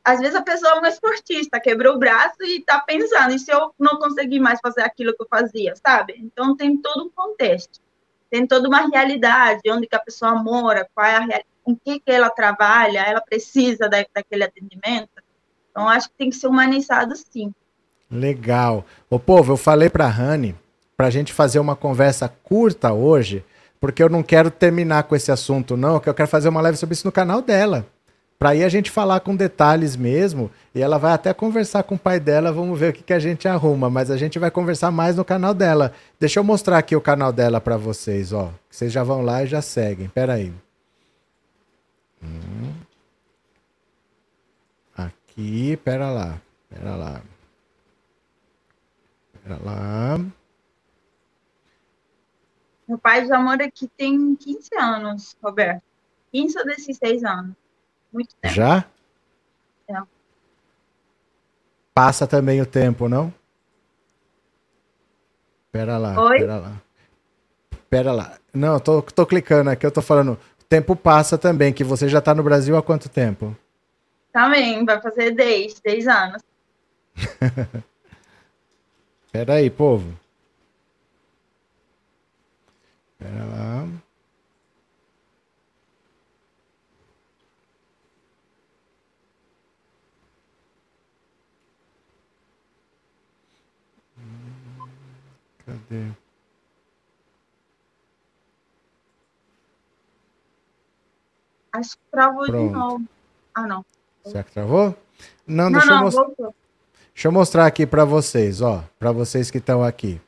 Às 0.04 0.20
vezes 0.20 0.36
a 0.36 0.42
pessoa 0.42 0.74
é 0.74 0.80
uma 0.80 0.90
esportista, 0.90 1.60
quebrou 1.60 1.96
o 1.96 2.00
braço 2.00 2.42
e 2.42 2.60
está 2.60 2.80
pensando, 2.80 3.34
e 3.34 3.40
se 3.40 3.52
eu 3.52 3.74
não 3.78 3.98
conseguir 3.98 4.40
mais 4.40 4.60
fazer 4.62 4.82
aquilo 4.82 5.14
que 5.14 5.24
eu 5.24 5.28
fazia, 5.30 5.74
sabe? 5.76 6.16
Então 6.18 6.56
tem 6.56 6.78
todo 6.78 7.06
um 7.06 7.10
contexto, 7.10 7.82
tem 8.30 8.48
toda 8.48 8.68
uma 8.68 8.88
realidade, 8.88 9.62
onde 9.70 9.88
que 9.88 9.96
a 9.96 10.00
pessoa 10.00 10.36
mora, 10.36 10.88
qual 10.94 11.06
é 11.06 11.16
a 11.16 11.20
realidade, 11.20 11.46
com 11.64 11.76
que 11.76 12.00
que 12.00 12.12
ela 12.12 12.30
trabalha, 12.30 13.00
ela 13.00 13.22
precisa 13.22 13.90
da, 13.90 14.06
daquele 14.14 14.44
atendimento. 14.44 15.10
Então, 15.72 15.88
acho 15.90 16.10
que 16.10 16.16
tem 16.18 16.30
que 16.30 16.36
ser 16.36 16.48
humanizado 16.48 17.16
sim. 17.16 17.54
Legal. 18.12 18.86
Ô, 19.10 19.18
povo, 19.18 19.54
eu 19.54 19.58
falei 19.58 19.90
para 19.90 20.06
a 20.06 20.10
Rani 20.10 20.56
para 20.96 21.08
a 21.08 21.10
gente 21.10 21.34
fazer 21.34 21.60
uma 21.60 21.76
conversa 21.76 22.32
curta 22.44 22.94
hoje, 22.94 23.44
porque 23.80 24.02
eu 24.02 24.10
não 24.10 24.24
quero 24.24 24.50
terminar 24.50 25.04
com 25.04 25.16
esse 25.16 25.32
assunto, 25.32 25.76
não, 25.76 26.00
que 26.00 26.08
eu 26.08 26.14
quero 26.14 26.30
fazer 26.30 26.50
uma 26.50 26.62
live 26.62 26.78
sobre 26.78 26.94
isso 26.94 27.08
no 27.08 27.12
canal 27.12 27.42
dela. 27.42 27.86
Para 28.40 28.50
aí 28.50 28.64
a 28.64 28.70
gente 28.70 28.92
falar 28.92 29.20
com 29.22 29.36
detalhes 29.36 29.96
mesmo, 29.96 30.52
e 30.76 30.82
ela 30.82 30.98
vai 30.98 31.14
até 31.14 31.34
conversar 31.34 31.84
com 31.84 31.96
o 31.96 32.00
pai 32.00 32.20
dela, 32.20 32.52
vamos 32.52 32.78
ver 32.78 32.90
o 32.90 32.94
que, 32.94 33.04
que 33.04 33.14
a 33.14 33.20
gente 33.20 33.48
arruma, 33.48 33.90
mas 33.90 34.12
a 34.12 34.18
gente 34.18 34.38
vai 34.38 34.52
conversar 34.52 34.92
mais 34.92 35.16
no 35.16 35.24
canal 35.24 35.54
dela. 35.54 35.94
Deixa 36.20 36.40
eu 36.40 36.44
mostrar 36.44 36.78
aqui 36.78 36.96
o 36.96 37.02
canal 37.02 37.32
dela 37.32 37.62
para 37.62 37.78
vocês, 37.78 38.34
ó. 38.34 38.52
Vocês 38.70 38.92
já 38.92 39.04
vão 39.04 39.22
lá 39.22 39.44
e 39.44 39.48
já 39.48 39.62
seguem. 39.62 40.10
Pera 40.10 40.34
aí. 40.34 40.52
Hum 42.22 42.74
aqui, 45.34 45.78
pera 45.78 46.10
lá, 46.12 46.40
pera 46.70 46.96
lá. 46.96 47.22
Pera 49.44 49.60
lá. 49.64 50.20
Meu 52.88 52.98
pai 52.98 53.26
já 53.26 53.40
mora 53.40 53.66
aqui 53.66 53.88
tem 53.88 54.36
15 54.36 54.70
anos, 54.78 55.38
Roberto. 55.42 55.82
15 56.32 56.60
ou 56.60 56.66
16 56.66 57.24
anos. 57.24 57.56
Muito 58.12 58.36
tempo. 58.36 58.54
Já? 58.54 58.86
É. 59.88 60.02
Passa 61.94 62.28
também 62.28 62.62
o 62.62 62.66
tempo, 62.66 63.08
não? 63.08 63.34
Pera 65.72 65.98
lá, 65.98 66.22
Oi? 66.24 66.40
pera 66.40 66.58
lá. 66.58 66.82
Pera 67.90 68.12
lá. 68.12 68.38
Não, 68.54 68.80
tô, 68.80 69.02
tô 69.02 69.26
clicando 69.26 69.70
aqui, 69.70 69.86
eu 69.86 69.92
tô 69.92 70.02
falando. 70.02 70.34
O 70.60 70.64
tempo 70.64 70.96
passa 70.96 71.38
também, 71.38 71.74
que 71.74 71.84
você 71.84 72.08
já 72.08 72.22
tá 72.22 72.34
no 72.34 72.44
Brasil 72.44 72.78
há 72.78 72.84
quanto 72.84 73.10
tempo? 73.10 73.56
Também, 74.32 74.84
vai 74.84 75.00
fazer 75.02 75.32
10, 75.32 75.80
10 75.80 76.08
anos. 76.08 76.42
Pera 79.32 79.56
aí, 79.56 79.70
povo. 79.70 80.23
Pera 83.24 83.46
lá. 83.46 83.88
Cadê? 95.66 96.12
Acho 101.72 101.92
que 101.92 102.04
travou 102.12 102.46
Pronto. 102.46 102.68
de 102.68 102.74
novo. 102.74 103.06
Ah, 103.56 103.66
não. 103.66 103.86
Será 104.26 104.44
que 104.44 104.52
travou? 104.52 104.96
Não, 105.48 105.70
não, 105.70 105.72
deixa, 105.72 105.86
não, 105.88 105.98
eu 105.98 106.04
most... 106.04 106.36
deixa 107.14 107.28
eu 107.28 107.32
mostrar 107.32 107.66
aqui 107.66 107.88
para 107.88 108.04
vocês, 108.04 108.62
ó, 108.62 108.84
para 109.00 109.14
vocês 109.14 109.50
que 109.50 109.60
estão 109.60 109.82
aqui. 109.82 110.20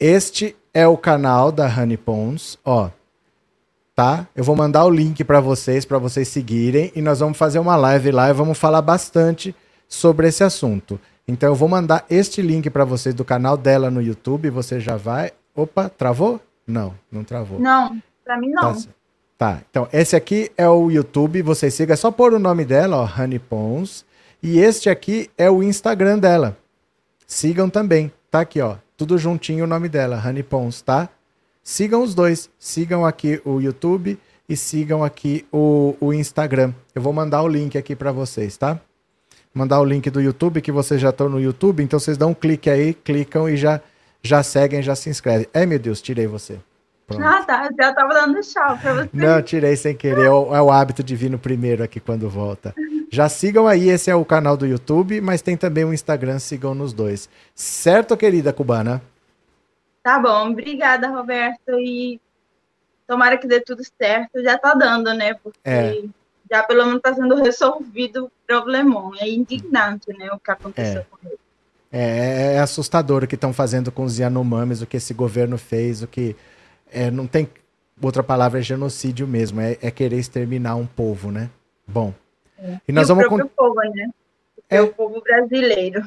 Este 0.00 0.56
é 0.72 0.88
o 0.88 0.96
canal 0.96 1.52
da 1.52 1.66
Honey 1.66 1.98
Pons, 1.98 2.58
ó. 2.64 2.88
Tá? 3.94 4.26
Eu 4.34 4.42
vou 4.42 4.56
mandar 4.56 4.86
o 4.86 4.90
link 4.90 5.22
para 5.24 5.40
vocês, 5.40 5.84
para 5.84 5.98
vocês 5.98 6.26
seguirem 6.26 6.90
e 6.96 7.02
nós 7.02 7.20
vamos 7.20 7.36
fazer 7.36 7.58
uma 7.58 7.76
live 7.76 8.10
lá 8.10 8.30
e 8.30 8.32
vamos 8.32 8.56
falar 8.56 8.80
bastante 8.80 9.54
sobre 9.86 10.28
esse 10.28 10.42
assunto. 10.42 10.98
Então 11.28 11.50
eu 11.50 11.54
vou 11.54 11.68
mandar 11.68 12.06
este 12.08 12.40
link 12.40 12.70
para 12.70 12.82
vocês 12.82 13.14
do 13.14 13.26
canal 13.26 13.58
dela 13.58 13.90
no 13.90 14.00
YouTube, 14.00 14.48
você 14.48 14.80
já 14.80 14.96
vai. 14.96 15.32
Opa, 15.54 15.90
travou? 15.90 16.40
Não, 16.66 16.94
não 17.12 17.22
travou. 17.22 17.60
Não, 17.60 18.00
para 18.24 18.38
mim 18.38 18.48
não. 18.48 18.72
Tá, 18.72 18.80
Tá, 19.36 19.62
então 19.70 19.88
esse 19.92 20.16
aqui 20.16 20.50
é 20.56 20.68
o 20.68 20.90
YouTube, 20.90 21.40
você 21.40 21.70
siga, 21.70 21.92
é 21.92 21.96
só 21.96 22.10
pôr 22.10 22.32
o 22.32 22.38
nome 22.38 22.64
dela, 22.64 22.96
ó, 22.98 23.22
Honey 23.22 23.38
Pons. 23.38 24.04
E 24.42 24.58
este 24.58 24.88
aqui 24.88 25.30
é 25.36 25.50
o 25.50 25.62
Instagram 25.62 26.18
dela. 26.18 26.56
Sigam 27.26 27.68
também, 27.68 28.10
tá 28.30 28.40
aqui, 28.40 28.60
ó, 28.62 28.76
tudo 29.00 29.16
juntinho 29.16 29.64
o 29.64 29.66
nome 29.66 29.88
dela, 29.88 30.22
Honey 30.22 30.42
Pons, 30.42 30.82
tá? 30.82 31.08
Sigam 31.62 32.02
os 32.02 32.14
dois, 32.14 32.50
sigam 32.58 33.06
aqui 33.06 33.40
o 33.46 33.58
YouTube 33.58 34.18
e 34.46 34.54
sigam 34.54 35.02
aqui 35.02 35.46
o, 35.50 35.96
o 35.98 36.12
Instagram. 36.12 36.74
Eu 36.94 37.00
vou 37.00 37.10
mandar 37.10 37.40
o 37.40 37.48
link 37.48 37.78
aqui 37.78 37.96
para 37.96 38.12
vocês, 38.12 38.58
tá? 38.58 38.78
Mandar 39.54 39.80
o 39.80 39.86
link 39.86 40.10
do 40.10 40.20
YouTube, 40.20 40.60
que 40.60 40.70
vocês 40.70 41.00
já 41.00 41.08
estão 41.08 41.30
no 41.30 41.40
YouTube, 41.40 41.82
então 41.82 41.98
vocês 41.98 42.18
dão 42.18 42.32
um 42.32 42.34
clique 42.34 42.68
aí, 42.68 42.92
clicam 42.92 43.48
e 43.48 43.56
já, 43.56 43.80
já 44.22 44.42
seguem, 44.42 44.82
já 44.82 44.94
se 44.94 45.08
inscrevem. 45.08 45.46
É, 45.54 45.64
meu 45.64 45.78
Deus, 45.78 46.02
tirei 46.02 46.26
você. 46.26 46.58
Pronto. 47.06 47.24
Ah, 47.24 47.42
tá. 47.42 47.70
Já 47.80 47.94
tava 47.94 48.12
dando 48.12 48.38
tchau 48.42 48.76
pra 48.76 48.92
você. 48.92 49.08
Não, 49.14 49.40
tirei 49.40 49.76
sem 49.76 49.96
querer. 49.96 50.26
É 50.26 50.30
o, 50.30 50.54
é 50.54 50.60
o 50.60 50.70
hábito 50.70 51.02
de 51.02 51.16
vir 51.16 51.30
no 51.30 51.38
primeiro 51.38 51.82
aqui 51.82 52.00
quando 52.00 52.28
volta. 52.28 52.74
Já 53.12 53.28
sigam 53.28 53.66
aí, 53.66 53.88
esse 53.88 54.08
é 54.08 54.14
o 54.14 54.24
canal 54.24 54.56
do 54.56 54.64
YouTube, 54.64 55.20
mas 55.20 55.42
tem 55.42 55.56
também 55.56 55.84
o 55.84 55.92
Instagram, 55.92 56.38
sigam 56.38 56.76
nos 56.76 56.92
dois. 56.92 57.28
Certo, 57.56 58.16
querida 58.16 58.52
cubana? 58.52 59.02
Tá 60.00 60.16
bom, 60.20 60.52
obrigada, 60.52 61.08
Roberto. 61.08 61.72
E 61.80 62.20
tomara 63.08 63.36
que 63.36 63.48
dê 63.48 63.60
tudo 63.60 63.82
certo. 64.00 64.40
Já 64.40 64.56
tá 64.56 64.74
dando, 64.74 65.12
né? 65.12 65.34
Porque 65.34 65.58
é. 65.64 66.04
já 66.48 66.62
pelo 66.62 66.86
menos 66.86 67.02
tá 67.02 67.12
sendo 67.12 67.34
resolvido 67.34 68.26
o 68.26 68.30
problemão. 68.46 69.12
É 69.18 69.28
indignante, 69.28 70.16
né, 70.16 70.30
o 70.32 70.38
que 70.38 70.50
aconteceu 70.52 71.00
é. 71.00 71.06
com 71.10 71.18
ele. 71.26 71.40
É, 71.92 72.54
é 72.54 72.58
assustador 72.60 73.24
o 73.24 73.26
que 73.26 73.34
estão 73.34 73.52
fazendo 73.52 73.90
com 73.90 74.04
os 74.04 74.20
Yanomamis, 74.20 74.80
o 74.80 74.86
que 74.86 74.98
esse 74.98 75.12
governo 75.12 75.58
fez, 75.58 76.00
o 76.00 76.06
que 76.06 76.36
é, 76.92 77.10
não 77.10 77.26
tem 77.26 77.48
outra 78.00 78.22
palavra, 78.22 78.60
é 78.60 78.62
genocídio 78.62 79.26
mesmo, 79.26 79.60
é, 79.60 79.76
é 79.82 79.90
querer 79.90 80.16
exterminar 80.16 80.76
um 80.76 80.86
povo, 80.86 81.32
né? 81.32 81.50
Bom. 81.88 82.14
É. 82.62 82.80
E 82.88 82.92
nós 82.92 83.08
e 83.08 83.08
vamos 83.08 83.24
o 83.24 83.28
próprio 83.28 83.48
povo, 83.48 83.80
né? 83.80 84.10
É 84.68 84.80
o 84.80 84.88
povo 84.88 85.20
brasileiro. 85.20 86.02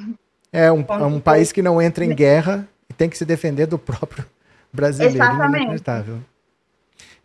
É 0.52 0.72
um, 0.72 0.82
é 0.82 1.06
um 1.06 1.20
país 1.20 1.52
que 1.52 1.62
não 1.62 1.82
entra 1.82 2.06
em 2.06 2.14
guerra 2.14 2.68
e 2.90 2.94
tem 2.94 3.10
que 3.10 3.18
se 3.18 3.26
defender 3.26 3.66
do 3.66 3.78
próprio 3.80 4.26
brasileiro. 4.72 5.16
Exatamente. 5.16 5.84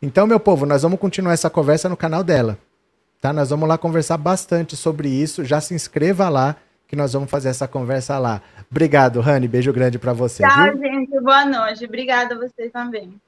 Então, 0.01 0.27
meu 0.27 0.41
povo, 0.41 0.65
nós 0.65 0.83
vamos 0.83 0.99
continuar 0.99 1.33
essa 1.33 1.51
conversa 1.51 1.89
no 1.89 1.97
canal 1.97 2.25
dela. 2.25 2.59
Tá? 3.21 3.33
Nós 3.33 3.51
vamos 3.51 3.69
lá 3.69 3.77
conversar 3.77 4.17
bastante 4.17 4.77
sobre 4.77 5.09
isso. 5.09 5.45
Já 5.45 5.61
se 5.61 5.75
inscreva 5.75 6.29
lá 6.29 6.57
que 6.87 6.97
nós 6.97 7.13
vamos 7.13 7.31
fazer 7.31 7.49
essa 7.49 7.69
conversa 7.69 8.19
lá. 8.19 8.41
Obrigado, 8.71 9.21
Rani. 9.21 9.47
Beijo 9.49 9.73
grande 9.73 9.99
para 9.99 10.13
você. 10.13 10.43
Tchau, 10.43 10.73
viu? 10.73 10.79
gente. 10.79 11.21
Boa 11.21 11.45
noite. 11.45 11.85
Obrigada 11.85 12.35
a 12.35 12.39
vocês 12.39 12.73
também. 12.73 13.21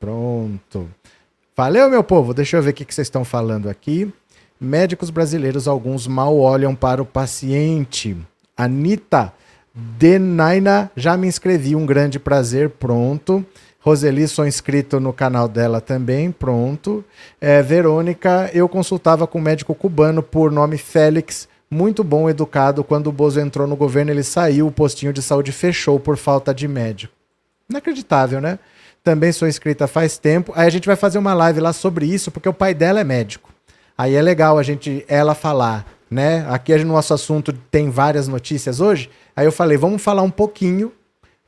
Pronto. 0.00 0.90
Valeu, 1.54 1.88
meu 1.88 2.02
povo. 2.02 2.34
Deixa 2.34 2.56
eu 2.56 2.62
ver 2.62 2.70
o 2.70 2.74
que 2.74 2.92
vocês 2.92 3.06
estão 3.06 3.24
falando 3.24 3.68
aqui. 3.68 4.12
Médicos 4.62 5.10
brasileiros, 5.10 5.66
alguns 5.66 6.06
mal 6.06 6.38
olham 6.38 6.74
para 6.74 7.02
o 7.02 7.06
paciente. 7.06 8.16
Anitta 8.56 9.32
Denaina, 9.74 10.90
já 10.96 11.16
me 11.16 11.26
inscrevi. 11.26 11.74
Um 11.74 11.84
grande 11.84 12.18
prazer. 12.18 12.70
Pronto. 12.70 13.44
Roseli, 13.80 14.28
sou 14.28 14.46
inscrito 14.46 15.00
no 15.00 15.12
canal 15.12 15.48
dela 15.48 15.80
também, 15.80 16.30
pronto. 16.30 17.04
É, 17.40 17.60
Verônica, 17.60 18.48
eu 18.54 18.68
consultava 18.68 19.26
com 19.26 19.40
um 19.40 19.42
médico 19.42 19.74
cubano 19.74 20.22
por 20.22 20.52
nome 20.52 20.78
Félix, 20.78 21.48
muito 21.68 22.04
bom, 22.04 22.30
educado. 22.30 22.84
Quando 22.84 23.08
o 23.08 23.12
Bozo 23.12 23.40
entrou 23.40 23.66
no 23.66 23.74
governo, 23.74 24.12
ele 24.12 24.22
saiu, 24.22 24.68
o 24.68 24.72
postinho 24.72 25.12
de 25.12 25.20
saúde 25.20 25.50
fechou 25.50 25.98
por 25.98 26.16
falta 26.16 26.54
de 26.54 26.68
médico. 26.68 27.12
Inacreditável, 27.68 28.40
né? 28.40 28.60
também 29.02 29.32
sou 29.32 29.48
inscrita 29.48 29.86
faz 29.86 30.16
tempo. 30.18 30.52
Aí 30.54 30.66
a 30.66 30.70
gente 30.70 30.86
vai 30.86 30.96
fazer 30.96 31.18
uma 31.18 31.34
live 31.34 31.60
lá 31.60 31.72
sobre 31.72 32.06
isso, 32.06 32.30
porque 32.30 32.48
o 32.48 32.54
pai 32.54 32.74
dela 32.74 33.00
é 33.00 33.04
médico. 33.04 33.51
Aí 34.02 34.16
é 34.16 34.20
legal 34.20 34.58
a 34.58 34.64
gente 34.64 35.04
ela 35.06 35.32
falar, 35.32 35.86
né? 36.10 36.44
Aqui 36.48 36.76
no 36.78 36.92
nosso 36.92 37.14
assunto 37.14 37.52
tem 37.52 37.88
várias 37.88 38.26
notícias 38.26 38.80
hoje. 38.80 39.08
Aí 39.36 39.46
eu 39.46 39.52
falei, 39.52 39.78
vamos 39.78 40.02
falar 40.02 40.22
um 40.22 40.30
pouquinho, 40.30 40.90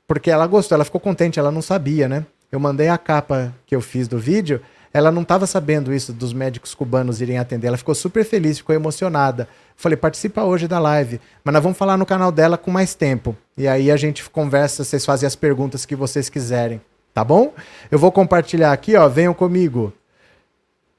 porque 0.06 0.30
ela 0.30 0.46
gostou, 0.46 0.76
ela 0.76 0.84
ficou 0.84 1.00
contente, 1.00 1.36
ela 1.36 1.50
não 1.50 1.60
sabia, 1.60 2.08
né? 2.08 2.24
Eu 2.52 2.60
mandei 2.60 2.88
a 2.88 2.96
capa 2.96 3.52
que 3.66 3.74
eu 3.74 3.80
fiz 3.80 4.06
do 4.06 4.20
vídeo, 4.20 4.60
ela 4.92 5.10
não 5.10 5.22
estava 5.22 5.48
sabendo 5.48 5.92
isso 5.92 6.12
dos 6.12 6.32
médicos 6.32 6.76
cubanos 6.76 7.20
irem 7.20 7.38
atender. 7.38 7.66
Ela 7.66 7.76
ficou 7.76 7.92
super 7.92 8.24
feliz, 8.24 8.58
ficou 8.58 8.72
emocionada. 8.72 9.48
Falei, 9.74 9.96
participa 9.96 10.44
hoje 10.44 10.68
da 10.68 10.78
live, 10.78 11.20
mas 11.42 11.52
nós 11.52 11.60
vamos 11.60 11.76
falar 11.76 11.96
no 11.96 12.06
canal 12.06 12.30
dela 12.30 12.56
com 12.56 12.70
mais 12.70 12.94
tempo. 12.94 13.36
E 13.58 13.66
aí 13.66 13.90
a 13.90 13.96
gente 13.96 14.30
conversa, 14.30 14.84
vocês 14.84 15.04
fazem 15.04 15.26
as 15.26 15.34
perguntas 15.34 15.84
que 15.84 15.96
vocês 15.96 16.28
quiserem. 16.28 16.80
Tá 17.12 17.24
bom? 17.24 17.52
Eu 17.90 17.98
vou 17.98 18.12
compartilhar 18.12 18.72
aqui, 18.72 18.94
ó. 18.94 19.08
Venham 19.08 19.34
comigo. 19.34 19.92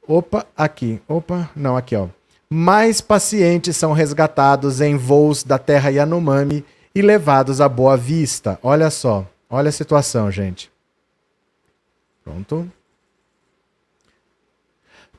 Opa, 0.08 0.46
aqui. 0.56 1.02
Opa, 1.08 1.50
não, 1.56 1.76
aqui, 1.76 1.96
ó. 1.96 2.08
Mais 2.50 3.02
pacientes 3.02 3.76
são 3.76 3.92
resgatados 3.92 4.80
em 4.80 4.96
voos 4.96 5.44
da 5.44 5.58
terra 5.58 5.90
Yanomami 5.90 6.64
e 6.94 7.02
levados 7.02 7.60
a 7.60 7.68
Boa 7.68 7.98
Vista. 7.98 8.60
Olha 8.62 8.90
só. 8.90 9.26
Olha 9.50 9.70
a 9.70 9.72
situação, 9.72 10.32
gente. 10.32 10.72
Pronto. 12.24 12.72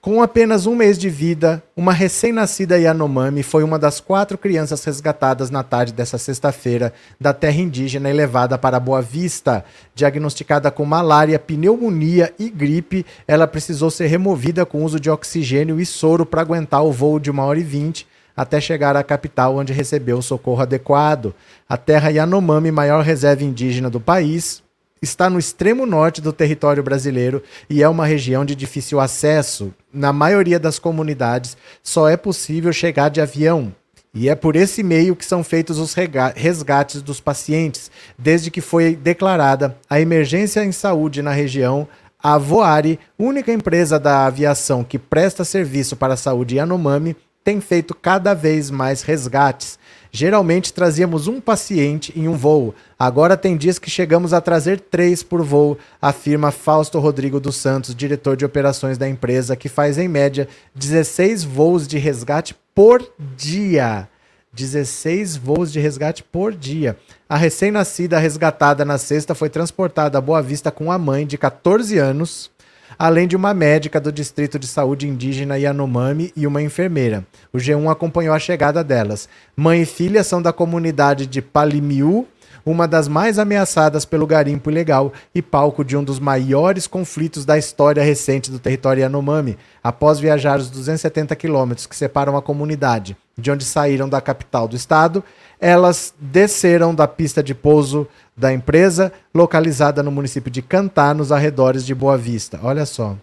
Com 0.06 0.22
apenas 0.22 0.66
um 0.66 0.76
mês 0.76 0.96
de 0.96 1.10
vida, 1.10 1.60
uma 1.76 1.92
recém-nascida 1.92 2.78
Yanomami 2.78 3.42
foi 3.42 3.64
uma 3.64 3.76
das 3.76 3.98
quatro 3.98 4.38
crianças 4.38 4.84
resgatadas 4.84 5.50
na 5.50 5.64
tarde 5.64 5.92
dessa 5.92 6.16
sexta-feira 6.16 6.92
da 7.20 7.34
terra 7.34 7.60
indígena 7.60 8.08
e 8.08 8.12
levada 8.12 8.56
para 8.56 8.78
Boa 8.78 9.02
Vista. 9.02 9.64
Diagnosticada 9.96 10.70
com 10.70 10.84
malária, 10.84 11.40
pneumonia 11.40 12.32
e 12.38 12.48
gripe, 12.48 13.04
ela 13.26 13.48
precisou 13.48 13.90
ser 13.90 14.06
removida 14.06 14.64
com 14.64 14.84
uso 14.84 15.00
de 15.00 15.10
oxigênio 15.10 15.80
e 15.80 15.84
soro 15.84 16.24
para 16.24 16.40
aguentar 16.40 16.84
o 16.84 16.92
voo 16.92 17.18
de 17.18 17.28
uma 17.28 17.42
hora 17.42 17.58
e 17.58 17.64
vinte 17.64 18.06
até 18.36 18.60
chegar 18.60 18.94
à 18.94 19.02
capital, 19.02 19.56
onde 19.56 19.72
recebeu 19.72 20.22
socorro 20.22 20.62
adequado. 20.62 21.34
A 21.68 21.76
terra 21.76 22.10
Yanomami, 22.10 22.70
maior 22.70 23.02
reserva 23.02 23.42
indígena 23.42 23.90
do 23.90 23.98
país, 23.98 24.62
está 25.00 25.28
no 25.28 25.38
extremo 25.38 25.86
norte 25.86 26.20
do 26.20 26.32
território 26.32 26.82
brasileiro 26.82 27.42
e 27.68 27.82
é 27.82 27.88
uma 27.88 28.06
região 28.06 28.44
de 28.44 28.54
difícil 28.54 28.98
acesso. 28.98 29.72
Na 29.92 30.12
maioria 30.12 30.58
das 30.58 30.78
comunidades, 30.78 31.56
só 31.82 32.08
é 32.08 32.16
possível 32.16 32.72
chegar 32.72 33.08
de 33.08 33.20
avião. 33.20 33.74
E 34.14 34.30
é 34.30 34.34
por 34.34 34.56
esse 34.56 34.82
meio 34.82 35.14
que 35.14 35.26
são 35.26 35.44
feitos 35.44 35.78
os 35.78 35.94
resgates 36.34 37.02
dos 37.02 37.20
pacientes, 37.20 37.90
desde 38.18 38.50
que 38.50 38.62
foi 38.62 38.96
declarada 38.96 39.76
a 39.90 40.00
emergência 40.00 40.64
em 40.64 40.72
saúde 40.72 41.20
na 41.20 41.32
região. 41.32 41.86
A 42.22 42.38
Voari, 42.38 42.98
única 43.18 43.52
empresa 43.52 43.98
da 43.98 44.24
aviação 44.24 44.82
que 44.82 44.98
presta 44.98 45.44
serviço 45.44 45.96
para 45.96 46.14
a 46.14 46.16
saúde 46.16 46.56
Yanomami, 46.56 47.14
tem 47.44 47.60
feito 47.60 47.94
cada 47.94 48.32
vez 48.32 48.70
mais 48.70 49.02
resgates. 49.02 49.78
Geralmente 50.10 50.72
trazíamos 50.72 51.28
um 51.28 51.40
paciente 51.40 52.12
em 52.16 52.28
um 52.28 52.34
voo. 52.34 52.74
Agora 52.98 53.36
tem 53.36 53.56
dias 53.56 53.78
que 53.78 53.90
chegamos 53.90 54.32
a 54.32 54.40
trazer 54.40 54.80
três 54.80 55.22
por 55.22 55.42
voo, 55.42 55.78
afirma 56.00 56.50
Fausto 56.50 56.98
Rodrigo 56.98 57.38
dos 57.38 57.56
Santos, 57.56 57.94
diretor 57.94 58.36
de 58.36 58.44
operações 58.44 58.96
da 58.96 59.08
empresa, 59.08 59.56
que 59.56 59.68
faz 59.68 59.98
em 59.98 60.08
média 60.08 60.48
16 60.74 61.44
voos 61.44 61.86
de 61.86 61.98
resgate 61.98 62.54
por 62.74 63.06
dia. 63.36 64.08
16 64.52 65.36
voos 65.36 65.70
de 65.70 65.78
resgate 65.78 66.22
por 66.22 66.54
dia. 66.54 66.96
A 67.28 67.36
recém-nascida 67.36 68.18
resgatada 68.18 68.84
na 68.84 68.96
sexta 68.96 69.34
foi 69.34 69.50
transportada 69.50 70.16
a 70.16 70.20
Boa 70.20 70.40
Vista 70.40 70.70
com 70.70 70.90
a 70.90 70.98
mãe 70.98 71.26
de 71.26 71.36
14 71.36 71.98
anos 71.98 72.50
além 72.98 73.28
de 73.28 73.36
uma 73.36 73.52
médica 73.52 74.00
do 74.00 74.12
Distrito 74.12 74.58
de 74.58 74.66
Saúde 74.66 75.08
Indígena 75.08 75.58
Yanomami 75.58 76.32
e 76.36 76.46
uma 76.46 76.62
enfermeira. 76.62 77.26
O 77.52 77.58
G1 77.58 77.90
acompanhou 77.90 78.34
a 78.34 78.38
chegada 78.38 78.82
delas. 78.82 79.28
Mãe 79.56 79.82
e 79.82 79.86
filha 79.86 80.24
são 80.24 80.40
da 80.40 80.52
comunidade 80.52 81.26
de 81.26 81.42
Palimiu, 81.42 82.26
uma 82.66 82.88
das 82.88 83.06
mais 83.06 83.38
ameaçadas 83.38 84.04
pelo 84.04 84.26
garimpo 84.26 84.68
ilegal 84.68 85.12
e 85.32 85.40
palco 85.40 85.84
de 85.84 85.96
um 85.96 86.02
dos 86.02 86.18
maiores 86.18 86.88
conflitos 86.88 87.44
da 87.44 87.56
história 87.56 88.02
recente 88.02 88.50
do 88.50 88.58
território 88.58 89.02
Yanomami, 89.02 89.56
após 89.84 90.18
viajar 90.18 90.58
os 90.58 90.68
270 90.68 91.36
quilômetros 91.36 91.86
que 91.86 91.94
separam 91.94 92.36
a 92.36 92.42
comunidade, 92.42 93.16
de 93.38 93.52
onde 93.52 93.64
saíram 93.64 94.08
da 94.08 94.20
capital 94.20 94.66
do 94.66 94.74
estado, 94.74 95.22
elas 95.60 96.12
desceram 96.18 96.92
da 96.92 97.06
pista 97.06 97.40
de 97.40 97.54
pouso 97.54 98.08
da 98.36 98.52
empresa, 98.52 99.12
localizada 99.34 100.02
no 100.02 100.12
município 100.12 100.50
de 100.50 100.60
Cantá, 100.60 101.14
nos 101.14 101.32
arredores 101.32 101.86
de 101.86 101.94
Boa 101.94 102.18
Vista. 102.18 102.60
Olha 102.62 102.84
só. 102.84 103.16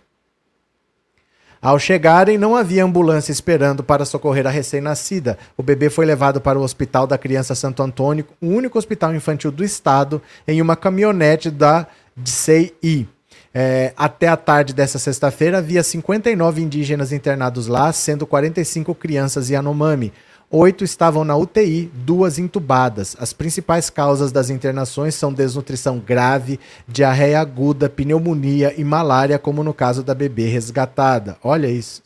Ao 1.62 1.80
chegarem, 1.80 2.38
não 2.38 2.58
havia 2.58 2.84
ambulância 2.84 3.32
esperando 3.32 3.84
para 3.84 4.04
socorrer 4.04 4.46
a 4.46 4.50
recém-nascida. 4.50 5.38
O 5.56 5.64
bebê 5.64 5.90
foi 5.90 6.06
levado 6.06 6.42
para 6.42 6.60
o 6.60 6.62
Hospital 6.62 7.08
da 7.08 7.18
Criança 7.18 7.56
Santo 7.56 7.82
Antônio, 7.82 8.26
o 8.42 8.48
único 8.48 8.78
hospital 8.78 9.16
infantil 9.16 9.50
do 9.50 9.64
estado, 9.64 10.22
em 10.46 10.62
uma 10.62 10.76
caminhonete 10.76 11.50
da 11.50 11.88
DCI. 12.18 13.08
É, 13.54 13.94
até 13.96 14.28
a 14.28 14.36
tarde 14.36 14.74
dessa 14.74 15.00
sexta-feira, 15.00 15.60
havia 15.60 15.84
59 15.84 16.62
indígenas 16.62 17.14
internados 17.14 17.68
lá, 17.68 17.94
sendo 17.94 18.28
45 18.28 18.94
crianças 18.96 19.50
Yanomami. 19.50 20.12
Oito 20.56 20.84
estavam 20.84 21.24
na 21.24 21.36
UTI, 21.36 21.92
duas 21.96 22.38
entubadas. 22.38 23.18
As 23.20 23.34
principais 23.34 23.90
causas 23.90 24.32
das 24.32 24.52
internações 24.52 25.16
são 25.16 25.34
desnutrição 25.34 25.98
grave, 25.98 26.60
diarreia 26.88 27.40
aguda, 27.40 27.90
pneumonia 27.90 28.72
e 28.78 28.84
malária, 28.84 29.40
como 29.40 29.64
no 29.64 29.74
caso 29.74 30.04
da 30.04 30.14
bebê 30.14 30.46
resgatada. 30.46 31.38
Olha 31.44 31.66
isso. 31.66 32.04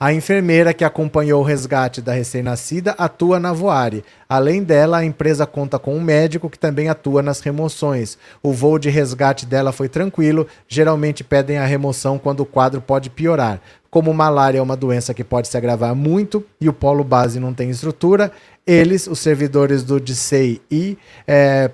A 0.00 0.12
enfermeira 0.12 0.72
que 0.72 0.84
acompanhou 0.84 1.40
o 1.40 1.44
resgate 1.44 2.00
da 2.00 2.12
recém-nascida 2.12 2.92
atua 2.92 3.40
na 3.40 3.52
Voare. 3.52 4.04
Além 4.28 4.62
dela, 4.62 4.98
a 4.98 5.04
empresa 5.04 5.44
conta 5.44 5.76
com 5.76 5.96
um 5.96 6.00
médico 6.00 6.48
que 6.48 6.56
também 6.56 6.88
atua 6.88 7.20
nas 7.20 7.40
remoções. 7.40 8.16
O 8.40 8.52
voo 8.52 8.78
de 8.78 8.90
resgate 8.90 9.44
dela 9.44 9.72
foi 9.72 9.88
tranquilo, 9.88 10.46
geralmente 10.68 11.24
pedem 11.24 11.58
a 11.58 11.66
remoção 11.66 12.16
quando 12.16 12.40
o 12.40 12.46
quadro 12.46 12.80
pode 12.80 13.10
piorar. 13.10 13.60
Como 13.90 14.12
malária 14.12 14.58
é 14.58 14.62
uma 14.62 14.76
doença 14.76 15.14
que 15.14 15.24
pode 15.24 15.48
se 15.48 15.56
agravar 15.56 15.94
muito 15.94 16.44
e 16.60 16.68
o 16.68 16.72
polo 16.72 17.02
base 17.02 17.40
não 17.40 17.54
tem 17.54 17.70
estrutura, 17.70 18.30
eles, 18.66 19.06
os 19.06 19.18
servidores 19.18 19.82
do 19.82 19.98
DCI, 19.98 20.98
é, 21.26 21.70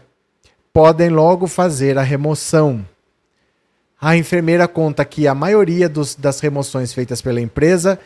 podem 0.73 1.09
logo 1.09 1.47
fazer 1.47 1.99
a 1.99 2.03
remoção. 2.03 2.87
A 4.01 4.17
enfermeira 4.17 4.69
conta 4.69 5.05
que 5.05 5.27
a 5.27 5.35
maioria 5.35 5.89
dos, 5.89 6.15
das 6.15 6.39
remoções 6.39 6.93
feitas 6.93 7.21
pela 7.21 7.41
empresa 7.41 7.99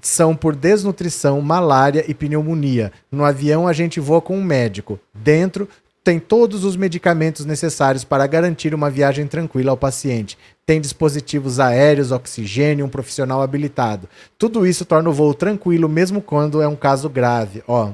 são 0.00 0.34
por 0.34 0.54
desnutrição, 0.54 1.40
malária 1.40 2.04
e 2.08 2.14
pneumonia. 2.14 2.92
No 3.10 3.24
avião 3.24 3.66
a 3.68 3.72
gente 3.72 4.00
voa 4.00 4.20
com 4.20 4.36
um 4.36 4.42
médico. 4.42 4.98
Dentro 5.14 5.68
tem 6.04 6.18
todos 6.18 6.64
os 6.64 6.76
medicamentos 6.76 7.46
necessários 7.46 8.02
para 8.02 8.26
garantir 8.26 8.74
uma 8.74 8.90
viagem 8.90 9.26
tranquila 9.26 9.70
ao 9.70 9.76
paciente. 9.76 10.36
Tem 10.66 10.80
dispositivos 10.80 11.60
aéreos, 11.60 12.10
oxigênio, 12.10 12.84
um 12.84 12.88
profissional 12.88 13.40
habilitado. 13.40 14.08
Tudo 14.36 14.66
isso 14.66 14.84
torna 14.84 15.10
o 15.10 15.12
voo 15.12 15.32
tranquilo 15.32 15.88
mesmo 15.88 16.20
quando 16.20 16.60
é 16.60 16.66
um 16.66 16.76
caso 16.76 17.08
grave. 17.08 17.62
Ó, 17.68 17.92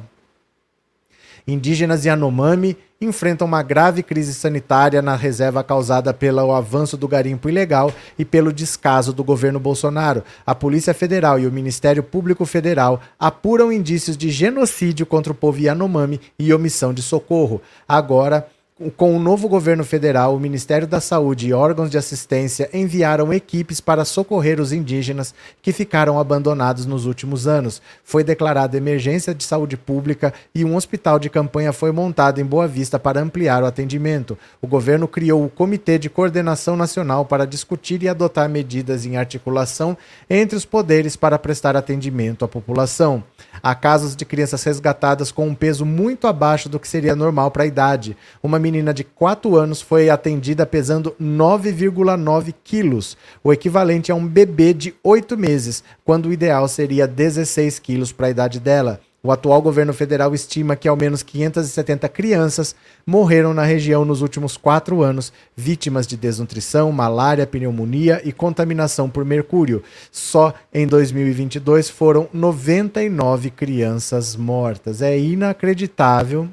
Indígenas 1.47 2.05
Yanomami 2.05 2.77
enfrentam 3.01 3.47
uma 3.47 3.63
grave 3.63 4.03
crise 4.03 4.35
sanitária 4.35 5.01
na 5.01 5.15
reserva 5.15 5.63
causada 5.63 6.13
pelo 6.13 6.53
avanço 6.53 6.97
do 6.97 7.07
garimpo 7.07 7.49
ilegal 7.49 7.93
e 8.19 8.25
pelo 8.25 8.53
descaso 8.53 9.13
do 9.13 9.23
governo 9.23 9.61
Bolsonaro. 9.61 10.25
A 10.45 10.53
Polícia 10.53 10.93
Federal 10.93 11.39
e 11.39 11.47
o 11.47 11.53
Ministério 11.53 12.03
Público 12.03 12.45
Federal 12.45 13.01
apuram 13.19 13.73
indícios 13.73 14.17
de 14.17 14.31
genocídio 14.31 15.07
contra 15.07 15.33
o 15.33 15.37
povo 15.37 15.61
Yanomami 15.61 16.21
e 16.37 16.53
omissão 16.53 16.93
de 16.93 17.01
socorro. 17.01 17.63
Agora, 17.87 18.49
com 18.97 19.17
o 19.17 19.19
novo 19.19 19.49
governo 19.49 19.85
federal, 19.85 20.37
o 20.37 20.41
Ministério 20.41 20.87
da 20.87 21.01
Saúde 21.01 21.49
e 21.49 21.53
órgãos 21.53 21.91
de 21.91 21.99
assistência 21.99 22.71
enviaram 22.73 23.33
equipes 23.33 23.81
para 23.81 24.05
socorrer 24.05 24.61
os 24.61 24.73
indígenas 24.73 25.35
que 25.61 25.73
ficaram 25.73 26.17
abandonados 26.17 26.87
nos 26.87 27.05
últimos 27.05 27.49
anos. 27.49 27.83
Foi 28.05 28.23
declarada 28.23 28.77
emergência 28.77 29.35
de 29.35 29.43
saúde 29.43 29.77
pública 29.77 30.33
e 30.55 30.65
um 30.65 30.77
hospital 30.77 31.19
de 31.19 31.29
campanha 31.29 31.73
foi 31.73 31.91
montado 31.91 32.41
em 32.41 32.45
Boa 32.45 32.69
Vista 32.69 33.01
para 33.01 33.21
ampliar 33.21 33.65
o 33.65 33.67
atendimento. 33.67 34.39
O 34.63 34.69
governo 34.69 35.09
criou 35.09 35.45
o 35.45 35.51
Comitê 35.51 35.99
de 35.99 36.09
Coordenação 36.09 36.77
Nacional 36.77 37.25
para 37.25 37.49
discutir 37.49 38.05
e 38.05 38.09
adotar 38.09 38.49
medidas 38.49 39.05
em 39.05 39.17
articulação 39.17 39.97
entre 40.31 40.57
os 40.57 40.65
poderes 40.65 41.17
para 41.17 41.37
prestar 41.37 41.77
atendimento 41.77 42.45
à 42.45 42.49
população. 42.49 43.25
Há 43.61 43.75
casos 43.75 44.15
de 44.15 44.25
crianças 44.25 44.63
resgatadas 44.63 45.33
com 45.33 45.49
um 45.49 45.55
peso 45.55 45.85
muito 45.85 46.29
abaixo 46.29 46.69
do 46.69 46.79
que 46.79 46.87
seria 46.87 47.17
normal 47.17 47.51
para 47.51 47.65
a 47.65 47.67
idade. 47.67 48.17
Uma 48.41 48.68
menina 48.71 48.93
de 48.93 49.03
4 49.03 49.57
anos 49.57 49.81
foi 49.81 50.11
atendida 50.11 50.67
pesando 50.67 51.17
9,9 51.19 52.55
quilos, 52.63 53.17
o 53.43 53.51
equivalente 53.51 54.13
a 54.13 54.15
um 54.15 54.27
bebê 54.27 54.75
de 54.75 54.95
8 55.03 55.39
meses, 55.39 55.83
quando 56.05 56.27
o 56.27 56.33
ideal 56.33 56.69
seria 56.69 57.09
16 57.09 57.79
quilos 57.79 58.13
para 58.13 58.27
a 58.27 58.31
idade 58.31 58.61
dela. 58.61 59.01
O 59.23 59.33
atual 59.33 59.61
governo 59.61 59.93
federal 59.93 60.35
estima 60.35 60.77
que 60.77 60.87
ao 60.87 60.97
menos 60.97 61.23
570 61.23 62.09
crianças 62.11 62.75
morreram 63.05 63.53
na 63.53 63.65
região 63.65 64.05
nos 64.05 64.21
últimos 64.21 64.57
quatro 64.57 65.03
anos, 65.03 65.33
vítimas 65.57 66.07
de 66.07 66.17
desnutrição, 66.17 66.93
malária, 66.93 67.47
pneumonia 67.47 68.21
e 68.23 68.33
contaminação 68.33 69.09
por 69.09 69.25
mercúrio. 69.25 69.83
Só 70.13 70.55
em 70.73 70.87
2022 70.87 71.89
foram 71.89 72.29
99 72.33 73.51
crianças 73.51 74.37
mortas. 74.37 75.03
É 75.03 75.19
inacreditável 75.19 76.49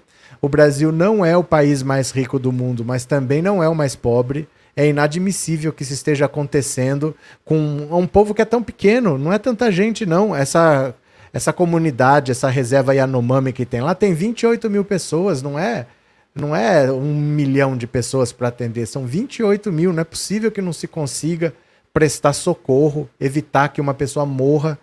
o 0.45 0.49
Brasil 0.49 0.91
não 0.91 1.25
é 1.25 1.35
o 1.35 1.43
país 1.43 1.81
mais 1.81 2.11
rico 2.11 2.37
do 2.37 2.51
mundo, 2.51 2.85
mas 2.85 3.03
também 3.03 3.41
não 3.41 3.63
é 3.63 3.67
o 3.67 3.73
mais 3.73 3.95
pobre. 3.95 4.47
É 4.75 4.87
inadmissível 4.87 5.73
que 5.73 5.81
isso 5.81 5.93
esteja 5.93 6.25
acontecendo 6.25 7.15
com 7.43 7.57
um 7.89 8.05
povo 8.05 8.31
que 8.31 8.43
é 8.43 8.45
tão 8.45 8.61
pequeno, 8.61 9.17
não 9.17 9.33
é 9.33 9.39
tanta 9.39 9.71
gente, 9.71 10.05
não. 10.05 10.35
Essa, 10.35 10.93
essa 11.33 11.51
comunidade, 11.51 12.31
essa 12.31 12.47
reserva 12.47 12.93
Yanomami 12.93 13.51
que 13.51 13.65
tem 13.65 13.81
lá, 13.81 13.95
tem 13.95 14.13
28 14.13 14.69
mil 14.69 14.85
pessoas, 14.85 15.41
não 15.41 15.57
é? 15.57 15.87
Não 16.35 16.55
é 16.55 16.91
um 16.91 17.15
milhão 17.15 17.75
de 17.75 17.87
pessoas 17.87 18.31
para 18.31 18.49
atender, 18.49 18.85
são 18.85 19.07
28 19.07 19.71
mil. 19.71 19.91
Não 19.91 20.01
é 20.01 20.03
possível 20.03 20.51
que 20.51 20.61
não 20.61 20.73
se 20.73 20.87
consiga 20.87 21.55
prestar 21.91 22.33
socorro, 22.33 23.09
evitar 23.19 23.69
que 23.69 23.81
uma 23.81 23.95
pessoa 23.95 24.27
morra, 24.27 24.77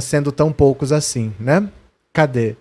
sendo 0.00 0.32
tão 0.32 0.50
poucos 0.50 0.92
assim, 0.92 1.34
né? 1.38 1.68
Cadê? 2.10 2.56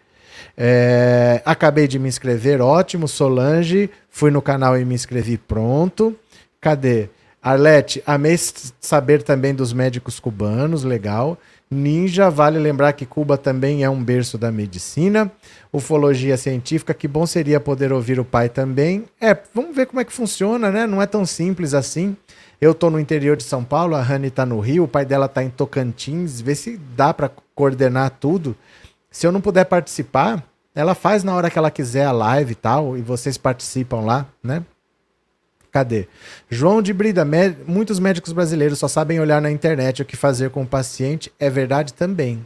É, 0.58 1.42
acabei 1.46 1.88
de 1.88 1.98
me 1.98 2.08
inscrever, 2.08 2.62
ótimo. 2.62 3.08
Solange, 3.08 3.90
fui 4.10 4.32
no 4.32 4.42
canal 4.42 4.78
e 4.78 4.86
me 4.86 4.96
inscrevi, 4.96 5.38
pronto. 5.38 6.16
Cadê? 6.60 7.10
Arlete, 7.42 8.04
amei 8.06 8.38
saber 8.80 9.24
também 9.24 9.56
dos 9.56 9.74
médicos 9.74 10.20
cubanos, 10.20 10.84
legal. 10.84 11.38
Ninja, 11.72 12.30
vale 12.30 12.60
lembrar 12.60 12.94
que 12.94 13.06
Cuba 13.06 13.38
também 13.38 13.84
é 13.84 13.90
um 13.90 14.04
berço 14.04 14.38
da 14.38 14.52
medicina. 14.52 15.32
Ufologia 15.72 16.36
científica, 16.36 16.94
que 16.94 17.08
bom 17.08 17.26
seria 17.26 17.60
poder 17.60 17.94
ouvir 17.94 18.20
o 18.20 18.26
pai 18.26 18.50
também. 18.50 19.06
É, 19.20 19.36
vamos 19.56 19.76
ver 19.76 19.88
como 19.88 20.02
é 20.02 20.06
que 20.06 20.12
funciona, 20.12 20.70
né? 20.70 20.86
Não 20.86 21.02
é 21.02 21.08
tão 21.08 21.26
simples 21.26 21.74
assim. 21.74 22.16
Eu 22.60 22.76
tô 22.76 22.92
no 22.92 23.00
interior 23.00 23.36
de 23.36 23.44
São 23.44 23.64
Paulo, 23.64 23.96
a 23.96 24.02
Rani 24.02 24.30
tá 24.30 24.46
no 24.46 24.60
Rio, 24.60 24.84
o 24.84 24.88
pai 24.88 25.04
dela 25.04 25.28
tá 25.28 25.42
em 25.42 25.50
Tocantins, 25.50 26.42
vê 26.42 26.54
se 26.54 26.78
dá 26.96 27.12
para 27.12 27.32
coordenar 27.56 28.12
tudo. 28.20 28.56
Se 29.12 29.28
eu 29.28 29.32
não 29.32 29.41
puder 29.41 29.65
participar, 29.65 30.43
ela 30.74 30.95
faz 30.95 31.24
na 31.24 31.36
hora 31.36 31.52
que 31.52 31.60
ela 31.60 31.69
quiser 31.69 32.06
a 32.06 32.13
live 32.13 32.54
e 32.54 32.56
tal, 32.56 32.97
e 32.97 33.02
vocês 33.02 33.38
participam 33.38 34.00
lá, 34.00 34.26
né? 34.41 34.63
Cadê? 35.69 36.08
João 36.50 36.82
de 36.82 36.93
Brida, 36.93 37.26
muitos 37.67 38.00
médicos 38.00 38.34
brasileiros 38.34 38.80
só 38.80 38.88
sabem 38.88 39.19
olhar 39.19 39.41
na 39.41 39.52
internet 39.52 40.02
o 40.02 40.06
que 40.06 40.17
fazer 40.17 40.50
com 40.50 40.63
o 40.63 40.67
paciente. 40.67 41.32
É 41.39 41.50
verdade 41.50 41.93
também. 41.93 42.45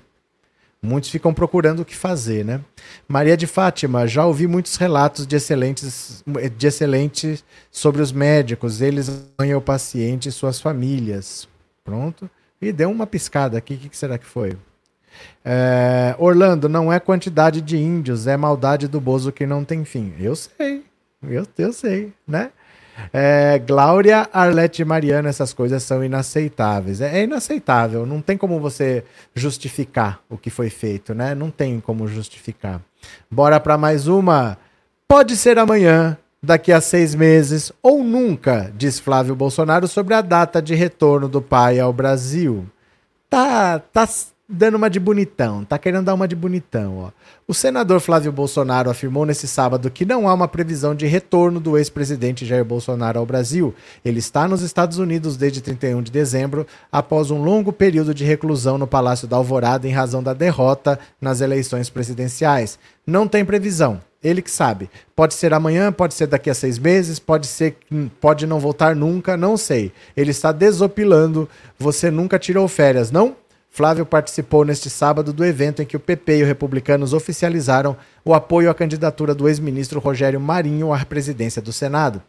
Muitos 0.82 1.10
ficam 1.10 1.34
procurando 1.34 1.80
o 1.80 1.86
que 1.86 1.96
fazer, 1.96 2.46
né? 2.46 2.62
Maria 3.08 3.36
de 3.36 3.48
Fátima, 3.48 4.08
já 4.08 4.24
ouvi 4.26 4.46
muitos 4.46 4.76
relatos 4.76 5.26
de 5.26 5.36
excelentes, 5.36 6.24
de 6.56 6.68
excelentes 6.68 7.44
sobre 7.72 8.04
os 8.04 8.12
médicos. 8.12 8.82
Eles 8.82 9.10
ganham 9.40 9.58
o 9.58 9.62
paciente 9.62 10.30
e 10.30 10.32
suas 10.32 10.60
famílias. 10.60 11.48
Pronto. 11.84 12.30
E 12.62 12.72
deu 12.72 12.92
uma 12.92 13.08
piscada 13.08 13.58
aqui. 13.58 13.74
O 13.74 13.90
que 13.90 13.98
será 13.98 14.20
que 14.20 14.28
foi? 14.28 14.56
É, 15.44 16.16
Orlando, 16.18 16.68
não 16.68 16.92
é 16.92 17.00
quantidade 17.00 17.62
de 17.62 17.78
índios, 17.78 18.28
é 18.28 18.36
maldade 18.36 18.88
do 18.88 19.00
Bozo 19.00 19.32
que 19.32 19.46
não 19.46 19.64
tem 19.64 19.86
fim. 19.86 20.14
Eu 20.20 20.36
sei, 20.36 20.84
eu, 21.24 21.46
eu 21.58 21.74
sei, 21.74 22.14
né? 22.28 22.52
É, 23.12 23.60
Glória, 23.60 24.30
Arlete 24.32 24.82
e 24.82 24.86
Mariana, 24.86 25.30
essas 25.30 25.54
coisas 25.54 25.84
são 25.84 26.04
inaceitáveis. 26.04 27.02
É, 27.02 27.20
é, 27.20 27.24
inaceitável, 27.24 28.06
não 28.06 28.22
tem 28.22 28.38
como 28.38 28.60
você 28.60 29.04
justificar 29.34 30.20
o 30.30 30.38
que 30.38 30.50
foi 30.50 30.70
feito, 30.70 31.14
né? 31.14 31.36
Não 31.36 31.52
tem 31.52 31.80
como 31.80 32.08
justificar. 32.08 32.82
Bora 33.30 33.60
para 33.60 33.78
mais 33.78 34.08
uma. 34.08 34.58
Pode 35.08 35.36
ser 35.36 35.60
amanhã, 35.60 36.18
daqui 36.42 36.72
a 36.72 36.80
seis 36.80 37.14
meses 37.14 37.72
ou 37.82 38.04
nunca, 38.04 38.72
diz 38.76 39.00
Flávio 39.00 39.36
Bolsonaro 39.36 39.88
sobre 39.88 40.14
a 40.14 40.22
data 40.22 40.62
de 40.62 40.74
retorno 40.74 41.28
do 41.28 41.42
pai 41.42 41.80
ao 41.80 41.92
Brasil. 41.92 42.66
Tá, 43.30 43.80
tá, 43.80 44.08
dando 44.48 44.76
uma 44.76 44.90
de 44.90 45.00
bonitão, 45.00 45.66
tá 45.66 45.78
querendo 45.78 46.06
dar 46.06 46.14
uma 46.14 46.28
de 46.28 46.36
bonitão, 46.36 47.00
ó. 47.00 47.12
O 47.48 47.54
senador 47.54 48.00
Flávio 48.00 48.32
Bolsonaro 48.32 48.90
afirmou 48.90 49.26
nesse 49.26 49.48
sábado 49.48 49.90
que 49.90 50.06
não 50.06 50.28
há 50.28 50.34
uma 50.34 50.48
previsão 50.48 50.94
de 50.94 51.08
retorno 51.08 51.60
do 51.60 51.78
ex-presidente 51.78 52.46
Jair 52.46 52.64
Bolsonaro 52.64 53.20
ao 53.20 53.26
Brasil. 53.26 53.74
Ele 54.04 54.20
está 54.20 54.48
nos 54.48 54.62
Estados 54.62 55.00
Unidos 55.00 55.36
desde 55.36 55.62
31 55.62 56.02
de 56.02 56.12
dezembro, 56.12 56.66
após 56.92 57.32
um 57.32 57.44
longo 57.44 57.74
período 57.74 58.14
de 58.14 58.24
reclusão 58.24 58.78
no 58.78 58.88
Palácio 58.88 59.28
da 59.28 59.36
Alvorada 59.36 59.88
em 59.88 59.92
razão 59.92 60.22
da 60.22 60.34
derrota 60.34 61.00
nas 61.20 61.42
eleições 61.42 61.90
presidenciais. 61.90 62.78
Não 63.06 63.28
tem 63.28 63.44
previsão. 63.44 64.00
Ele 64.24 64.42
que 64.42 64.50
sabe. 64.50 64.90
Pode 65.16 65.36
ser 65.36 65.54
amanhã, 65.54 65.92
pode 65.92 66.16
ser 66.16 66.26
daqui 66.26 66.50
a 66.50 66.56
seis 66.56 66.80
meses, 66.80 67.20
pode 67.20 67.46
ser, 67.46 67.78
pode 68.20 68.48
não 68.48 68.60
voltar 68.60 68.96
nunca, 68.96 69.38
não 69.38 69.56
sei. 69.56 69.92
Ele 70.18 70.32
está 70.32 70.52
desopilando. 70.52 71.48
Você 71.78 72.10
nunca 72.10 72.40
tirou 72.40 72.68
férias, 72.68 73.12
não? 73.12 73.36
Flávio 73.76 74.06
participou 74.06 74.64
neste 74.64 74.90
sábado 74.90 75.34
do 75.34 75.44
evento 75.44 75.82
em 75.82 75.86
que 75.86 75.98
o 75.98 76.00
PP 76.00 76.38
e 76.38 76.42
os 76.44 76.48
republicanos 76.48 77.12
oficializaram 77.12 77.98
o 78.24 78.34
apoio 78.34 78.70
à 78.70 78.74
candidatura 78.74 79.36
do 79.36 79.50
ex-ministro 79.50 80.00
Rogério 80.00 80.40
Marinho 80.40 80.94
à 80.94 81.04
presidência 81.04 81.62
do 81.62 81.74
Senado. 81.74 82.24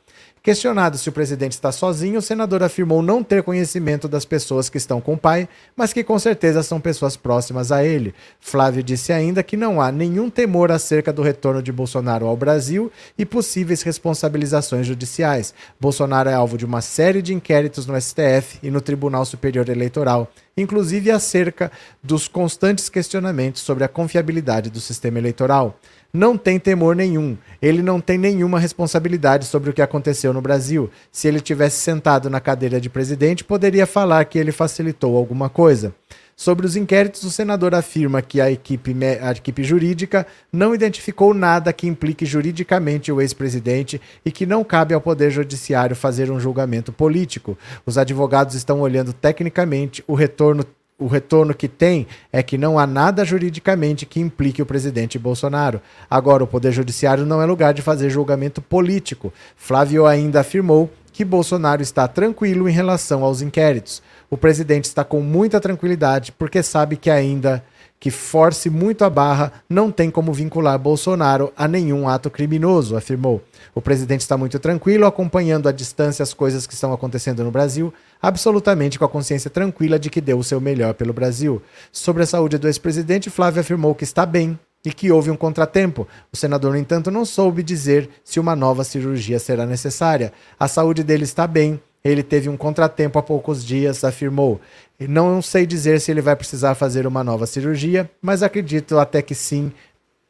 Questionado 0.46 0.96
se 0.96 1.08
o 1.08 1.12
presidente 1.12 1.54
está 1.54 1.72
sozinho, 1.72 2.20
o 2.20 2.22
senador 2.22 2.62
afirmou 2.62 3.02
não 3.02 3.20
ter 3.20 3.42
conhecimento 3.42 4.06
das 4.06 4.24
pessoas 4.24 4.68
que 4.68 4.78
estão 4.78 5.00
com 5.00 5.14
o 5.14 5.18
pai, 5.18 5.48
mas 5.74 5.92
que 5.92 6.04
com 6.04 6.16
certeza 6.20 6.62
são 6.62 6.80
pessoas 6.80 7.16
próximas 7.16 7.72
a 7.72 7.84
ele. 7.84 8.14
Flávio 8.38 8.80
disse 8.80 9.12
ainda 9.12 9.42
que 9.42 9.56
não 9.56 9.82
há 9.82 9.90
nenhum 9.90 10.30
temor 10.30 10.70
acerca 10.70 11.12
do 11.12 11.20
retorno 11.20 11.60
de 11.60 11.72
Bolsonaro 11.72 12.26
ao 12.26 12.36
Brasil 12.36 12.92
e 13.18 13.26
possíveis 13.26 13.82
responsabilizações 13.82 14.86
judiciais. 14.86 15.52
Bolsonaro 15.80 16.28
é 16.28 16.34
alvo 16.34 16.56
de 16.56 16.64
uma 16.64 16.80
série 16.80 17.22
de 17.22 17.34
inquéritos 17.34 17.84
no 17.84 18.00
STF 18.00 18.60
e 18.62 18.70
no 18.70 18.80
Tribunal 18.80 19.24
Superior 19.24 19.68
Eleitoral, 19.68 20.30
inclusive 20.56 21.10
acerca 21.10 21.72
dos 22.00 22.28
constantes 22.28 22.88
questionamentos 22.88 23.62
sobre 23.62 23.82
a 23.82 23.88
confiabilidade 23.88 24.70
do 24.70 24.78
sistema 24.78 25.18
eleitoral 25.18 25.76
não 26.16 26.36
tem 26.36 26.58
temor 26.58 26.96
nenhum. 26.96 27.36
Ele 27.60 27.82
não 27.82 28.00
tem 28.00 28.16
nenhuma 28.16 28.58
responsabilidade 28.58 29.44
sobre 29.44 29.70
o 29.70 29.72
que 29.72 29.82
aconteceu 29.82 30.32
no 30.32 30.40
Brasil. 30.40 30.90
Se 31.12 31.28
ele 31.28 31.40
tivesse 31.40 31.76
sentado 31.76 32.30
na 32.30 32.40
cadeira 32.40 32.80
de 32.80 32.88
presidente, 32.88 33.44
poderia 33.44 33.86
falar 33.86 34.24
que 34.24 34.38
ele 34.38 34.50
facilitou 34.50 35.16
alguma 35.16 35.50
coisa. 35.50 35.94
Sobre 36.34 36.66
os 36.66 36.76
inquéritos, 36.76 37.22
o 37.22 37.30
senador 37.30 37.74
afirma 37.74 38.20
que 38.20 38.42
a 38.42 38.50
equipe, 38.50 38.94
a 39.22 39.30
equipe 39.32 39.64
jurídica 39.64 40.26
não 40.52 40.74
identificou 40.74 41.32
nada 41.32 41.72
que 41.72 41.86
implique 41.86 42.26
juridicamente 42.26 43.10
o 43.10 43.22
ex-presidente 43.22 44.00
e 44.22 44.30
que 44.30 44.44
não 44.44 44.62
cabe 44.62 44.92
ao 44.92 45.00
Poder 45.00 45.30
Judiciário 45.30 45.96
fazer 45.96 46.30
um 46.30 46.38
julgamento 46.38 46.92
político. 46.92 47.56
Os 47.86 47.96
advogados 47.96 48.54
estão 48.54 48.80
olhando 48.80 49.14
tecnicamente 49.14 50.04
o 50.06 50.14
retorno 50.14 50.62
o 50.98 51.06
retorno 51.06 51.54
que 51.54 51.68
tem 51.68 52.06
é 52.32 52.42
que 52.42 52.56
não 52.56 52.78
há 52.78 52.86
nada 52.86 53.24
juridicamente 53.24 54.06
que 54.06 54.20
implique 54.20 54.62
o 54.62 54.66
presidente 54.66 55.18
Bolsonaro. 55.18 55.80
Agora, 56.10 56.44
o 56.44 56.46
Poder 56.46 56.72
Judiciário 56.72 57.26
não 57.26 57.42
é 57.42 57.46
lugar 57.46 57.74
de 57.74 57.82
fazer 57.82 58.08
julgamento 58.08 58.62
político. 58.62 59.32
Flávio 59.56 60.06
ainda 60.06 60.40
afirmou 60.40 60.90
que 61.12 61.24
Bolsonaro 61.24 61.82
está 61.82 62.08
tranquilo 62.08 62.68
em 62.68 62.72
relação 62.72 63.24
aos 63.24 63.42
inquéritos. 63.42 64.02
O 64.30 64.36
presidente 64.36 64.84
está 64.84 65.04
com 65.04 65.20
muita 65.20 65.60
tranquilidade 65.60 66.32
porque 66.32 66.62
sabe 66.62 66.96
que 66.96 67.10
ainda 67.10 67.62
que 67.98 68.10
force 68.10 68.68
muito 68.68 69.04
a 69.04 69.10
barra 69.10 69.52
não 69.68 69.90
tem 69.90 70.10
como 70.10 70.32
vincular 70.32 70.78
Bolsonaro 70.78 71.52
a 71.56 71.66
nenhum 71.66 72.08
ato 72.08 72.30
criminoso, 72.30 72.96
afirmou. 72.96 73.42
O 73.74 73.80
presidente 73.80 74.20
está 74.20 74.36
muito 74.36 74.58
tranquilo, 74.58 75.06
acompanhando 75.06 75.68
à 75.68 75.72
distância 75.72 76.22
as 76.22 76.34
coisas 76.34 76.66
que 76.66 76.74
estão 76.74 76.92
acontecendo 76.92 77.42
no 77.42 77.50
Brasil, 77.50 77.92
absolutamente 78.26 78.98
com 78.98 79.04
a 79.04 79.08
consciência 79.08 79.48
tranquila 79.48 80.00
de 80.00 80.10
que 80.10 80.20
deu 80.20 80.36
o 80.36 80.42
seu 80.42 80.60
melhor 80.60 80.94
pelo 80.94 81.12
Brasil. 81.12 81.62
Sobre 81.92 82.24
a 82.24 82.26
saúde 82.26 82.58
do 82.58 82.66
ex-presidente, 82.66 83.30
Flávio 83.30 83.60
afirmou 83.60 83.94
que 83.94 84.02
está 84.02 84.26
bem 84.26 84.58
e 84.84 84.92
que 84.92 85.12
houve 85.12 85.30
um 85.30 85.36
contratempo. 85.36 86.08
O 86.32 86.36
senador, 86.36 86.72
no 86.72 86.78
entanto, 86.78 87.08
não 87.08 87.24
soube 87.24 87.62
dizer 87.62 88.10
se 88.24 88.40
uma 88.40 88.56
nova 88.56 88.82
cirurgia 88.82 89.38
será 89.38 89.64
necessária. 89.64 90.32
A 90.58 90.66
saúde 90.66 91.04
dele 91.04 91.22
está 91.22 91.46
bem. 91.46 91.80
Ele 92.02 92.20
teve 92.20 92.48
um 92.48 92.56
contratempo 92.56 93.16
há 93.16 93.22
poucos 93.22 93.64
dias, 93.64 94.02
afirmou. 94.02 94.60
Não 94.98 95.40
sei 95.40 95.64
dizer 95.64 96.00
se 96.00 96.10
ele 96.10 96.20
vai 96.20 96.34
precisar 96.34 96.74
fazer 96.74 97.06
uma 97.06 97.22
nova 97.22 97.46
cirurgia, 97.46 98.10
mas 98.20 98.42
acredito 98.42 98.98
até 98.98 99.22
que 99.22 99.36
sim, 99.36 99.72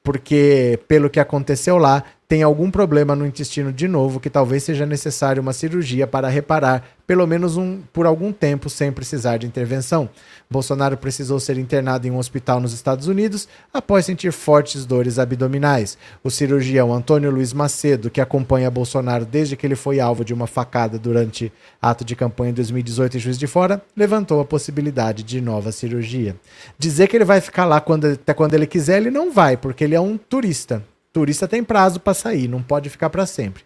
porque 0.02 0.78
pelo 0.87 1.09
que 1.09 1.18
aconteceu 1.18 1.78
lá, 1.78 2.04
tem 2.28 2.42
algum 2.42 2.70
problema 2.72 3.14
no 3.14 3.24
intestino 3.24 3.72
de 3.72 3.86
novo 3.86 4.18
que 4.18 4.28
talvez 4.28 4.64
seja 4.64 4.84
necessário 4.84 5.40
uma 5.40 5.52
cirurgia 5.52 6.08
para 6.08 6.28
reparar, 6.28 6.84
pelo 7.06 7.24
menos 7.24 7.56
um, 7.56 7.82
por 7.92 8.04
algum 8.04 8.32
tempo, 8.32 8.68
sem 8.68 8.90
precisar 8.90 9.36
de 9.36 9.46
intervenção. 9.46 10.08
Bolsonaro 10.50 10.96
precisou 10.96 11.38
ser 11.38 11.56
internado 11.56 12.06
em 12.06 12.10
um 12.10 12.18
hospital 12.18 12.58
nos 12.58 12.72
Estados 12.72 13.06
Unidos 13.06 13.48
após 13.72 14.06
sentir 14.06 14.32
fortes 14.32 14.84
dores 14.84 15.20
abdominais. 15.20 15.96
O 16.24 16.28
cirurgião 16.28 16.92
Antônio 16.92 17.30
Luiz 17.30 17.52
Macedo, 17.52 18.10
que 18.10 18.20
acompanha 18.20 18.70
Bolsonaro 18.72 19.24
desde 19.24 19.56
que 19.56 19.64
ele 19.64 19.76
foi 19.76 20.00
alvo 20.00 20.24
de 20.24 20.34
uma 20.34 20.48
facada 20.48 20.98
durante 20.98 21.52
ato 21.80 22.04
de 22.04 22.16
campanha 22.16 22.50
em 22.50 22.54
2018 22.54 23.16
em 23.16 23.20
Juiz 23.20 23.38
de 23.38 23.46
Fora, 23.46 23.80
levantou 23.96 24.40
a 24.40 24.44
possibilidade 24.44 25.22
de 25.22 25.40
nova 25.40 25.70
cirurgia. 25.70 26.34
Dizer 26.76 27.07
que 27.07 27.16
ele 27.16 27.24
vai 27.24 27.40
ficar 27.40 27.66
lá 27.66 27.80
quando, 27.80 28.07
até 28.07 28.34
quando 28.34 28.55
ele 28.55 28.66
quiser, 28.66 28.96
ele 28.96 29.12
não 29.12 29.32
vai, 29.32 29.57
porque 29.57 29.84
ele 29.84 29.94
é 29.94 30.01
um 30.01 30.16
turista. 30.16 30.82
Turista 31.16 31.48
tem 31.48 31.64
prazo 31.64 31.98
para 31.98 32.12
sair, 32.12 32.46
não 32.46 32.62
pode 32.62 32.90
ficar 32.90 33.08
para 33.08 33.24
sempre. 33.24 33.64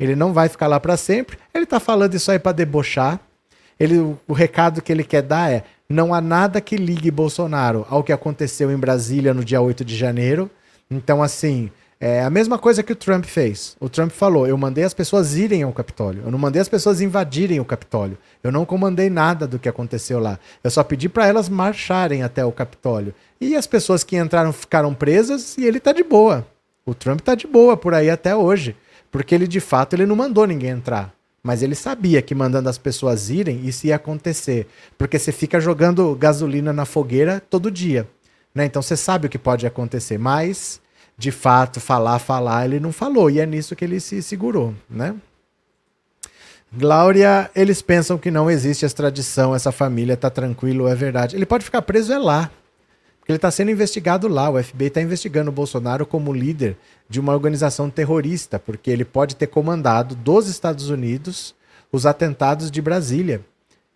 Ele 0.00 0.16
não 0.16 0.32
vai 0.32 0.48
ficar 0.48 0.66
lá 0.66 0.80
para 0.80 0.96
sempre. 0.96 1.38
Ele 1.54 1.64
tá 1.64 1.78
falando 1.78 2.12
isso 2.12 2.28
aí 2.28 2.40
para 2.40 2.50
debochar. 2.50 3.20
Ele, 3.78 3.98
o, 3.98 4.18
o 4.26 4.32
recado 4.32 4.82
que 4.82 4.90
ele 4.90 5.04
quer 5.04 5.22
dar 5.22 5.48
é: 5.48 5.62
não 5.88 6.12
há 6.12 6.20
nada 6.20 6.60
que 6.60 6.76
ligue 6.76 7.08
Bolsonaro 7.08 7.86
ao 7.88 8.02
que 8.02 8.12
aconteceu 8.12 8.68
em 8.72 8.76
Brasília 8.76 9.32
no 9.32 9.44
dia 9.44 9.60
8 9.60 9.84
de 9.84 9.96
janeiro. 9.96 10.50
Então, 10.90 11.22
assim, 11.22 11.70
é 12.00 12.24
a 12.24 12.30
mesma 12.30 12.58
coisa 12.58 12.82
que 12.82 12.92
o 12.92 12.96
Trump 12.96 13.26
fez. 13.26 13.76
O 13.78 13.88
Trump 13.88 14.10
falou: 14.10 14.48
eu 14.48 14.58
mandei 14.58 14.82
as 14.82 14.92
pessoas 14.92 15.36
irem 15.36 15.62
ao 15.62 15.72
Capitólio. 15.72 16.24
Eu 16.26 16.32
não 16.32 16.38
mandei 16.38 16.60
as 16.60 16.68
pessoas 16.68 17.00
invadirem 17.00 17.60
o 17.60 17.64
Capitólio. 17.64 18.18
Eu 18.42 18.50
não 18.50 18.66
comandei 18.66 19.08
nada 19.08 19.46
do 19.46 19.56
que 19.56 19.68
aconteceu 19.68 20.18
lá. 20.18 20.36
Eu 20.64 20.70
só 20.72 20.82
pedi 20.82 21.08
para 21.08 21.28
elas 21.28 21.48
marcharem 21.48 22.24
até 22.24 22.44
o 22.44 22.50
Capitólio. 22.50 23.14
E 23.40 23.54
as 23.54 23.68
pessoas 23.68 24.02
que 24.02 24.16
entraram 24.16 24.52
ficaram 24.52 24.92
presas 24.92 25.56
e 25.56 25.64
ele 25.64 25.78
tá 25.78 25.92
de 25.92 26.02
boa. 26.02 26.44
O 26.88 26.94
Trump 26.94 27.20
tá 27.20 27.34
de 27.34 27.46
boa 27.46 27.76
por 27.76 27.92
aí 27.92 28.08
até 28.08 28.34
hoje, 28.34 28.74
porque 29.12 29.34
ele 29.34 29.46
de 29.46 29.60
fato 29.60 29.92
ele 29.92 30.06
não 30.06 30.16
mandou 30.16 30.46
ninguém 30.46 30.70
entrar. 30.70 31.12
Mas 31.42 31.62
ele 31.62 31.74
sabia 31.74 32.22
que 32.22 32.34
mandando 32.34 32.66
as 32.66 32.78
pessoas 32.78 33.28
irem, 33.28 33.66
isso 33.66 33.86
ia 33.86 33.96
acontecer. 33.96 34.66
Porque 34.96 35.18
você 35.18 35.30
fica 35.30 35.60
jogando 35.60 36.14
gasolina 36.14 36.72
na 36.72 36.86
fogueira 36.86 37.42
todo 37.50 37.70
dia. 37.70 38.08
Né? 38.54 38.64
Então 38.64 38.80
você 38.80 38.96
sabe 38.96 39.26
o 39.26 39.30
que 39.30 39.38
pode 39.38 39.66
acontecer. 39.66 40.16
Mas, 40.16 40.80
de 41.16 41.30
fato, 41.30 41.78
falar, 41.78 42.18
falar, 42.20 42.64
ele 42.64 42.80
não 42.80 42.90
falou. 42.90 43.30
E 43.30 43.38
é 43.38 43.44
nisso 43.44 43.76
que 43.76 43.84
ele 43.84 44.00
se 44.00 44.22
segurou. 44.22 44.74
Né? 44.88 45.14
Glória, 46.72 47.50
eles 47.54 47.82
pensam 47.82 48.16
que 48.16 48.30
não 48.30 48.50
existe 48.50 48.86
extradição, 48.86 49.54
essa 49.54 49.70
família 49.70 50.16
tá 50.16 50.30
tranquilo, 50.30 50.88
é 50.88 50.94
verdade. 50.94 51.36
Ele 51.36 51.44
pode 51.44 51.66
ficar 51.66 51.82
preso 51.82 52.14
é 52.14 52.18
lá. 52.18 52.50
Ele 53.28 53.36
está 53.36 53.50
sendo 53.50 53.70
investigado 53.70 54.26
lá. 54.26 54.48
O 54.48 54.62
FBI 54.62 54.86
está 54.86 55.02
investigando 55.02 55.50
o 55.50 55.52
Bolsonaro 55.52 56.06
como 56.06 56.32
líder 56.32 56.76
de 57.08 57.20
uma 57.20 57.34
organização 57.34 57.90
terrorista, 57.90 58.58
porque 58.58 58.90
ele 58.90 59.04
pode 59.04 59.36
ter 59.36 59.48
comandado 59.48 60.14
dos 60.14 60.48
Estados 60.48 60.88
Unidos 60.88 61.54
os 61.92 62.06
atentados 62.06 62.70
de 62.70 62.80
Brasília. 62.80 63.42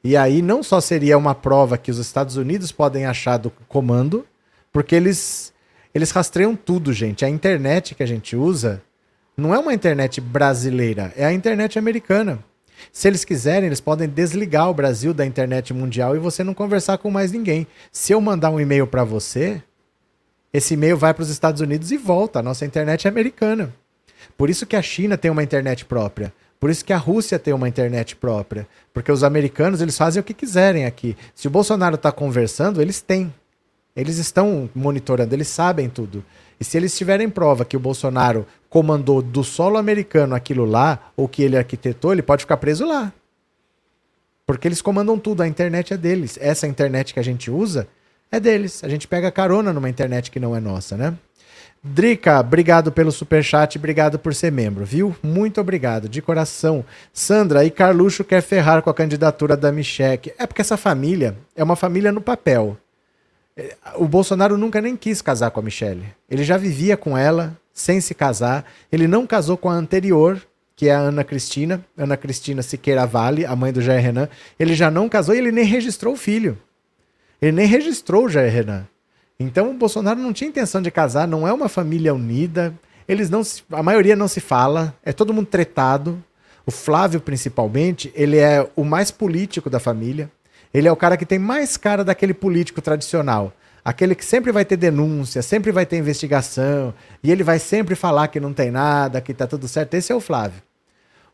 E 0.04 0.16
aí 0.16 0.42
não 0.42 0.62
só 0.62 0.80
seria 0.80 1.16
uma 1.16 1.34
prova 1.34 1.78
que 1.78 1.90
os 1.90 1.98
Estados 1.98 2.36
Unidos 2.36 2.72
podem 2.72 3.06
achar 3.06 3.38
do 3.38 3.50
comando, 3.68 4.26
porque 4.72 4.94
eles 4.94 5.52
eles 5.94 6.10
rastreiam 6.10 6.56
tudo, 6.56 6.92
gente. 6.92 7.24
A 7.24 7.28
internet 7.28 7.94
que 7.94 8.02
a 8.02 8.06
gente 8.06 8.34
usa 8.34 8.82
não 9.36 9.54
é 9.54 9.58
uma 9.58 9.74
internet 9.74 10.20
brasileira, 10.20 11.12
é 11.16 11.24
a 11.24 11.32
internet 11.32 11.78
americana. 11.78 12.38
Se 12.90 13.08
eles 13.08 13.24
quiserem, 13.24 13.66
eles 13.66 13.80
podem 13.80 14.08
desligar 14.08 14.68
o 14.70 14.74
Brasil 14.74 15.12
da 15.12 15.26
internet 15.26 15.72
mundial 15.72 16.16
e 16.16 16.18
você 16.18 16.42
não 16.42 16.54
conversar 16.54 16.98
com 16.98 17.10
mais 17.10 17.30
ninguém. 17.32 17.66
Se 17.90 18.12
eu 18.12 18.20
mandar 18.20 18.50
um 18.50 18.60
e-mail 18.60 18.86
para 18.86 19.04
você, 19.04 19.62
esse 20.52 20.74
e-mail 20.74 20.96
vai 20.96 21.14
para 21.14 21.22
os 21.22 21.30
Estados 21.30 21.60
Unidos 21.60 21.92
e 21.92 21.96
volta. 21.96 22.38
A 22.38 22.42
nossa 22.42 22.66
internet 22.66 23.06
é 23.06 23.10
americana. 23.10 23.72
Por 24.36 24.50
isso 24.50 24.66
que 24.66 24.76
a 24.76 24.82
China 24.82 25.16
tem 25.16 25.30
uma 25.30 25.42
internet 25.42 25.84
própria. 25.84 26.32
Por 26.60 26.70
isso 26.70 26.84
que 26.84 26.92
a 26.92 26.98
Rússia 26.98 27.38
tem 27.38 27.52
uma 27.52 27.68
internet 27.68 28.14
própria. 28.14 28.68
Porque 28.92 29.10
os 29.10 29.24
americanos, 29.24 29.80
eles 29.80 29.96
fazem 29.96 30.20
o 30.20 30.24
que 30.24 30.34
quiserem 30.34 30.84
aqui. 30.84 31.16
Se 31.34 31.48
o 31.48 31.50
Bolsonaro 31.50 31.96
está 31.96 32.12
conversando, 32.12 32.80
eles 32.80 33.00
têm. 33.00 33.32
Eles 33.94 34.18
estão 34.18 34.70
monitorando, 34.74 35.34
eles 35.34 35.48
sabem 35.48 35.88
tudo. 35.88 36.24
E 36.58 36.64
se 36.64 36.76
eles 36.76 36.96
tiverem 36.96 37.28
prova 37.28 37.64
que 37.64 37.76
o 37.76 37.80
Bolsonaro 37.80 38.46
comandou 38.72 39.20
do 39.20 39.44
solo 39.44 39.76
americano 39.76 40.34
aquilo 40.34 40.64
lá, 40.64 41.12
ou 41.14 41.28
que 41.28 41.42
ele 41.42 41.58
arquitetou, 41.58 42.10
ele 42.10 42.22
pode 42.22 42.44
ficar 42.44 42.56
preso 42.56 42.86
lá. 42.86 43.12
Porque 44.46 44.66
eles 44.66 44.80
comandam 44.80 45.18
tudo, 45.18 45.42
a 45.42 45.46
internet 45.46 45.92
é 45.92 45.96
deles. 45.98 46.38
Essa 46.40 46.66
internet 46.66 47.12
que 47.12 47.20
a 47.20 47.22
gente 47.22 47.50
usa 47.50 47.86
é 48.30 48.40
deles. 48.40 48.82
A 48.82 48.88
gente 48.88 49.06
pega 49.06 49.30
carona 49.30 49.74
numa 49.74 49.90
internet 49.90 50.30
que 50.30 50.40
não 50.40 50.56
é 50.56 50.60
nossa, 50.60 50.96
né? 50.96 51.14
Drica, 51.84 52.40
obrigado 52.40 52.90
pelo 52.90 53.12
super 53.12 53.44
chat, 53.44 53.76
obrigado 53.76 54.18
por 54.18 54.34
ser 54.34 54.50
membro, 54.50 54.86
viu? 54.86 55.14
Muito 55.22 55.60
obrigado, 55.60 56.08
de 56.08 56.22
coração. 56.22 56.82
Sandra, 57.12 57.66
e 57.66 57.70
Carluxo 57.70 58.24
quer 58.24 58.40
ferrar 58.40 58.80
com 58.80 58.88
a 58.88 58.94
candidatura 58.94 59.54
da 59.54 59.70
Michelle. 59.70 60.32
É 60.38 60.46
porque 60.46 60.62
essa 60.62 60.78
família 60.78 61.36
é 61.54 61.62
uma 61.62 61.76
família 61.76 62.10
no 62.10 62.22
papel. 62.22 62.78
O 63.96 64.08
Bolsonaro 64.08 64.56
nunca 64.56 64.80
nem 64.80 64.96
quis 64.96 65.20
casar 65.20 65.50
com 65.50 65.60
a 65.60 65.62
Michelle. 65.62 66.06
Ele 66.30 66.42
já 66.42 66.56
vivia 66.56 66.96
com 66.96 67.18
ela 67.18 67.60
sem 67.72 68.00
se 68.00 68.14
casar. 68.14 68.64
Ele 68.90 69.06
não 69.06 69.26
casou 69.26 69.56
com 69.56 69.70
a 69.70 69.74
anterior, 69.74 70.40
que 70.76 70.88
é 70.88 70.94
a 70.94 70.98
Ana 70.98 71.24
Cristina, 71.24 71.84
Ana 71.96 72.16
Cristina 72.16 72.62
Siqueira 72.62 73.06
Vale, 73.06 73.46
a 73.46 73.54
mãe 73.54 73.72
do 73.72 73.80
Jair 73.80 74.02
Renan. 74.02 74.28
Ele 74.58 74.74
já 74.74 74.90
não 74.90 75.08
casou 75.08 75.34
e 75.34 75.38
ele 75.38 75.52
nem 75.52 75.64
registrou 75.64 76.14
o 76.14 76.16
filho. 76.16 76.58
Ele 77.40 77.52
nem 77.52 77.66
registrou 77.66 78.24
o 78.24 78.28
Jair 78.28 78.52
Renan. 78.52 78.86
Então 79.38 79.70
o 79.70 79.74
Bolsonaro 79.74 80.20
não 80.20 80.32
tinha 80.32 80.48
intenção 80.48 80.80
de 80.80 80.90
casar, 80.90 81.26
não 81.26 81.46
é 81.46 81.52
uma 81.52 81.68
família 81.68 82.14
unida. 82.14 82.74
Eles 83.08 83.28
não 83.28 83.42
se, 83.42 83.62
a 83.70 83.82
maioria 83.82 84.14
não 84.14 84.28
se 84.28 84.40
fala, 84.40 84.94
é 85.04 85.12
todo 85.12 85.34
mundo 85.34 85.46
tretado. 85.46 86.22
O 86.64 86.70
Flávio 86.70 87.20
principalmente, 87.20 88.12
ele 88.14 88.38
é 88.38 88.68
o 88.76 88.84
mais 88.84 89.10
político 89.10 89.68
da 89.68 89.80
família. 89.80 90.30
Ele 90.72 90.88
é 90.88 90.92
o 90.92 90.96
cara 90.96 91.16
que 91.16 91.26
tem 91.26 91.38
mais 91.38 91.76
cara 91.76 92.04
daquele 92.04 92.32
político 92.32 92.80
tradicional. 92.80 93.52
Aquele 93.84 94.14
que 94.14 94.24
sempre 94.24 94.52
vai 94.52 94.64
ter 94.64 94.76
denúncia, 94.76 95.42
sempre 95.42 95.72
vai 95.72 95.84
ter 95.84 95.96
investigação, 95.96 96.94
e 97.22 97.30
ele 97.30 97.42
vai 97.42 97.58
sempre 97.58 97.94
falar 97.94 98.28
que 98.28 98.38
não 98.38 98.52
tem 98.52 98.70
nada, 98.70 99.20
que 99.20 99.34
tá 99.34 99.46
tudo 99.46 99.66
certo. 99.66 99.94
Esse 99.94 100.12
é 100.12 100.14
o 100.14 100.20
Flávio. 100.20 100.62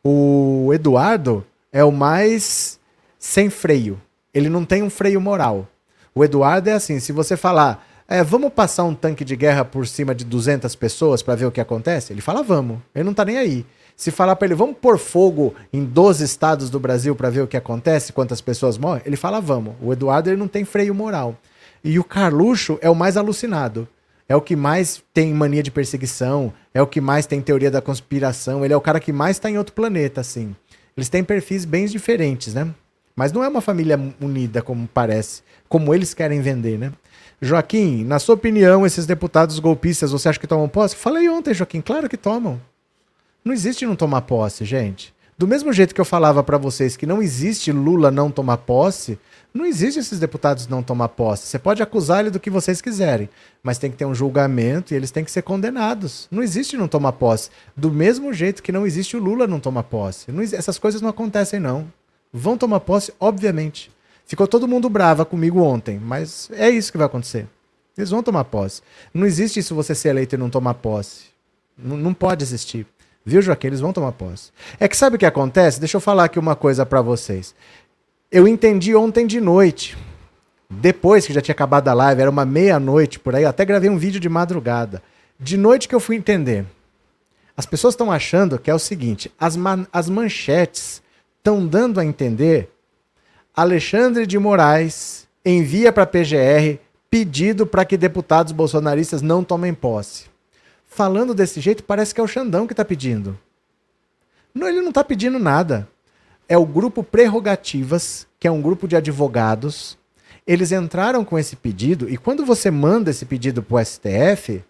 O 0.02 0.70
Eduardo 0.72 1.44
é 1.72 1.84
o 1.84 1.92
mais 1.92 2.78
sem 3.18 3.50
freio. 3.50 4.00
Ele 4.32 4.48
não 4.48 4.64
tem 4.64 4.82
um 4.82 4.88
freio 4.90 5.20
moral. 5.20 5.68
O 6.14 6.24
Eduardo 6.24 6.70
é 6.70 6.72
assim: 6.72 7.00
se 7.00 7.12
você 7.12 7.36
falar, 7.36 7.86
é, 8.10 8.24
vamos 8.24 8.50
passar 8.50 8.84
um 8.84 8.94
tanque 8.94 9.22
de 9.22 9.36
guerra 9.36 9.66
por 9.66 9.86
cima 9.86 10.14
de 10.14 10.24
200 10.24 10.74
pessoas 10.76 11.22
para 11.22 11.34
ver 11.34 11.44
o 11.44 11.52
que 11.52 11.60
acontece, 11.60 12.10
ele 12.10 12.22
fala, 12.22 12.42
vamos. 12.42 12.78
Ele 12.94 13.04
não 13.04 13.12
tá 13.12 13.22
nem 13.22 13.36
aí. 13.36 13.66
Se 13.94 14.10
falar 14.10 14.34
para 14.36 14.46
ele, 14.46 14.54
vamos 14.54 14.76
pôr 14.80 14.96
fogo 14.96 15.54
em 15.70 15.84
12 15.84 16.24
estados 16.24 16.70
do 16.70 16.80
Brasil 16.80 17.14
para 17.14 17.28
ver 17.28 17.42
o 17.42 17.46
que 17.46 17.56
acontece, 17.56 18.12
quantas 18.12 18.40
pessoas 18.40 18.78
morrem, 18.78 19.02
ele 19.04 19.16
fala, 19.16 19.40
vamos. 19.42 19.74
O 19.82 19.92
Eduardo 19.92 20.30
ele 20.30 20.38
não 20.38 20.48
tem 20.48 20.64
freio 20.64 20.94
moral. 20.94 21.36
E 21.82 21.98
o 21.98 22.04
Carluxo 22.04 22.78
é 22.80 22.90
o 22.90 22.94
mais 22.94 23.16
alucinado. 23.16 23.88
É 24.28 24.36
o 24.36 24.42
que 24.42 24.54
mais 24.54 25.02
tem 25.14 25.32
mania 25.32 25.62
de 25.62 25.70
perseguição, 25.70 26.52
é 26.74 26.82
o 26.82 26.86
que 26.86 27.00
mais 27.00 27.24
tem 27.24 27.40
teoria 27.40 27.70
da 27.70 27.80
conspiração, 27.80 28.62
ele 28.62 28.74
é 28.74 28.76
o 28.76 28.80
cara 28.80 29.00
que 29.00 29.10
mais 29.10 29.36
está 29.36 29.50
em 29.50 29.56
outro 29.56 29.74
planeta, 29.74 30.20
assim. 30.20 30.54
Eles 30.94 31.08
têm 31.08 31.24
perfis 31.24 31.64
bem 31.64 31.86
diferentes, 31.86 32.52
né? 32.52 32.68
Mas 33.16 33.32
não 33.32 33.42
é 33.42 33.48
uma 33.48 33.62
família 33.62 33.98
unida, 34.20 34.60
como 34.60 34.86
parece, 34.92 35.42
como 35.66 35.94
eles 35.94 36.12
querem 36.12 36.42
vender, 36.42 36.78
né? 36.78 36.92
Joaquim, 37.40 38.04
na 38.04 38.18
sua 38.18 38.34
opinião, 38.34 38.84
esses 38.84 39.06
deputados 39.06 39.58
golpistas, 39.60 40.12
você 40.12 40.28
acha 40.28 40.38
que 40.38 40.46
tomam 40.46 40.68
posse? 40.68 40.94
Falei 40.94 41.28
ontem, 41.28 41.54
Joaquim, 41.54 41.80
claro 41.80 42.08
que 42.08 42.16
tomam. 42.16 42.60
Não 43.44 43.54
existe 43.54 43.86
não 43.86 43.96
tomar 43.96 44.22
posse, 44.22 44.64
gente. 44.64 45.14
Do 45.38 45.46
mesmo 45.46 45.72
jeito 45.72 45.94
que 45.94 46.00
eu 46.00 46.04
falava 46.04 46.42
para 46.42 46.58
vocês 46.58 46.96
que 46.96 47.06
não 47.06 47.22
existe 47.22 47.70
Lula 47.70 48.10
não 48.10 48.28
tomar 48.28 48.56
posse, 48.56 49.16
não 49.54 49.64
existe 49.64 50.00
esses 50.00 50.18
deputados 50.18 50.66
não 50.66 50.82
tomar 50.82 51.10
posse. 51.10 51.46
Você 51.46 51.60
pode 51.60 51.80
acusar 51.80 52.18
ele 52.18 52.30
do 52.30 52.40
que 52.40 52.50
vocês 52.50 52.80
quiserem, 52.80 53.30
mas 53.62 53.78
tem 53.78 53.88
que 53.88 53.96
ter 53.96 54.04
um 54.04 54.12
julgamento 54.12 54.92
e 54.92 54.96
eles 54.96 55.12
têm 55.12 55.24
que 55.24 55.30
ser 55.30 55.42
condenados. 55.42 56.26
Não 56.28 56.42
existe 56.42 56.76
não 56.76 56.88
tomar 56.88 57.12
posse. 57.12 57.50
Do 57.76 57.88
mesmo 57.88 58.32
jeito 58.32 58.60
que 58.60 58.72
não 58.72 58.84
existe 58.84 59.16
o 59.16 59.22
Lula 59.22 59.46
não 59.46 59.60
tomar 59.60 59.84
posse. 59.84 60.32
Não, 60.32 60.42
essas 60.42 60.76
coisas 60.76 61.00
não 61.00 61.10
acontecem, 61.10 61.60
não. 61.60 61.86
Vão 62.32 62.58
tomar 62.58 62.80
posse, 62.80 63.14
obviamente. 63.20 63.92
Ficou 64.26 64.48
todo 64.48 64.66
mundo 64.66 64.90
brava 64.90 65.24
comigo 65.24 65.60
ontem, 65.60 66.00
mas 66.00 66.50
é 66.52 66.68
isso 66.68 66.90
que 66.90 66.98
vai 66.98 67.06
acontecer. 67.06 67.46
Eles 67.96 68.10
vão 68.10 68.24
tomar 68.24 68.42
posse. 68.42 68.82
Não 69.14 69.24
existe 69.24 69.60
isso 69.60 69.72
você 69.72 69.94
ser 69.94 70.08
eleito 70.08 70.34
e 70.34 70.38
não 70.38 70.50
tomar 70.50 70.74
posse. 70.74 71.26
N 71.78 71.96
não 71.96 72.12
pode 72.12 72.42
existir. 72.42 72.88
Viu, 73.28 73.42
Joaquim? 73.42 73.66
Eles 73.66 73.80
vão 73.80 73.92
tomar 73.92 74.12
posse. 74.12 74.50
É 74.80 74.88
que 74.88 74.96
sabe 74.96 75.16
o 75.16 75.18
que 75.18 75.26
acontece? 75.26 75.78
Deixa 75.78 75.98
eu 75.98 76.00
falar 76.00 76.24
aqui 76.24 76.38
uma 76.38 76.56
coisa 76.56 76.86
para 76.86 77.02
vocês. 77.02 77.54
Eu 78.32 78.48
entendi 78.48 78.94
ontem 78.94 79.26
de 79.26 79.38
noite. 79.38 79.98
Depois 80.70 81.26
que 81.26 81.34
já 81.34 81.42
tinha 81.42 81.52
acabado 81.52 81.88
a 81.88 81.92
live, 81.92 82.22
era 82.22 82.30
uma 82.30 82.46
meia-noite 82.46 83.18
por 83.18 83.34
aí, 83.34 83.42
eu 83.42 83.48
até 83.50 83.66
gravei 83.66 83.90
um 83.90 83.98
vídeo 83.98 84.18
de 84.18 84.30
madrugada. 84.30 85.02
De 85.38 85.58
noite 85.58 85.86
que 85.86 85.94
eu 85.94 86.00
fui 86.00 86.16
entender. 86.16 86.64
As 87.54 87.66
pessoas 87.66 87.92
estão 87.92 88.10
achando 88.10 88.58
que 88.58 88.70
é 88.70 88.74
o 88.74 88.78
seguinte: 88.78 89.30
as, 89.38 89.56
man 89.56 89.86
as 89.92 90.08
manchetes 90.08 91.02
estão 91.36 91.66
dando 91.66 92.00
a 92.00 92.04
entender 92.06 92.70
Alexandre 93.54 94.26
de 94.26 94.38
Moraes 94.38 95.28
envia 95.44 95.92
para 95.92 96.04
a 96.04 96.06
PGR 96.06 96.78
pedido 97.10 97.66
para 97.66 97.84
que 97.84 97.98
deputados 97.98 98.52
bolsonaristas 98.52 99.20
não 99.20 99.44
tomem 99.44 99.74
posse 99.74 100.28
falando 100.88 101.34
desse 101.34 101.60
jeito, 101.60 101.84
parece 101.84 102.14
que 102.14 102.20
é 102.20 102.24
o 102.24 102.26
Xandão 102.26 102.66
que 102.66 102.72
está 102.72 102.84
pedindo. 102.84 103.38
Não, 104.52 104.66
ele 104.66 104.80
não 104.80 104.88
está 104.88 105.04
pedindo 105.04 105.38
nada. 105.38 105.86
É 106.48 106.56
o 106.56 106.66
grupo 106.66 107.04
Prerrogativas, 107.04 108.26
que 108.40 108.48
é 108.48 108.50
um 108.50 108.60
grupo 108.60 108.88
de 108.88 108.96
advogados. 108.96 109.96
Eles 110.46 110.72
entraram 110.72 111.24
com 111.24 111.38
esse 111.38 111.54
pedido 111.54 112.08
e 112.08 112.16
quando 112.16 112.44
você 112.44 112.70
manda 112.70 113.10
esse 113.10 113.26
pedido 113.26 113.62
para 113.62 113.76
o 113.76 113.84
STF, 113.84 114.64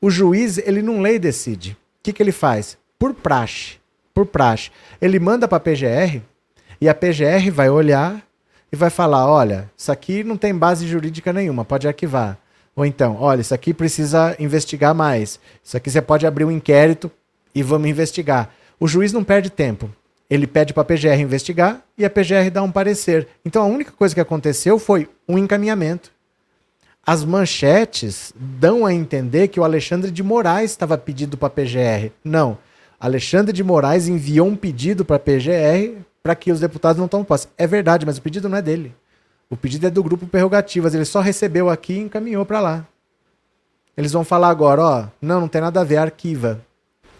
o 0.00 0.10
juiz 0.10 0.58
ele 0.58 0.80
não 0.80 1.00
lê 1.00 1.16
e 1.16 1.18
decide. 1.18 1.72
O 1.72 1.76
que, 2.02 2.12
que 2.12 2.22
ele 2.22 2.32
faz? 2.32 2.78
Por 2.98 3.12
praxe. 3.12 3.76
Por 4.14 4.26
praxe. 4.26 4.70
Ele 5.00 5.18
manda 5.18 5.46
para 5.46 5.58
a 5.58 5.60
PGR 5.60 6.22
e 6.80 6.88
a 6.88 6.94
PGR 6.94 7.50
vai 7.52 7.68
olhar 7.68 8.22
e 8.72 8.76
vai 8.76 8.90
falar: 8.90 9.26
olha, 9.26 9.70
isso 9.76 9.92
aqui 9.92 10.24
não 10.24 10.36
tem 10.36 10.54
base 10.54 10.86
jurídica 10.86 11.32
nenhuma, 11.32 11.64
pode 11.64 11.86
arquivar. 11.86 12.38
Ou 12.78 12.86
então, 12.86 13.16
olha, 13.18 13.40
isso 13.40 13.52
aqui 13.52 13.74
precisa 13.74 14.36
investigar 14.38 14.94
mais. 14.94 15.40
Isso 15.64 15.76
aqui 15.76 15.90
você 15.90 16.00
pode 16.00 16.24
abrir 16.24 16.44
um 16.44 16.50
inquérito 16.50 17.10
e 17.52 17.60
vamos 17.60 17.88
investigar. 17.88 18.50
O 18.78 18.86
juiz 18.86 19.12
não 19.12 19.24
perde 19.24 19.50
tempo. 19.50 19.90
Ele 20.30 20.46
pede 20.46 20.72
para 20.72 20.82
a 20.82 20.84
PGR 20.84 21.20
investigar 21.20 21.82
e 21.98 22.04
a 22.04 22.10
PGR 22.10 22.52
dá 22.52 22.62
um 22.62 22.70
parecer. 22.70 23.26
Então 23.44 23.64
a 23.64 23.66
única 23.66 23.90
coisa 23.90 24.14
que 24.14 24.20
aconteceu 24.20 24.78
foi 24.78 25.08
um 25.28 25.36
encaminhamento. 25.36 26.12
As 27.04 27.24
manchetes 27.24 28.32
dão 28.36 28.86
a 28.86 28.94
entender 28.94 29.48
que 29.48 29.58
o 29.58 29.64
Alexandre 29.64 30.12
de 30.12 30.22
Moraes 30.22 30.70
estava 30.70 30.96
pedindo 30.96 31.36
para 31.36 31.48
a 31.48 31.50
PGR. 31.50 32.12
Não. 32.22 32.58
Alexandre 33.00 33.52
de 33.52 33.64
Moraes 33.64 34.06
enviou 34.06 34.46
um 34.46 34.54
pedido 34.54 35.04
para 35.04 35.16
a 35.16 35.18
PGR 35.18 36.00
para 36.22 36.36
que 36.36 36.52
os 36.52 36.60
deputados 36.60 37.00
não 37.00 37.08
tomem 37.08 37.26
posse. 37.26 37.48
É 37.58 37.66
verdade, 37.66 38.06
mas 38.06 38.18
o 38.18 38.22
pedido 38.22 38.48
não 38.48 38.56
é 38.56 38.62
dele. 38.62 38.94
O 39.50 39.56
pedido 39.56 39.86
é 39.86 39.90
do 39.90 40.02
grupo 40.02 40.26
Prerrogativas. 40.26 40.94
Ele 40.94 41.04
só 41.04 41.20
recebeu 41.20 41.70
aqui 41.70 41.94
e 41.94 42.00
encaminhou 42.00 42.44
para 42.44 42.60
lá. 42.60 42.86
Eles 43.96 44.12
vão 44.12 44.22
falar 44.22 44.48
agora, 44.48 44.82
ó, 44.82 45.06
não, 45.20 45.40
não 45.40 45.48
tem 45.48 45.60
nada 45.60 45.80
a 45.80 45.84
ver, 45.84 45.96
arquiva. 45.96 46.60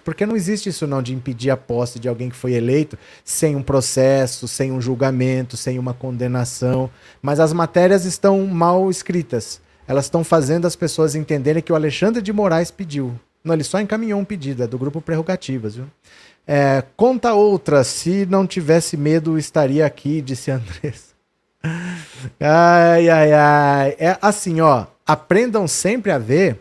Porque 0.05 0.25
não 0.25 0.37
existe 0.37 0.69
isso 0.69 0.87
não 0.87 1.03
de 1.03 1.13
impedir 1.13 1.51
a 1.51 1.57
posse 1.57 1.99
de 1.99 2.09
alguém 2.09 2.31
que 2.31 2.37
foi 2.37 2.53
eleito 2.53 2.97
sem 3.25 3.57
um 3.57 3.63
processo, 3.63 4.47
sem 4.47 4.73
um 4.73 4.81
julgamento, 4.81 5.57
sem 5.57 5.79
uma 5.79 5.93
condenação. 5.93 6.89
Mas 7.21 7.41
as 7.41 7.53
matérias 7.53 8.05
estão 8.05 8.47
mal 8.47 8.89
escritas. 8.91 9.61
Elas 9.87 10.05
estão 10.05 10.23
fazendo 10.23 10.67
as 10.67 10.77
pessoas 10.77 11.15
entenderem 11.15 11.63
que 11.63 11.73
o 11.73 11.75
Alexandre 11.75 12.23
de 12.23 12.33
Moraes 12.33 12.71
pediu. 12.71 13.19
Não, 13.43 13.55
ele 13.55 13.65
só 13.65 13.81
encaminhou 13.81 14.21
um 14.21 14.25
pedido, 14.25 14.63
é 14.63 14.67
do 14.67 14.79
grupo 14.79 15.01
Prerrogativas, 15.01 15.77
viu? 15.77 15.87
É, 16.47 16.83
conta 16.97 17.35
outra, 17.35 17.85
se 17.85 18.25
não 18.27 18.47
tivesse 18.47 18.97
medo, 18.97 19.39
estaria 19.39 19.85
aqui, 19.85 20.23
disse 20.23 20.51
Andressa. 20.53 21.18
Ai, 22.41 23.09
ai, 23.09 23.33
ai. 23.33 23.97
É 23.99 24.19
assim, 24.21 24.61
ó. 24.61 24.87
Aprendam 25.07 25.67
sempre 25.67 26.11
a 26.11 26.19
ver 26.19 26.61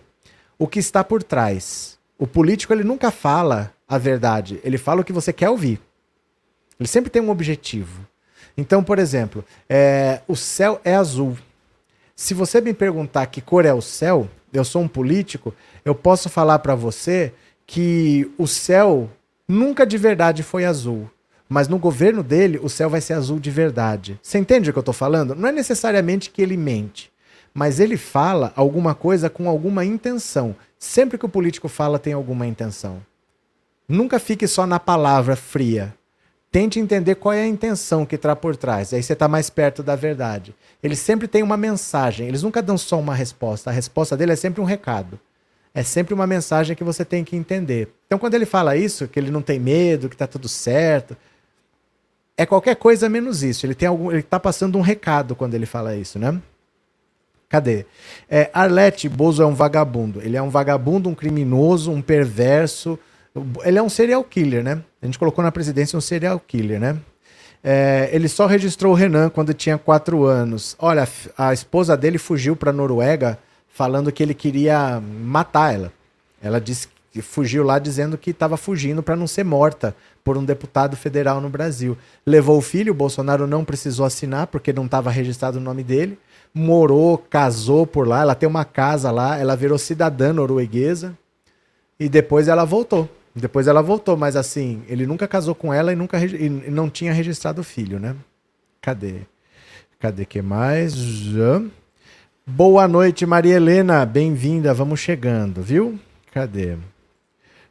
o 0.58 0.68
que 0.68 0.80
está 0.80 1.04
por 1.04 1.22
trás. 1.22 1.98
O 2.18 2.26
político 2.26 2.74
ele 2.74 2.84
nunca 2.84 3.12
fala 3.12 3.74
a 3.88 3.98
verdade, 3.98 4.60
ele 4.64 4.78
fala 4.78 5.02
o 5.02 5.04
que 5.04 5.14
você 5.14 5.32
quer 5.32 5.50
ouvir. 5.50 5.80
Ele 6.80 6.88
sempre 6.88 7.10
tem 7.10 7.22
um 7.22 7.30
objetivo. 7.30 8.06
Então, 8.58 8.84
por 8.84 9.00
exemplo, 9.00 9.46
é, 9.70 10.22
o 10.28 10.36
céu 10.36 10.82
é 10.84 10.96
azul. 10.96 11.38
Se 12.16 12.34
você 12.34 12.60
me 12.60 12.74
perguntar 12.74 13.28
que 13.28 13.42
cor 13.42 13.66
é 13.66 13.74
o 13.74 13.82
céu, 13.82 14.28
eu 14.52 14.66
sou 14.66 14.82
um 14.82 14.88
político, 14.88 15.54
eu 15.86 15.94
posso 15.94 16.30
falar 16.30 16.60
para 16.60 16.74
você 16.74 17.32
que 17.66 18.32
o 18.38 18.48
céu 18.48 19.10
nunca 19.48 19.86
de 19.86 19.98
verdade 19.98 20.42
foi 20.42 20.66
azul. 20.66 21.10
Mas 21.50 21.68
no 21.68 21.78
governo 21.78 22.22
dele, 22.22 22.60
o 22.62 22.70
céu 22.70 22.90
vai 22.90 23.00
ser 23.00 23.14
azul 23.14 23.40
de 23.40 23.50
verdade. 23.50 24.20
Você 24.22 24.38
entende 24.38 24.70
o 24.70 24.74
que 24.74 24.80
eu 24.80 24.82
estou 24.82 24.94
falando? 24.94 25.34
Não 25.34 25.48
é 25.48 25.52
necessariamente 25.52 26.30
que 26.30 26.42
ele 26.42 26.58
mente, 26.58 27.12
mas 27.54 27.80
ele 27.80 27.96
fala 27.98 28.52
alguma 28.56 28.94
coisa 28.94 29.30
com 29.30 29.48
alguma 29.48 29.86
intenção. 29.86 30.56
Sempre 30.78 31.18
que 31.18 31.26
o 31.26 31.30
político 31.30 31.68
fala, 31.68 31.98
tem 31.98 32.14
alguma 32.14 32.46
intenção. 32.46 33.02
Nunca 33.88 34.20
fique 34.20 34.48
só 34.48 34.68
na 34.68 34.80
palavra 34.80 35.36
fria. 35.36 35.96
Tente 36.52 36.80
entender 36.80 37.16
qual 37.16 37.34
é 37.34 37.44
a 37.44 37.48
intenção 37.48 38.06
que 38.06 38.16
está 38.16 38.36
por 38.36 38.56
trás. 38.56 38.94
Aí 38.94 39.02
você 39.02 39.14
está 39.14 39.28
mais 39.28 39.50
perto 39.50 39.82
da 39.82 39.96
verdade. 39.96 40.56
Ele 40.82 40.96
sempre 40.96 41.28
tem 41.28 41.44
uma 41.44 41.58
mensagem. 41.58 42.28
Eles 42.28 42.44
nunca 42.44 42.62
dão 42.62 42.78
só 42.78 43.00
uma 43.00 43.16
resposta. 43.16 43.70
A 43.70 43.74
resposta 43.74 44.16
dele 44.16 44.34
é 44.34 44.36
sempre 44.36 44.62
um 44.62 44.66
recado. 44.66 45.20
É 45.74 45.84
sempre 45.84 46.14
uma 46.14 46.26
mensagem 46.26 46.76
que 46.76 46.84
você 46.84 47.06
tem 47.06 47.24
que 47.24 47.36
entender. 47.36 47.90
Então, 48.06 48.18
quando 48.18 48.34
ele 48.34 48.46
fala 48.46 48.76
isso, 48.76 49.08
que 49.08 49.20
ele 49.20 49.30
não 49.30 49.42
tem 49.42 49.60
medo, 49.60 50.10
que 50.10 50.16
está 50.16 50.26
tudo 50.26 50.50
certo, 50.50 51.16
é 52.38 52.46
qualquer 52.46 52.76
coisa 52.76 53.10
menos 53.10 53.42
isso. 53.42 53.66
Ele 53.66 53.74
tem 53.74 53.88
algum, 53.88 54.12
ele 54.12 54.20
está 54.20 54.40
passando 54.40 54.78
um 54.78 54.82
recado 54.82 55.36
quando 55.36 55.56
ele 55.56 55.66
fala 55.66 55.96
isso, 55.96 56.20
né? 56.20 56.40
Cadê? 57.50 57.86
É, 58.30 58.50
Arlete 58.54 59.10
Bozo 59.10 59.42
é 59.42 59.46
um 59.46 59.56
vagabundo. 59.56 60.22
Ele 60.22 60.38
é 60.38 60.42
um 60.42 60.50
vagabundo, 60.50 61.10
um 61.10 61.16
criminoso, 61.16 61.92
um 61.92 62.02
perverso. 62.02 63.00
Ele 63.64 63.80
é 63.80 63.82
um 63.82 63.90
serial 63.90 64.24
killer, 64.24 64.64
né? 64.64 64.84
A 65.02 65.06
gente 65.06 65.18
colocou 65.18 65.44
na 65.44 65.52
presidência 65.52 65.98
um 65.98 66.02
serial 66.02 66.40
killer, 66.40 66.80
né? 66.80 66.98
É, 67.64 68.10
ele 68.12 68.28
só 68.28 68.46
registrou 68.46 68.94
o 68.94 68.96
Renan 68.96 69.30
quando 69.30 69.54
tinha 69.54 69.78
quatro 69.78 70.26
anos. 70.26 70.76
Olha, 70.78 71.08
a 71.38 71.54
esposa 71.54 71.98
dele 71.98 72.18
fugiu 72.18 72.56
para 72.56 72.72
Noruega 72.72 73.40
falando 73.68 74.12
que 74.12 74.22
ele 74.22 74.34
queria 74.34 75.02
matar 75.02 75.74
ela. 75.74 75.92
Ela 76.42 76.62
disse 76.62 76.88
que 77.12 77.22
fugiu 77.22 77.64
lá 77.64 77.80
dizendo 77.80 78.18
que 78.18 78.30
estava 78.30 78.58
fugindo 78.58 79.02
para 79.02 79.16
não 79.16 79.26
ser 79.26 79.44
morta 79.44 79.96
por 80.28 80.38
um 80.38 80.44
deputado 80.44 80.98
federal 80.98 81.40
no 81.40 81.48
Brasil. 81.48 81.98
Levou 82.26 82.58
o 82.58 82.62
filho, 82.62 82.92
o 82.92 82.96
Bolsonaro 82.96 83.48
não 83.48 83.64
precisou 83.64 84.06
assinar 84.06 84.48
porque 84.48 84.74
não 84.74 84.84
estava 84.84 85.10
registrado 85.10 85.58
o 85.58 85.62
nome 85.62 85.84
dele 85.84 86.20
morou, 86.54 87.18
casou 87.18 87.86
por 87.86 88.08
lá, 88.08 88.22
ela 88.22 88.36
tem 88.36 88.50
uma 88.50 88.66
casa 88.66 89.12
lá, 89.12 89.38
ela 89.38 89.56
virou 89.56 89.78
cidadã 89.78 90.34
norueguesa 90.34 91.18
e 92.00 92.10
depois 92.10 92.48
ela 92.48 92.66
voltou. 92.66 93.10
Depois 93.36 93.68
ela 93.68 93.84
voltou, 93.84 94.18
mas 94.18 94.36
assim, 94.36 94.82
ele 94.88 95.06
nunca 95.06 95.28
casou 95.28 95.54
com 95.54 95.72
ela 95.72 95.94
e 95.94 95.96
nunca 95.96 96.20
e 96.20 96.50
não 96.50 96.90
tinha 96.90 97.14
registrado 97.14 97.62
o 97.62 97.64
filho, 97.64 98.00
né? 98.00 98.16
Cadê? 98.82 99.22
Cadê 100.00 100.26
que 100.26 100.42
mais? 100.42 100.96
Boa 102.46 102.88
noite, 102.88 103.26
Maria 103.26 103.56
Helena, 103.56 104.04
bem-vinda, 104.06 104.74
vamos 104.74 105.00
chegando, 105.00 105.62
viu? 105.62 106.00
Cadê? 106.34 106.78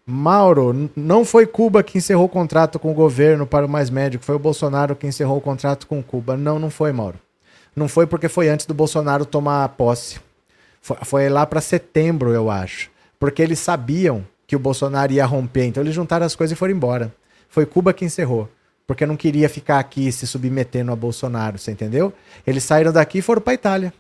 Mauro, 0.09 0.89
não 0.95 1.25
foi 1.25 1.47
Cuba 1.47 1.83
que 1.83 1.99
encerrou 1.99 2.27
o 2.27 2.29
contrato 2.29 2.79
com 2.79 2.93
o 2.93 2.95
governo 2.95 3.45
para 3.45 3.67
o 3.67 3.69
Mais 3.69 3.91
Médico, 3.91 4.25
foi 4.25 4.37
o 4.37 4.39
Bolsonaro 4.39 4.95
que 4.95 5.05
encerrou 5.05 5.39
o 5.39 5.41
contrato 5.41 5.87
com 5.89 6.01
Cuba. 6.01 6.37
Não, 6.37 6.61
não 6.61 6.71
foi, 6.71 6.93
Mauro. 6.93 7.19
Não 7.75 7.89
foi 7.89 8.07
porque 8.07 8.29
foi 8.29 8.49
antes 8.49 8.67
do 8.67 8.73
Bolsonaro 8.73 9.27
tomar 9.27 9.69
posse. 9.71 10.21
Foi, 10.81 10.97
foi 11.03 11.29
lá 11.29 11.45
para 11.45 11.61
setembro, 11.61 12.33
eu 12.33 12.49
acho. 12.49 12.89
Porque 13.19 13.43
eles 13.43 13.59
sabiam 13.59 14.25
que 14.47 14.55
o 14.55 14.61
Bolsonaro 14.61 15.13
ia 15.13 15.27
romper. 15.27 15.65
Então 15.65 15.83
eles 15.83 15.95
juntaram 15.95 16.25
as 16.25 16.37
coisas 16.37 16.57
e 16.57 16.59
foram 16.59 16.73
embora. 16.73 17.13
Foi 17.49 17.67
Cuba 17.67 17.93
que 17.93 18.05
encerrou. 18.05 18.49
Porque 18.87 19.05
não 19.05 19.17
queria 19.17 19.49
ficar 19.49 19.81
aqui 19.81 20.13
se 20.13 20.25
submetendo 20.25 20.93
a 20.93 20.97
Bolsonaro, 20.97 21.59
você 21.59 21.73
entendeu? 21.73 22.13
Eles 22.47 22.63
saíram 22.63 22.93
daqui 22.93 23.19
e 23.19 23.23
foram 23.23 23.43
para 23.43 23.55
Itália. 23.55 23.93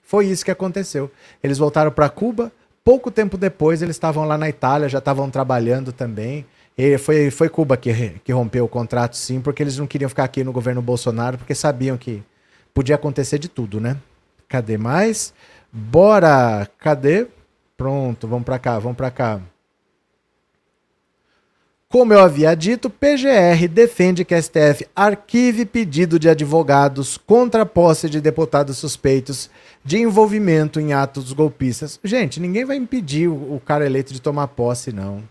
Foi 0.00 0.26
isso 0.26 0.44
que 0.44 0.50
aconteceu. 0.52 1.10
Eles 1.42 1.58
voltaram 1.58 1.90
para 1.90 2.08
Cuba. 2.08 2.52
Pouco 2.84 3.10
tempo 3.10 3.38
depois, 3.38 3.80
eles 3.80 3.96
estavam 3.96 4.26
lá 4.26 4.36
na 4.36 4.46
Itália, 4.46 4.90
já 4.90 4.98
estavam 4.98 5.30
trabalhando 5.30 5.90
também. 5.90 6.44
E 6.76 6.98
foi, 6.98 7.30
foi 7.30 7.48
Cuba 7.48 7.78
que, 7.78 8.20
que 8.22 8.30
rompeu 8.30 8.66
o 8.66 8.68
contrato, 8.68 9.16
sim, 9.16 9.40
porque 9.40 9.62
eles 9.62 9.78
não 9.78 9.86
queriam 9.86 10.08
ficar 10.08 10.24
aqui 10.24 10.44
no 10.44 10.52
governo 10.52 10.82
Bolsonaro, 10.82 11.38
porque 11.38 11.54
sabiam 11.54 11.96
que 11.96 12.22
podia 12.74 12.96
acontecer 12.96 13.38
de 13.38 13.48
tudo, 13.48 13.80
né? 13.80 13.96
Cadê 14.48 14.76
mais? 14.76 15.32
Bora! 15.72 16.68
Cadê? 16.78 17.26
Pronto, 17.76 18.28
vamos 18.28 18.44
para 18.44 18.58
cá, 18.58 18.78
vamos 18.78 18.96
para 18.96 19.10
cá. 19.10 19.40
Como 21.94 22.12
eu 22.12 22.18
havia 22.18 22.56
dito, 22.56 22.90
PGR 22.90 23.68
defende 23.70 24.24
que 24.24 24.34
a 24.34 24.42
STF 24.42 24.84
arquive 24.96 25.64
pedido 25.64 26.18
de 26.18 26.28
advogados 26.28 27.16
contra 27.16 27.62
a 27.62 27.66
posse 27.66 28.10
de 28.10 28.20
deputados 28.20 28.78
suspeitos 28.78 29.48
de 29.84 29.98
envolvimento 29.98 30.80
em 30.80 30.92
atos 30.92 31.32
golpistas. 31.32 32.00
Gente, 32.02 32.40
ninguém 32.40 32.64
vai 32.64 32.78
impedir 32.78 33.28
o 33.28 33.62
cara 33.64 33.86
eleito 33.86 34.12
de 34.12 34.20
tomar 34.20 34.48
posse, 34.48 34.90
não. 34.92 35.22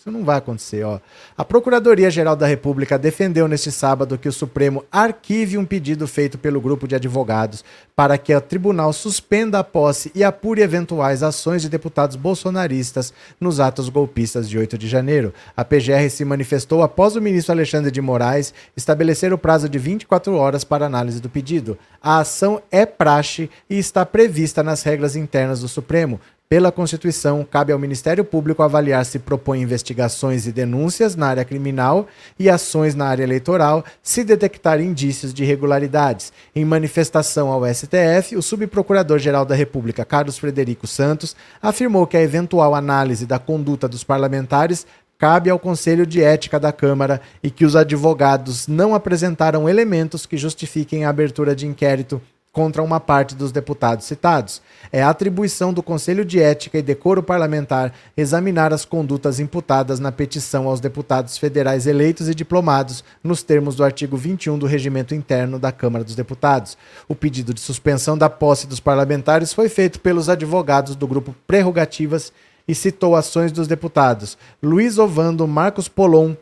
Isso 0.00 0.10
não 0.10 0.24
vai 0.24 0.38
acontecer, 0.38 0.82
ó. 0.82 0.98
A 1.36 1.44
Procuradoria-Geral 1.44 2.34
da 2.34 2.46
República 2.46 2.98
defendeu 2.98 3.46
neste 3.46 3.70
sábado 3.70 4.16
que 4.16 4.30
o 4.30 4.32
Supremo 4.32 4.82
arquive 4.90 5.58
um 5.58 5.64
pedido 5.66 6.08
feito 6.08 6.38
pelo 6.38 6.58
grupo 6.58 6.88
de 6.88 6.94
advogados 6.94 7.62
para 7.94 8.16
que 8.16 8.34
o 8.34 8.40
tribunal 8.40 8.94
suspenda 8.94 9.58
a 9.58 9.64
posse 9.64 10.10
e 10.14 10.24
apure 10.24 10.62
eventuais 10.62 11.22
ações 11.22 11.60
de 11.60 11.68
deputados 11.68 12.16
bolsonaristas 12.16 13.12
nos 13.38 13.60
atos 13.60 13.90
golpistas 13.90 14.48
de 14.48 14.56
8 14.56 14.78
de 14.78 14.88
janeiro. 14.88 15.34
A 15.54 15.66
PGR 15.66 16.08
se 16.08 16.24
manifestou 16.24 16.82
após 16.82 17.14
o 17.14 17.20
ministro 17.20 17.52
Alexandre 17.52 17.90
de 17.90 18.00
Moraes 18.00 18.54
estabelecer 18.74 19.34
o 19.34 19.38
prazo 19.38 19.68
de 19.68 19.78
24 19.78 20.34
horas 20.34 20.64
para 20.64 20.86
análise 20.86 21.20
do 21.20 21.28
pedido. 21.28 21.76
A 22.02 22.20
ação 22.20 22.62
é 22.70 22.86
praxe 22.86 23.50
e 23.68 23.78
está 23.78 24.06
prevista 24.06 24.62
nas 24.62 24.82
regras 24.82 25.14
internas 25.14 25.60
do 25.60 25.68
Supremo. 25.68 26.18
Pela 26.52 26.72
Constituição, 26.72 27.46
cabe 27.48 27.72
ao 27.72 27.78
Ministério 27.78 28.24
Público 28.24 28.60
avaliar 28.60 29.04
se 29.04 29.20
propõe 29.20 29.62
investigações 29.62 30.48
e 30.48 30.50
denúncias 30.52 31.14
na 31.14 31.28
área 31.28 31.44
criminal 31.44 32.08
e 32.36 32.50
ações 32.50 32.96
na 32.96 33.06
área 33.06 33.22
eleitoral 33.22 33.84
se 34.02 34.24
detectar 34.24 34.80
indícios 34.80 35.32
de 35.32 35.44
irregularidades. 35.44 36.32
Em 36.52 36.64
manifestação 36.64 37.52
ao 37.52 37.64
STF, 37.72 38.34
o 38.36 38.42
subprocurador-geral 38.42 39.44
da 39.44 39.54
República, 39.54 40.04
Carlos 40.04 40.38
Frederico 40.38 40.88
Santos, 40.88 41.36
afirmou 41.62 42.04
que 42.04 42.16
a 42.16 42.20
eventual 42.20 42.74
análise 42.74 43.26
da 43.26 43.38
conduta 43.38 43.86
dos 43.86 44.02
parlamentares 44.02 44.84
cabe 45.16 45.50
ao 45.50 45.58
Conselho 45.58 46.04
de 46.04 46.20
Ética 46.20 46.58
da 46.58 46.72
Câmara 46.72 47.20
e 47.44 47.48
que 47.48 47.64
os 47.64 47.76
advogados 47.76 48.66
não 48.66 48.92
apresentaram 48.92 49.68
elementos 49.68 50.26
que 50.26 50.36
justifiquem 50.36 51.04
a 51.04 51.10
abertura 51.10 51.54
de 51.54 51.64
inquérito 51.64 52.20
contra 52.52 52.82
uma 52.82 52.98
parte 52.98 53.34
dos 53.34 53.52
deputados 53.52 54.06
citados. 54.06 54.60
É 54.92 55.02
atribuição 55.02 55.72
do 55.72 55.82
Conselho 55.82 56.24
de 56.24 56.40
Ética 56.40 56.78
e 56.78 56.82
Decoro 56.82 57.22
Parlamentar 57.22 57.92
examinar 58.16 58.72
as 58.72 58.84
condutas 58.84 59.38
imputadas 59.38 60.00
na 60.00 60.10
petição 60.10 60.66
aos 60.66 60.80
deputados 60.80 61.38
federais 61.38 61.86
eleitos 61.86 62.28
e 62.28 62.34
diplomados 62.34 63.04
nos 63.22 63.42
termos 63.42 63.76
do 63.76 63.84
artigo 63.84 64.16
21 64.16 64.58
do 64.58 64.66
Regimento 64.66 65.14
Interno 65.14 65.58
da 65.58 65.70
Câmara 65.70 66.04
dos 66.04 66.16
Deputados. 66.16 66.76
O 67.08 67.14
pedido 67.14 67.54
de 67.54 67.60
suspensão 67.60 68.18
da 68.18 68.28
posse 68.28 68.66
dos 68.66 68.80
parlamentares 68.80 69.52
foi 69.52 69.68
feito 69.68 70.00
pelos 70.00 70.28
advogados 70.28 70.96
do 70.96 71.06
grupo 71.06 71.34
Prerrogativas 71.46 72.32
e 72.66 72.74
citou 72.74 73.16
ações 73.16 73.50
dos 73.50 73.66
deputados 73.66 74.38
Luiz 74.62 74.98
Ovando, 74.98 75.46
Marcos 75.46 75.88
Polon, 75.88 76.34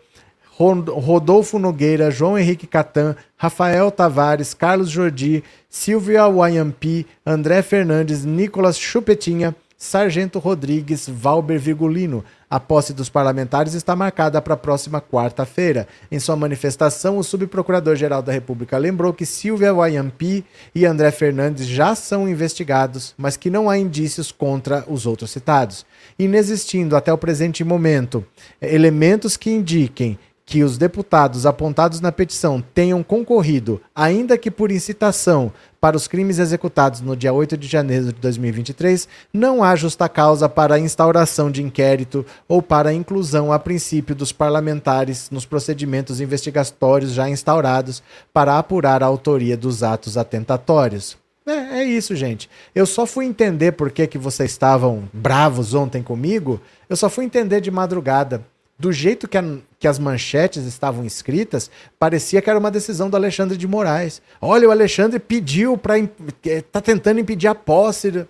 Rodolfo 0.59 1.57
Nogueira, 1.57 2.11
João 2.11 2.37
Henrique 2.37 2.67
Catan, 2.67 3.15
Rafael 3.37 3.93
Tavares, 3.93 4.55
Carlos 4.55 4.91
Jordi, 4.91 5.45
Silvia 5.71 6.27
Wayampi, 6.27 7.07
André 7.25 7.63
Fernandes, 7.63 8.25
Nicolas 8.25 8.77
Chupetinha, 8.77 9.55
Sargento 9.81 10.41
Rodrigues 10.41 11.09
Valber 11.09 11.61
Virgulino. 11.61 12.25
A 12.51 12.59
posse 12.59 12.93
dos 12.93 13.09
parlamentares 13.09 13.75
está 13.75 13.95
marcada 13.95 14.43
para 14.43 14.55
a 14.55 14.57
próxima 14.57 15.01
quarta-feira. 15.01 15.87
Em 16.11 16.19
sua 16.19 16.35
manifestação, 16.35 17.19
o 17.19 17.23
subprocurador-geral 17.23 18.21
da 18.21 18.33
República 18.33 18.77
lembrou 18.77 19.13
que 19.13 19.25
Silvia 19.25 19.73
Wayampi 19.73 20.45
e 20.75 20.85
André 20.85 21.13
Fernandes 21.13 21.69
já 21.69 21.95
são 21.95 22.29
investigados, 22.29 23.15
mas 23.17 23.37
que 23.37 23.51
não 23.51 23.71
há 23.71 23.79
indícios 23.79 24.33
contra 24.33 24.85
os 24.89 25.07
outros 25.07 25.31
citados. 25.31 25.87
Inexistindo 26.19 26.97
até 26.97 27.13
o 27.13 27.19
presente 27.19 27.63
momento 27.63 28.27
elementos 28.61 29.37
que 29.37 29.51
indiquem 29.51 30.19
que 30.49 30.65
os 30.65 30.79
deputados 30.79 31.45
apontados 31.45 32.01
na 32.01 32.11
petição 32.11 32.65
tenham 32.73 33.03
concorrido, 33.03 33.83
ainda 33.95 34.39
que 34.39 34.51
por 34.51 34.73
incitação, 34.73 35.53
para 35.79 35.95
os 35.95 36.09
crimes 36.09 36.39
executados 36.39 37.03
no 37.03 37.15
dia 37.15 37.35
8 37.35 37.55
de 37.55 37.69
janeiro 37.69 38.07
de 38.07 38.13
2023, 38.15 39.07
não 39.31 39.63
há 39.63 39.77
justa 39.77 40.09
causa 40.09 40.49
para 40.49 40.77
a 40.77 40.79
instauração 40.79 41.51
de 41.51 41.63
inquérito 41.63 42.25
ou 42.49 42.63
para 42.63 42.89
a 42.89 42.95
inclusão 42.95 43.53
a 43.53 43.59
princípio 43.59 44.15
dos 44.15 44.33
parlamentares 44.33 45.29
nos 45.31 45.45
procedimentos 45.45 46.19
investigatórios 46.19 47.13
já 47.13 47.29
instaurados 47.29 48.03
para 48.33 48.59
apurar 48.59 49.03
a 49.03 49.07
autoria 49.07 49.55
dos 49.55 49.83
atos 49.83 50.17
atentatórios. 50.17 51.19
É, 51.45 51.81
é 51.81 51.85
isso, 51.85 52.17
gente. 52.17 52.49
Eu 52.75 52.87
só 52.87 53.05
fui 53.05 53.27
entender 53.27 53.73
por 53.73 53.91
que, 53.91 54.07
que 54.07 54.17
vocês 54.17 54.51
estavam 54.51 55.07
bravos 55.13 55.75
ontem 55.75 56.03
comigo, 56.03 56.59
eu 56.89 56.97
só 56.97 57.11
fui 57.11 57.27
entender 57.27 57.61
de 57.61 57.71
madrugada 57.71 58.43
do 58.79 58.93
jeito 58.93 59.27
que, 59.27 59.37
a, 59.37 59.45
que, 59.79 59.89
as 59.89 59.99
manchetes 59.99 60.65
estavam 60.65 61.05
escritas, 61.05 61.69
parecia 61.99 62.41
que 62.41 62.49
era 62.49 62.59
uma 62.59 62.71
decisão 62.71 63.11
do 63.11 63.17
Alexandre 63.17 63.57
de 63.57 63.67
Moraes. 63.67 64.23
Olha, 64.41 64.69
o 64.69 64.71
Alexandre 64.71 65.19
pediu 65.19 65.77
para. 65.77 65.99
está 66.45 66.81
tentando 66.81 67.19
impedir 67.19 67.49
a 67.49 67.55
posse. 67.55 68.09
O 68.09 68.27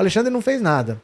Alexandre 0.00 0.32
não 0.32 0.40
fez 0.40 0.62
nada. 0.62 1.02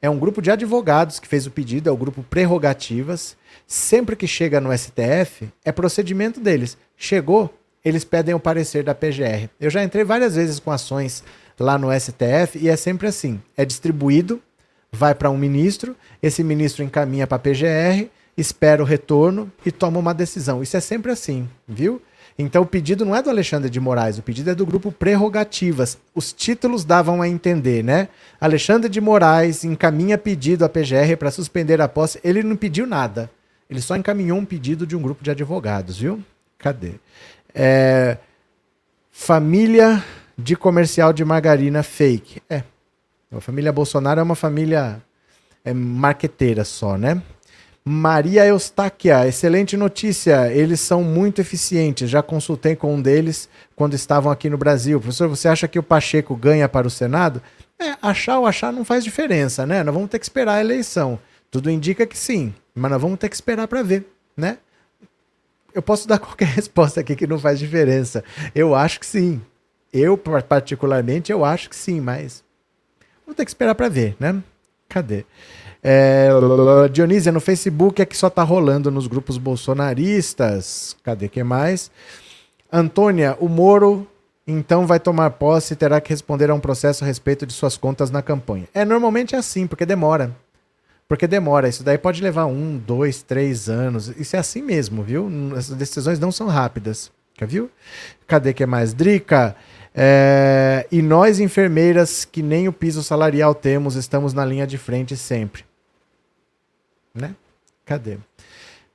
É 0.00 0.08
um 0.08 0.18
grupo 0.18 0.40
de 0.40 0.50
advogados 0.50 1.20
que 1.20 1.28
fez 1.28 1.46
o 1.46 1.50
pedido, 1.50 1.88
é 1.88 1.92
o 1.92 1.96
grupo 1.96 2.22
Prerrogativas. 2.22 3.36
Sempre 3.66 4.16
que 4.16 4.26
chega 4.26 4.60
no 4.60 4.76
STF, 4.76 5.48
é 5.64 5.70
procedimento 5.70 6.40
deles. 6.40 6.76
Chegou, 6.96 7.54
eles 7.84 8.02
pedem 8.02 8.34
o 8.34 8.40
parecer 8.40 8.82
da 8.82 8.94
PGR. 8.94 9.48
Eu 9.60 9.70
já 9.70 9.84
entrei 9.84 10.04
várias 10.04 10.36
vezes 10.36 10.58
com 10.58 10.70
ações 10.70 11.22
lá 11.60 11.76
no 11.76 11.88
STF 11.92 12.58
e 12.58 12.70
é 12.70 12.76
sempre 12.76 13.08
assim: 13.08 13.42
é 13.56 13.64
distribuído, 13.64 14.40
vai 14.90 15.14
para 15.14 15.30
um 15.30 15.36
ministro, 15.36 15.94
esse 16.22 16.42
ministro 16.42 16.82
encaminha 16.82 17.26
para 17.26 17.36
a 17.36 17.40
PGR 17.40 18.10
espera 18.36 18.82
o 18.82 18.86
retorno 18.86 19.50
e 19.64 19.70
toma 19.70 19.98
uma 19.98 20.14
decisão. 20.14 20.62
Isso 20.62 20.76
é 20.76 20.80
sempre 20.80 21.12
assim, 21.12 21.48
viu? 21.66 22.00
Então 22.38 22.62
o 22.62 22.66
pedido 22.66 23.04
não 23.04 23.14
é 23.14 23.22
do 23.22 23.28
Alexandre 23.28 23.68
de 23.68 23.78
Moraes, 23.78 24.18
o 24.18 24.22
pedido 24.22 24.50
é 24.50 24.54
do 24.54 24.64
grupo 24.64 24.90
Prerrogativas. 24.90 25.98
Os 26.14 26.32
títulos 26.32 26.84
davam 26.84 27.20
a 27.20 27.28
entender, 27.28 27.84
né? 27.84 28.08
Alexandre 28.40 28.88
de 28.88 29.00
Moraes 29.00 29.64
encaminha 29.64 30.16
pedido 30.16 30.64
à 30.64 30.68
PGR 30.68 31.16
para 31.18 31.30
suspender 31.30 31.80
a 31.80 31.88
posse. 31.88 32.18
Ele 32.24 32.42
não 32.42 32.56
pediu 32.56 32.86
nada. 32.86 33.30
Ele 33.68 33.80
só 33.80 33.96
encaminhou 33.96 34.38
um 34.38 34.44
pedido 34.44 34.86
de 34.86 34.96
um 34.96 35.02
grupo 35.02 35.22
de 35.22 35.30
advogados, 35.30 35.98
viu? 35.98 36.22
Cadê? 36.58 36.94
É... 37.54 38.16
Família 39.10 40.02
de 40.36 40.56
comercial 40.56 41.12
de 41.12 41.24
margarina 41.24 41.82
fake. 41.82 42.42
É. 42.48 42.62
A 43.30 43.40
família 43.40 43.72
Bolsonaro 43.72 44.20
é 44.20 44.22
uma 44.22 44.34
família 44.34 45.02
é, 45.64 45.72
marqueteira 45.72 46.64
só, 46.64 46.96
né? 46.96 47.22
Maria 47.84 48.46
Eustáquia, 48.46 49.26
excelente 49.26 49.76
notícia. 49.76 50.52
Eles 50.52 50.80
são 50.80 51.02
muito 51.02 51.40
eficientes. 51.40 52.08
Já 52.08 52.22
consultei 52.22 52.76
com 52.76 52.94
um 52.94 53.02
deles 53.02 53.48
quando 53.74 53.94
estavam 53.94 54.30
aqui 54.30 54.48
no 54.48 54.56
Brasil. 54.56 55.00
Professor, 55.00 55.28
você 55.28 55.48
acha 55.48 55.66
que 55.66 55.78
o 55.78 55.82
Pacheco 55.82 56.36
ganha 56.36 56.68
para 56.68 56.86
o 56.86 56.90
Senado? 56.90 57.42
É, 57.80 57.96
achar 58.00 58.38
ou 58.38 58.46
achar 58.46 58.72
não 58.72 58.84
faz 58.84 59.02
diferença, 59.02 59.66
né? 59.66 59.82
Nós 59.82 59.92
vamos 59.92 60.08
ter 60.08 60.20
que 60.20 60.24
esperar 60.24 60.54
a 60.54 60.60
eleição. 60.60 61.18
Tudo 61.50 61.70
indica 61.70 62.06
que 62.06 62.16
sim, 62.16 62.54
mas 62.72 62.90
nós 62.90 63.02
vamos 63.02 63.18
ter 63.18 63.28
que 63.28 63.34
esperar 63.34 63.66
para 63.66 63.82
ver, 63.82 64.06
né? 64.36 64.58
Eu 65.74 65.82
posso 65.82 66.06
dar 66.06 66.18
qualquer 66.20 66.46
resposta 66.46 67.00
aqui 67.00 67.16
que 67.16 67.26
não 67.26 67.38
faz 67.38 67.58
diferença. 67.58 68.22
Eu 68.54 68.76
acho 68.76 69.00
que 69.00 69.06
sim. 69.06 69.40
Eu, 69.92 70.16
particularmente, 70.16 71.32
eu 71.32 71.44
acho 71.44 71.68
que 71.68 71.76
sim, 71.76 72.00
mas 72.00 72.44
vamos 73.26 73.36
ter 73.36 73.44
que 73.44 73.50
esperar 73.50 73.74
para 73.74 73.88
ver, 73.88 74.16
né? 74.20 74.40
Cadê? 74.88 75.26
É, 75.82 76.28
Dionísia, 76.92 77.32
no 77.32 77.40
Facebook 77.40 78.00
é 78.00 78.06
que 78.06 78.16
só 78.16 78.30
tá 78.30 78.44
rolando 78.44 78.90
nos 78.90 79.08
grupos 79.08 79.36
bolsonaristas. 79.36 80.96
Cadê 81.02 81.28
que 81.28 81.42
mais? 81.42 81.90
Antônia, 82.70 83.36
o 83.40 83.48
Moro 83.48 84.06
então 84.46 84.86
vai 84.86 85.00
tomar 85.00 85.30
posse 85.30 85.72
e 85.72 85.76
terá 85.76 86.00
que 86.00 86.10
responder 86.10 86.50
a 86.50 86.54
um 86.54 86.60
processo 86.60 87.02
a 87.02 87.06
respeito 87.06 87.44
de 87.44 87.52
suas 87.52 87.76
contas 87.76 88.10
na 88.10 88.22
campanha. 88.22 88.68
É, 88.72 88.84
normalmente 88.84 89.34
é 89.34 89.38
assim, 89.38 89.66
porque 89.66 89.84
demora. 89.84 90.34
Porque 91.08 91.26
demora. 91.26 91.68
Isso 91.68 91.82
daí 91.82 91.98
pode 91.98 92.22
levar 92.22 92.46
um, 92.46 92.78
dois, 92.78 93.22
três 93.22 93.68
anos. 93.68 94.08
Isso 94.16 94.36
é 94.36 94.38
assim 94.38 94.62
mesmo, 94.62 95.02
viu? 95.02 95.28
As 95.56 95.68
decisões 95.68 96.18
não 96.18 96.30
são 96.30 96.46
rápidas. 96.46 97.10
Viu? 97.40 97.68
Cadê 98.26 98.52
que 98.52 98.62
é 98.62 98.66
mais? 98.66 98.94
Drica, 98.94 99.56
é... 99.92 100.86
e 100.92 101.02
nós 101.02 101.40
enfermeiras 101.40 102.24
que 102.24 102.40
nem 102.40 102.68
o 102.68 102.72
piso 102.72 103.02
salarial 103.02 103.52
temos, 103.52 103.96
estamos 103.96 104.32
na 104.32 104.44
linha 104.44 104.64
de 104.64 104.78
frente 104.78 105.16
sempre 105.16 105.64
né? 107.14 107.34
Cadê? 107.84 108.18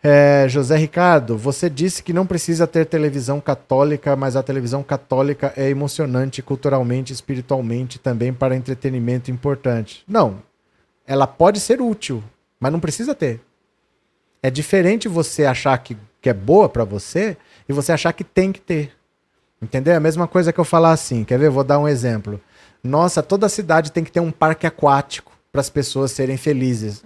É, 0.02 0.48
José 0.48 0.78
Ricardo, 0.78 1.38
você 1.38 1.70
disse 1.70 2.04
que 2.04 2.14
não 2.14 2.26
precisa 2.26 2.68
ter 2.68 2.86
televisão 2.86 3.42
católica, 3.42 4.16
mas 4.16 4.36
a 4.36 4.44
televisão 4.44 4.84
católica 4.84 5.52
é 5.58 5.70
emocionante 5.70 6.42
culturalmente, 6.42 7.12
espiritualmente, 7.12 8.00
também 8.00 8.32
para 8.32 8.56
entretenimento 8.56 9.32
importante. 9.32 10.04
Não. 10.08 10.42
Ela 11.06 11.26
pode 11.26 11.60
ser 11.60 11.82
útil, 11.82 12.24
mas 12.60 12.72
não 12.72 12.80
precisa 12.80 13.16
ter. 13.16 13.42
É 14.42 14.52
diferente 14.52 15.08
você 15.08 15.46
achar 15.46 15.78
que, 15.80 15.98
que 16.22 16.30
é 16.30 16.34
boa 16.34 16.70
para 16.70 16.84
você 16.84 17.36
e 17.68 17.74
você 17.74 17.92
achar 17.92 18.14
que 18.14 18.24
tem 18.24 18.52
que 18.52 18.62
ter. 18.62 18.92
Entendeu? 19.62 19.94
É 19.94 19.98
a 19.98 20.02
mesma 20.02 20.28
coisa 20.28 20.54
que 20.54 20.60
eu 20.60 20.66
falar 20.66 20.92
assim. 20.92 21.24
Quer 21.24 21.40
ver? 21.40 21.50
Vou 21.50 21.64
dar 21.64 21.80
um 21.80 21.88
exemplo. 21.88 22.40
Nossa, 22.84 23.24
toda 23.24 23.50
cidade 23.50 23.92
tem 23.92 24.04
que 24.04 24.12
ter 24.12 24.20
um 24.20 24.32
parque 24.32 24.68
aquático 24.68 25.32
para 25.52 25.62
as 25.62 25.70
pessoas 25.70 26.12
serem 26.12 26.38
felizes. 26.38 27.04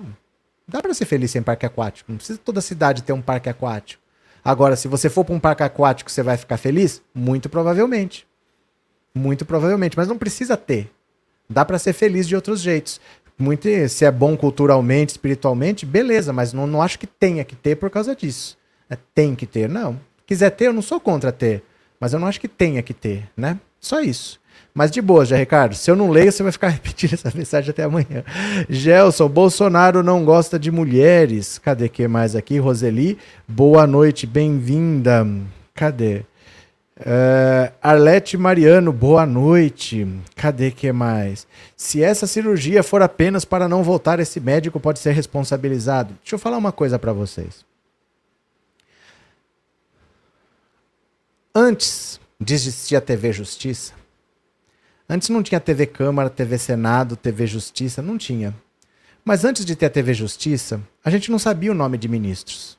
Dá 0.72 0.82
para 0.82 0.94
ser 0.94 1.04
feliz 1.04 1.32
sem 1.32 1.42
parque 1.42 1.66
aquático. 1.66 2.10
Não 2.10 2.18
precisa 2.18 2.40
toda 2.40 2.62
cidade 2.62 3.04
ter 3.04 3.12
um 3.12 3.22
parque 3.22 3.50
aquático. 3.50 4.02
Agora, 4.42 4.78
se 4.78 4.88
você 4.88 5.10
for 5.10 5.26
para 5.26 5.36
um 5.36 5.40
parque 5.40 5.64
aquático, 5.64 6.10
você 6.10 6.24
vai 6.24 6.38
ficar 6.38 6.56
feliz? 6.56 7.02
Muito 7.14 7.50
provavelmente. 7.50 8.26
Muito 9.14 9.46
provavelmente, 9.46 9.98
mas 9.98 10.08
não 10.08 10.18
precisa 10.18 10.56
ter. 10.56 10.90
Dá 11.50 11.66
para 11.66 11.78
ser 11.78 11.92
feliz 11.92 12.26
de 12.26 12.38
outros 12.38 12.62
jeitos. 12.62 13.02
Muito, 13.38 13.68
se 13.90 14.06
é 14.06 14.12
bom 14.12 14.38
culturalmente, 14.38 15.12
espiritualmente, 15.12 15.86
beleza, 15.86 16.32
mas 16.32 16.54
não, 16.54 16.66
não 16.66 16.82
acho 16.82 16.98
que 16.98 17.06
tenha 17.06 17.44
que 17.44 17.56
ter 17.56 17.76
por 17.76 17.90
causa 17.90 18.16
disso. 18.16 18.58
É, 18.90 18.98
tem 19.14 19.36
que 19.36 19.46
ter, 19.46 19.68
não. 19.68 20.00
Quiser 20.26 20.52
ter, 20.52 20.68
eu 20.68 20.74
não 20.74 20.82
sou 20.82 21.02
contra 21.02 21.34
ter, 21.34 21.64
mas 22.00 22.14
eu 22.14 22.20
não 22.20 22.28
acho 22.28 22.40
que 22.40 22.48
tenha 22.48 22.82
que 22.82 22.94
ter, 22.94 23.30
né? 23.36 23.60
Só 23.78 24.00
isso. 24.00 24.40
Mas 24.74 24.90
de 24.90 25.02
boa, 25.02 25.26
já, 25.26 25.36
Ricardo. 25.36 25.76
Se 25.76 25.92
eu 25.92 25.96
não 25.96 26.10
leio, 26.10 26.32
você 26.32 26.44
vai 26.44 26.52
ficar 26.52 26.70
repetindo 26.70 27.14
essa 27.14 27.32
mensagem 27.36 27.72
até 27.72 27.84
amanhã. 27.84 28.24
Gelson, 28.70 29.28
Bolsonaro 29.28 30.02
não 30.02 30.24
gosta 30.24 30.58
de 30.58 30.72
mulheres. 30.72 31.58
Cadê 31.58 31.90
que 31.90 32.08
mais 32.08 32.36
aqui? 32.36 32.58
Roseli, 32.58 33.18
boa 33.48 33.86
noite, 33.86 34.26
bem-vinda. 34.26 35.28
Cadê? 35.74 36.24
Uh, 37.02 37.74
Arlete 37.82 38.38
Mariano, 38.38 38.94
boa 38.94 39.26
noite. 39.26 40.08
Cadê 40.36 40.72
que 40.72 40.92
mais? 40.92 41.48
Se 41.76 42.04
essa 42.04 42.28
cirurgia 42.28 42.84
for 42.84 43.02
apenas 43.02 43.44
para 43.44 43.68
não 43.68 43.84
voltar, 43.84 44.20
esse 44.20 44.40
médico 44.40 44.80
pode 44.80 45.00
ser 45.00 45.12
responsabilizado. 45.12 46.16
Deixa 46.22 46.36
eu 46.36 46.40
falar 46.40 46.58
uma 46.58 46.72
coisa 46.72 47.00
para 47.00 47.12
vocês. 47.12 47.66
Antes 51.54 52.20
de 52.40 52.54
existir 52.54 52.96
a 52.96 53.02
TV 53.02 53.34
Justiça, 53.34 53.94
Antes 55.12 55.28
não 55.28 55.43
tinha 55.43 55.59
TV 55.59 55.86
Câmara, 55.88 56.30
TV 56.30 56.57
Senado, 56.57 57.18
TV 57.18 57.45
Justiça, 57.45 58.01
não 58.01 58.18
tinha. 58.18 58.55
Mas 59.26 59.43
antes 59.43 59.66
de 59.66 59.76
ter 59.76 59.88
a 59.88 59.89
TV 59.89 60.14
Justiça, 60.14 60.80
a 61.03 61.09
gente 61.09 61.30
não 61.30 61.38
sabia 61.38 61.70
o 61.70 61.76
nome 61.76 61.97
de 61.97 62.07
ministros. 62.07 62.78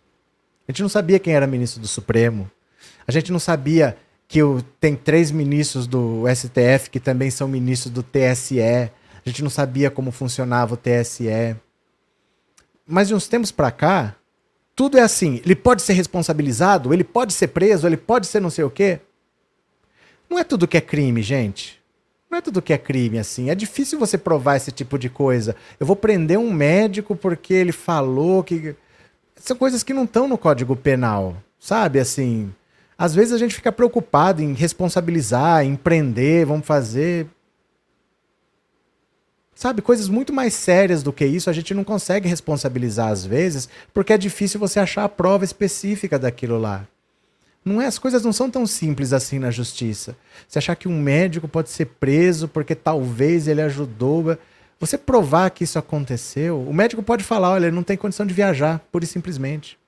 A 0.67 0.73
gente 0.73 0.81
não 0.81 0.89
sabia 0.89 1.19
quem 1.19 1.35
era 1.35 1.47
ministro 1.47 1.79
do 1.79 1.87
Supremo. 1.87 2.51
A 3.07 3.13
gente 3.13 3.31
não 3.31 3.39
sabia 3.39 3.99
que 4.27 4.43
o, 4.43 4.63
tem 4.81 4.97
três 4.97 5.31
ministros 5.31 5.87
do 5.87 6.25
STF 6.35 6.89
que 6.91 6.99
também 6.99 7.31
são 7.31 7.47
ministros 7.47 7.93
do 7.93 8.03
TSE. 8.03 8.63
A 8.63 8.91
gente 9.27 9.43
não 9.43 9.51
sabia 9.51 9.91
como 9.91 10.11
funcionava 10.11 10.73
o 10.73 10.79
TSE. 10.79 11.55
Mas 12.87 13.09
de 13.09 13.15
uns 13.15 13.29
tempos 13.29 13.53
para 13.53 13.71
cá, 13.71 14.17
tudo 14.75 14.97
é 14.97 15.03
assim. 15.03 15.43
Ele 15.45 15.55
pode 15.55 15.83
ser 15.83 15.93
responsabilizado, 15.93 16.95
ele 16.95 17.05
pode 17.05 17.35
ser 17.35 17.49
preso, 17.49 17.87
ele 17.87 17.99
pode 17.99 18.27
ser 18.27 18.41
não 18.41 18.49
sei 18.49 18.65
o 18.65 18.71
quê. 18.71 19.01
Não 20.31 20.39
é 20.39 20.45
tudo 20.45 20.67
que 20.67 20.79
é 20.79 20.81
crime, 20.81 21.21
gente. 21.21 21.82
Não 22.33 22.39
é 22.39 22.41
tudo 22.41 22.63
que 22.63 22.73
é 22.73 22.79
crime, 22.79 23.19
assim. 23.19 23.51
É 23.51 23.55
difícil 23.55 23.99
você 23.99 24.17
provar 24.17 24.57
esse 24.57 24.73
tipo 24.73 24.99
de 24.99 25.11
coisa. 25.11 25.55
Eu 25.79 25.85
vou 25.85 25.95
prender 25.95 26.39
um 26.39 26.51
médico 26.51 27.15
porque 27.15 27.53
ele 27.53 27.73
falou 27.73 28.43
que. 28.43 28.75
São 29.37 29.55
coisas 29.55 29.83
que 29.83 29.93
não 29.93 30.05
estão 30.05 30.27
no 30.27 30.39
Código 30.39 30.75
Penal, 30.75 31.37
sabe? 31.61 31.99
Assim. 31.99 32.51
Às 32.97 33.15
vezes 33.15 33.35
a 33.35 33.39
gente 33.39 33.55
fica 33.55 33.71
preocupado 33.71 34.41
em 34.41 34.55
responsabilizar, 34.55 35.63
em 35.67 35.77
prender, 35.77 36.47
vamos 36.47 36.67
fazer. 36.67 37.27
Sabe, 39.55 39.83
coisas 39.83 40.09
muito 40.09 40.33
mais 40.33 40.55
sérias 40.55 41.03
do 41.03 41.13
que 41.13 41.27
isso, 41.27 41.51
a 41.51 41.53
gente 41.53 41.75
não 41.75 41.85
consegue 41.85 42.29
responsabilizar 42.29 43.11
às 43.11 43.27
vezes, 43.27 43.69
porque 43.93 44.13
é 44.13 44.19
difícil 44.19 44.59
você 44.59 44.81
achar 44.81 45.05
a 45.05 45.09
prova 45.09 45.45
específica 45.45 46.19
daquilo 46.19 46.59
lá. 46.59 46.89
Não 47.65 47.81
é, 47.81 47.87
as 47.87 47.99
coisas 47.99 48.25
não 48.25 48.33
são 48.33 48.51
tão 48.51 48.67
simples 48.67 49.13
assim 49.13 49.39
na 49.39 49.51
justiça. 49.51 50.17
Você 50.49 50.59
achar 50.59 50.75
que 50.75 50.89
um 50.89 51.01
médico 51.01 51.47
pode 51.47 51.71
ser 51.71 51.87
preso 51.87 52.49
porque 52.49 52.75
talvez 52.75 53.47
ele 53.47 53.63
ajudou. 53.63 54.37
Você 54.81 54.99
provar 54.99 55.51
que 55.51 55.63
isso 55.63 55.79
aconteceu, 55.79 56.61
o 56.61 56.75
médico 56.75 57.03
pode 57.03 57.23
falar: 57.23 57.53
olha, 57.53 57.67
ele 57.67 57.77
não 57.77 57.85
tem 57.85 57.97
condição 57.97 58.27
de 58.27 58.35
viajar, 58.35 58.81
pura 58.91 59.05
e 59.05 59.07
simplesmente. 59.07 59.79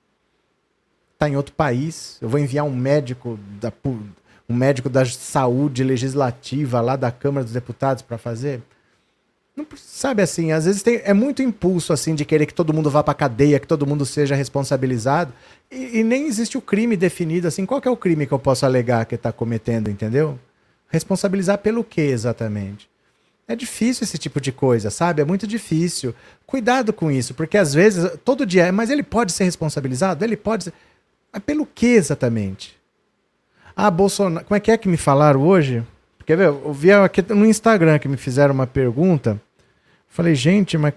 Está 1.13 1.27
em 1.27 1.35
outro 1.35 1.53
país. 1.53 2.17
Eu 2.21 2.29
vou 2.29 2.39
enviar 2.39 2.65
um 2.65 2.75
médico 2.75 3.37
da, 3.59 3.71
um 4.47 4.53
médico 4.53 4.89
da 4.89 5.05
saúde 5.05 5.83
legislativa 5.83 6.79
lá 6.79 6.95
da 6.95 7.11
Câmara 7.11 7.43
dos 7.43 7.53
Deputados 7.53 8.01
para 8.01 8.17
fazer. 8.17 8.61
Não, 9.55 9.65
sabe 9.77 10.21
assim, 10.21 10.51
às 10.51 10.65
vezes 10.65 10.83
tem, 10.83 11.01
é 11.05 11.13
muito 11.13 11.41
impulso 11.41 11.93
assim 11.93 12.13
de 12.13 12.25
querer 12.25 12.45
que 12.45 12.53
todo 12.53 12.73
mundo 12.73 12.89
vá 12.89 13.01
para 13.01 13.13
cadeia, 13.13 13.59
que 13.59 13.67
todo 13.67 13.87
mundo 13.87 14.05
seja 14.05 14.35
responsabilizado, 14.35 15.31
e, 15.71 15.99
e, 15.99 16.03
nem 16.03 16.27
existe 16.27 16.57
o 16.57 16.61
crime 16.61 16.97
definido 16.97 17.47
assim. 17.47 17.65
Qual 17.65 17.81
é 17.83 17.89
o 17.89 17.95
crime 17.95 18.27
que 18.27 18.33
eu 18.33 18.39
posso 18.39 18.65
alegar 18.65 19.05
que 19.05 19.15
está 19.15 19.31
cometendo, 19.31 19.89
entendeu? 19.89 20.37
Responsabilizar 20.89 21.57
pelo 21.59 21.83
que 21.83 22.01
exatamente? 22.01 22.89
É 23.47 23.55
difícil 23.55 24.03
esse 24.03 24.17
tipo 24.17 24.41
de 24.41 24.51
coisa, 24.51 24.89
sabe? 24.89 25.21
É 25.21 25.25
muito 25.25 25.47
difícil. 25.47 26.13
Cuidado 26.45 26.91
com 26.91 27.09
isso, 27.11 27.33
porque 27.33 27.57
às 27.57 27.73
vezes 27.73 28.11
todo 28.25 28.45
dia, 28.45 28.71
mas 28.71 28.89
ele 28.89 29.03
pode 29.03 29.31
ser 29.31 29.45
responsabilizado? 29.45 30.23
Ele 30.23 30.35
pode 30.35 30.65
ser. 30.65 30.73
Mas 31.31 31.43
pelo 31.43 31.65
que 31.65 31.87
exatamente? 31.87 32.75
Ah, 33.75 33.91
Bolsonaro. 33.91 34.45
Como 34.45 34.57
é 34.57 34.59
que 34.59 34.71
é 34.71 34.77
que 34.77 34.87
me 34.87 34.97
falaram 34.97 35.41
hoje? 35.41 35.83
Quer 36.25 36.37
ver? 36.37 36.47
Eu 36.47 36.73
vi 36.73 36.91
aqui 36.91 37.21
no 37.33 37.45
Instagram 37.45 37.99
que 37.99 38.07
me 38.07 38.17
fizeram 38.17 38.53
uma 38.53 38.65
pergunta. 38.65 39.39
Falei, 40.07 40.33
gente, 40.33 40.77
mas. 40.77 40.93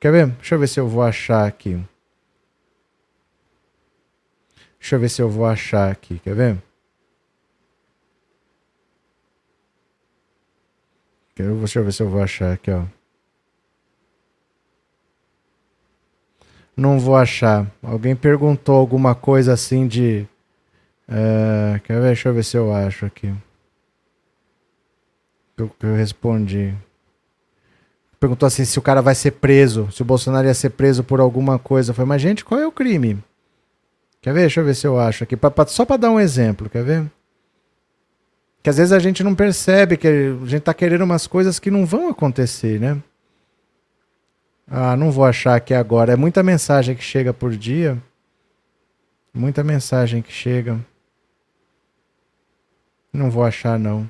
Quer 0.00 0.10
ver? 0.10 0.26
Deixa 0.28 0.54
eu 0.54 0.58
ver 0.58 0.68
se 0.68 0.80
eu 0.80 0.88
vou 0.88 1.02
achar 1.02 1.46
aqui. 1.46 1.82
Deixa 4.78 4.96
eu 4.96 5.00
ver 5.00 5.08
se 5.10 5.20
eu 5.20 5.28
vou 5.28 5.44
achar 5.44 5.90
aqui. 5.90 6.18
Quer 6.18 6.34
ver? 6.34 6.62
Deixa 11.36 11.78
eu 11.78 11.84
ver 11.84 11.92
se 11.92 12.02
eu 12.02 12.08
vou 12.08 12.22
achar 12.22 12.52
aqui, 12.52 12.70
ó. 12.70 12.84
Não 16.76 16.98
vou 16.98 17.16
achar. 17.16 17.70
Alguém 17.82 18.16
perguntou 18.16 18.76
alguma 18.76 19.14
coisa 19.14 19.52
assim 19.52 19.86
de. 19.86 20.26
Uh, 21.08 21.80
quer 21.84 22.00
ver? 22.00 22.06
Deixa 22.08 22.28
eu 22.30 22.34
ver 22.34 22.44
se 22.44 22.56
eu 22.56 22.72
acho 22.72 23.04
aqui 23.04 23.34
eu, 25.56 25.70
eu 25.82 25.94
respondi. 25.94 26.74
Perguntou 28.18 28.46
assim 28.46 28.64
se 28.64 28.78
o 28.78 28.82
cara 28.82 29.02
vai 29.02 29.14
ser 29.14 29.32
preso, 29.32 29.90
se 29.92 30.02
o 30.02 30.04
Bolsonaro 30.04 30.46
ia 30.46 30.54
ser 30.54 30.70
preso 30.70 31.04
por 31.04 31.20
alguma 31.20 31.58
coisa. 31.58 31.90
Eu 31.90 31.94
falei, 31.94 32.08
mas 32.08 32.22
gente, 32.22 32.44
qual 32.44 32.60
é 32.60 32.66
o 32.66 32.72
crime? 32.72 33.22
Quer 34.22 34.32
ver? 34.32 34.40
Deixa 34.40 34.60
eu 34.60 34.64
ver 34.64 34.74
se 34.74 34.86
eu 34.86 34.98
acho 34.98 35.24
aqui. 35.24 35.36
Pra, 35.36 35.50
pra, 35.50 35.66
só 35.66 35.84
para 35.84 35.98
dar 35.98 36.10
um 36.10 36.18
exemplo, 36.18 36.70
quer 36.70 36.82
ver? 36.82 37.10
Que 38.62 38.70
às 38.70 38.78
vezes 38.78 38.92
a 38.92 38.98
gente 38.98 39.22
não 39.22 39.34
percebe 39.34 39.98
que 39.98 40.08
a 40.08 40.46
gente 40.46 40.62
tá 40.62 40.72
querendo 40.72 41.02
umas 41.02 41.26
coisas 41.26 41.58
que 41.58 41.70
não 41.70 41.84
vão 41.84 42.08
acontecer, 42.08 42.80
né? 42.80 43.02
Ah, 44.66 44.96
não 44.96 45.10
vou 45.10 45.26
achar 45.26 45.54
aqui 45.54 45.74
agora. 45.74 46.14
É 46.14 46.16
muita 46.16 46.42
mensagem 46.42 46.96
que 46.96 47.04
chega 47.04 47.34
por 47.34 47.54
dia. 47.54 48.02
Muita 49.34 49.62
mensagem 49.62 50.22
que 50.22 50.32
chega. 50.32 50.80
Não 53.12 53.30
vou 53.30 53.44
achar, 53.44 53.78
não. 53.78 54.08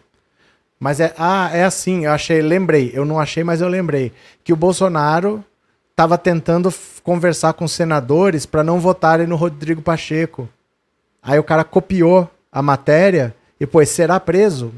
Mas 0.79 1.01
é, 1.01 1.15
ah, 1.17 1.51
é 1.53 1.65
assim, 1.65 2.05
eu 2.05 2.13
achei, 2.13 2.43
lembrei, 2.43 2.91
eu 2.95 3.05
não 3.05 3.19
achei, 3.19 3.43
mas 3.45 3.61
eu 3.61 3.69
lembrei 3.69 4.13
que 4.43 4.53
o 4.53 4.57
Bolsonaro 4.57 5.45
estava 5.91 6.19
tentando 6.19 6.73
conversar 7.03 7.53
com 7.53 7.69
senadores 7.69 8.45
para 8.45 8.65
não 8.65 8.81
votarem 8.81 9.27
no 9.27 9.37
Rodrigo 9.37 9.81
Pacheco. 9.81 10.49
Aí 11.23 11.39
o 11.39 11.45
cara 11.45 11.65
copiou 11.65 12.29
a 12.51 12.61
matéria 12.61 13.35
e 13.59 13.67
pôs 13.67 13.89
será 13.89 14.19
preso. 14.19 14.75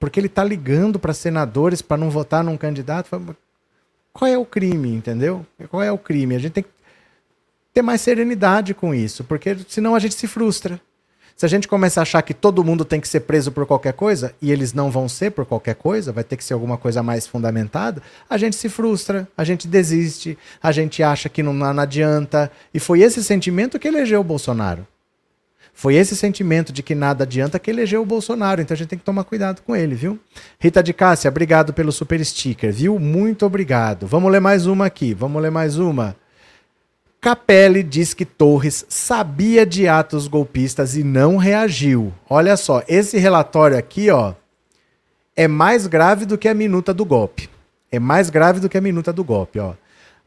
Porque 0.00 0.18
ele 0.18 0.26
está 0.26 0.42
ligando 0.42 0.98
para 0.98 1.12
senadores 1.12 1.82
para 1.82 1.96
não 1.96 2.10
votar 2.10 2.42
num 2.42 2.56
candidato. 2.56 3.10
Qual 4.12 4.30
é 4.30 4.38
o 4.38 4.44
crime, 4.44 4.94
entendeu? 4.94 5.44
Qual 5.68 5.82
é 5.82 5.92
o 5.92 5.98
crime? 5.98 6.34
A 6.34 6.38
gente 6.38 6.52
tem 6.52 6.62
que 6.62 6.70
ter 7.72 7.82
mais 7.82 8.00
serenidade 8.00 8.74
com 8.74 8.94
isso, 8.94 9.22
porque 9.24 9.56
senão 9.68 9.94
a 9.94 9.98
gente 9.98 10.14
se 10.14 10.26
frustra. 10.26 10.80
Se 11.38 11.46
a 11.46 11.48
gente 11.48 11.68
começar 11.68 12.00
a 12.00 12.02
achar 12.02 12.20
que 12.22 12.34
todo 12.34 12.64
mundo 12.64 12.84
tem 12.84 13.00
que 13.00 13.06
ser 13.06 13.20
preso 13.20 13.52
por 13.52 13.64
qualquer 13.64 13.92
coisa, 13.92 14.34
e 14.42 14.50
eles 14.50 14.72
não 14.72 14.90
vão 14.90 15.08
ser 15.08 15.30
por 15.30 15.46
qualquer 15.46 15.76
coisa, 15.76 16.10
vai 16.10 16.24
ter 16.24 16.36
que 16.36 16.42
ser 16.42 16.52
alguma 16.52 16.76
coisa 16.76 17.00
mais 17.00 17.28
fundamentada, 17.28 18.02
a 18.28 18.36
gente 18.36 18.56
se 18.56 18.68
frustra, 18.68 19.28
a 19.36 19.44
gente 19.44 19.68
desiste, 19.68 20.36
a 20.60 20.72
gente 20.72 21.00
acha 21.00 21.28
que 21.28 21.40
não, 21.40 21.54
não 21.54 21.78
adianta. 21.78 22.50
E 22.74 22.80
foi 22.80 23.02
esse 23.02 23.22
sentimento 23.22 23.78
que 23.78 23.86
elegeu 23.86 24.20
o 24.20 24.24
Bolsonaro. 24.24 24.84
Foi 25.72 25.94
esse 25.94 26.16
sentimento 26.16 26.72
de 26.72 26.82
que 26.82 26.96
nada 26.96 27.22
adianta 27.22 27.56
que 27.60 27.70
elegeu 27.70 28.02
o 28.02 28.04
Bolsonaro. 28.04 28.60
Então 28.60 28.74
a 28.74 28.76
gente 28.76 28.88
tem 28.88 28.98
que 28.98 29.04
tomar 29.04 29.22
cuidado 29.22 29.62
com 29.62 29.76
ele, 29.76 29.94
viu? 29.94 30.18
Rita 30.58 30.82
de 30.82 30.92
Cássia, 30.92 31.28
obrigado 31.28 31.72
pelo 31.72 31.92
super 31.92 32.20
sticker, 32.24 32.72
viu? 32.72 32.98
Muito 32.98 33.46
obrigado. 33.46 34.08
Vamos 34.08 34.32
ler 34.32 34.40
mais 34.40 34.66
uma 34.66 34.86
aqui. 34.86 35.14
Vamos 35.14 35.40
ler 35.40 35.52
mais 35.52 35.78
uma. 35.78 36.16
Capelli 37.20 37.82
diz 37.82 38.14
que 38.14 38.24
Torres 38.24 38.86
sabia 38.88 39.66
de 39.66 39.88
atos 39.88 40.28
golpistas 40.28 40.96
e 40.96 41.02
não 41.02 41.36
reagiu. 41.36 42.12
Olha 42.30 42.56
só, 42.56 42.82
esse 42.86 43.18
relatório 43.18 43.76
aqui, 43.76 44.08
ó, 44.08 44.34
é 45.34 45.48
mais 45.48 45.88
grave 45.88 46.24
do 46.24 46.38
que 46.38 46.48
a 46.48 46.54
minuta 46.54 46.94
do 46.94 47.04
golpe. 47.04 47.50
É 47.90 47.98
mais 47.98 48.30
grave 48.30 48.60
do 48.60 48.68
que 48.68 48.78
a 48.78 48.80
minuta 48.80 49.12
do 49.12 49.24
golpe, 49.24 49.58
ó. 49.58 49.74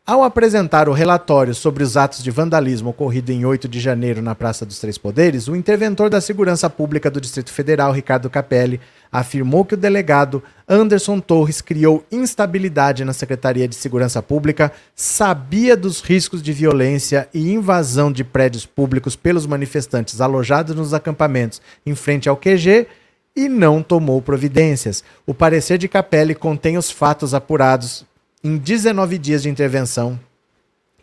Ao 0.05 0.23
apresentar 0.23 0.89
o 0.89 0.93
relatório 0.93 1.53
sobre 1.53 1.83
os 1.83 1.95
atos 1.95 2.23
de 2.23 2.31
vandalismo 2.31 2.89
ocorrido 2.89 3.31
em 3.31 3.45
8 3.45 3.69
de 3.69 3.79
janeiro 3.79 4.21
na 4.21 4.33
Praça 4.33 4.65
dos 4.65 4.79
Três 4.79 4.97
Poderes, 4.97 5.47
o 5.47 5.55
interventor 5.55 6.09
da 6.09 6.19
Segurança 6.19 6.69
Pública 6.69 7.09
do 7.09 7.21
Distrito 7.21 7.51
Federal, 7.51 7.91
Ricardo 7.93 8.29
Capelli, 8.29 8.81
afirmou 9.11 9.65
que 9.65 9.73
o 9.73 9.77
delegado 9.77 10.41
Anderson 10.67 11.19
Torres 11.19 11.59
criou 11.59 12.05
instabilidade 12.11 13.03
na 13.03 13.11
Secretaria 13.11 13.67
de 13.67 13.75
Segurança 13.75 14.21
Pública, 14.21 14.71
sabia 14.95 15.75
dos 15.75 15.99
riscos 15.99 16.41
de 16.41 16.53
violência 16.53 17.27
e 17.33 17.51
invasão 17.51 18.11
de 18.11 18.23
prédios 18.23 18.65
públicos 18.65 19.15
pelos 19.15 19.45
manifestantes 19.45 20.21
alojados 20.21 20.75
nos 20.75 20.93
acampamentos 20.93 21.61
em 21.85 21.93
frente 21.93 22.29
ao 22.29 22.37
QG 22.37 22.87
e 23.35 23.49
não 23.49 23.83
tomou 23.83 24.21
providências. 24.21 25.03
O 25.25 25.33
parecer 25.33 25.77
de 25.77 25.89
Capelli 25.89 26.33
contém 26.33 26.77
os 26.77 26.89
fatos 26.89 27.33
apurados 27.33 28.05
em 28.43 28.57
19 28.57 29.17
dias 29.17 29.43
de 29.43 29.49
intervenção, 29.49 30.19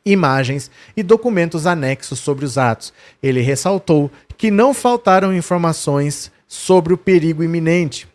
imagens 0.04 0.70
e 0.96 1.02
documentos 1.02 1.66
anexos 1.66 2.18
sobre 2.18 2.44
os 2.44 2.56
atos. 2.56 2.92
Ele 3.22 3.40
ressaltou 3.40 4.10
que 4.36 4.50
não 4.50 4.72
faltaram 4.72 5.34
informações 5.34 6.32
sobre 6.48 6.94
o 6.94 6.98
perigo 6.98 7.44
iminente. 7.44 8.08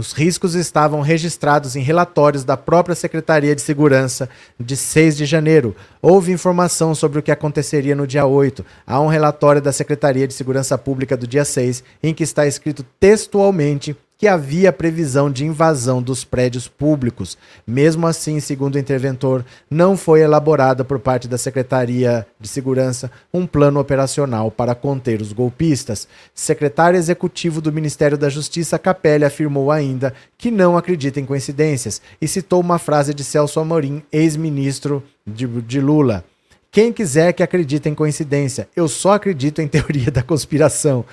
Os 0.00 0.12
riscos 0.12 0.54
estavam 0.54 1.02
registrados 1.02 1.76
em 1.76 1.82
relatórios 1.82 2.42
da 2.42 2.56
própria 2.56 2.94
Secretaria 2.94 3.54
de 3.54 3.60
Segurança 3.60 4.30
de 4.58 4.74
6 4.74 5.14
de 5.18 5.26
janeiro. 5.26 5.76
Houve 6.00 6.32
informação 6.32 6.94
sobre 6.94 7.18
o 7.18 7.22
que 7.22 7.30
aconteceria 7.30 7.94
no 7.94 8.06
dia 8.06 8.24
8. 8.24 8.64
Há 8.86 8.98
um 8.98 9.08
relatório 9.08 9.60
da 9.60 9.72
Secretaria 9.72 10.26
de 10.26 10.32
Segurança 10.32 10.78
Pública 10.78 11.18
do 11.18 11.26
dia 11.26 11.44
6 11.44 11.84
em 12.02 12.14
que 12.14 12.22
está 12.22 12.46
escrito 12.46 12.82
textualmente 12.98 13.94
que 14.20 14.28
havia 14.28 14.70
previsão 14.70 15.30
de 15.30 15.46
invasão 15.46 16.02
dos 16.02 16.24
prédios 16.24 16.68
públicos. 16.68 17.38
Mesmo 17.66 18.06
assim, 18.06 18.38
segundo 18.38 18.74
o 18.74 18.78
interventor, 18.78 19.42
não 19.70 19.96
foi 19.96 20.20
elaborado 20.20 20.84
por 20.84 20.98
parte 20.98 21.26
da 21.26 21.38
Secretaria 21.38 22.26
de 22.38 22.46
Segurança 22.46 23.10
um 23.32 23.46
plano 23.46 23.80
operacional 23.80 24.50
para 24.50 24.74
conter 24.74 25.22
os 25.22 25.32
golpistas. 25.32 26.06
Secretário 26.34 26.98
executivo 26.98 27.62
do 27.62 27.72
Ministério 27.72 28.18
da 28.18 28.28
Justiça, 28.28 28.78
Capelli, 28.78 29.24
afirmou 29.24 29.70
ainda 29.70 30.12
que 30.36 30.50
não 30.50 30.76
acredita 30.76 31.18
em 31.18 31.24
coincidências 31.24 32.02
e 32.20 32.28
citou 32.28 32.60
uma 32.60 32.78
frase 32.78 33.14
de 33.14 33.24
Celso 33.24 33.58
Amorim, 33.58 34.02
ex-ministro 34.12 35.02
de, 35.26 35.46
de 35.46 35.80
Lula. 35.80 36.26
Quem 36.70 36.92
quiser 36.92 37.32
que 37.32 37.42
acredite 37.42 37.88
em 37.88 37.94
coincidência, 37.94 38.68
eu 38.76 38.86
só 38.86 39.14
acredito 39.14 39.62
em 39.62 39.66
teoria 39.66 40.10
da 40.10 40.22
conspiração 40.22 41.06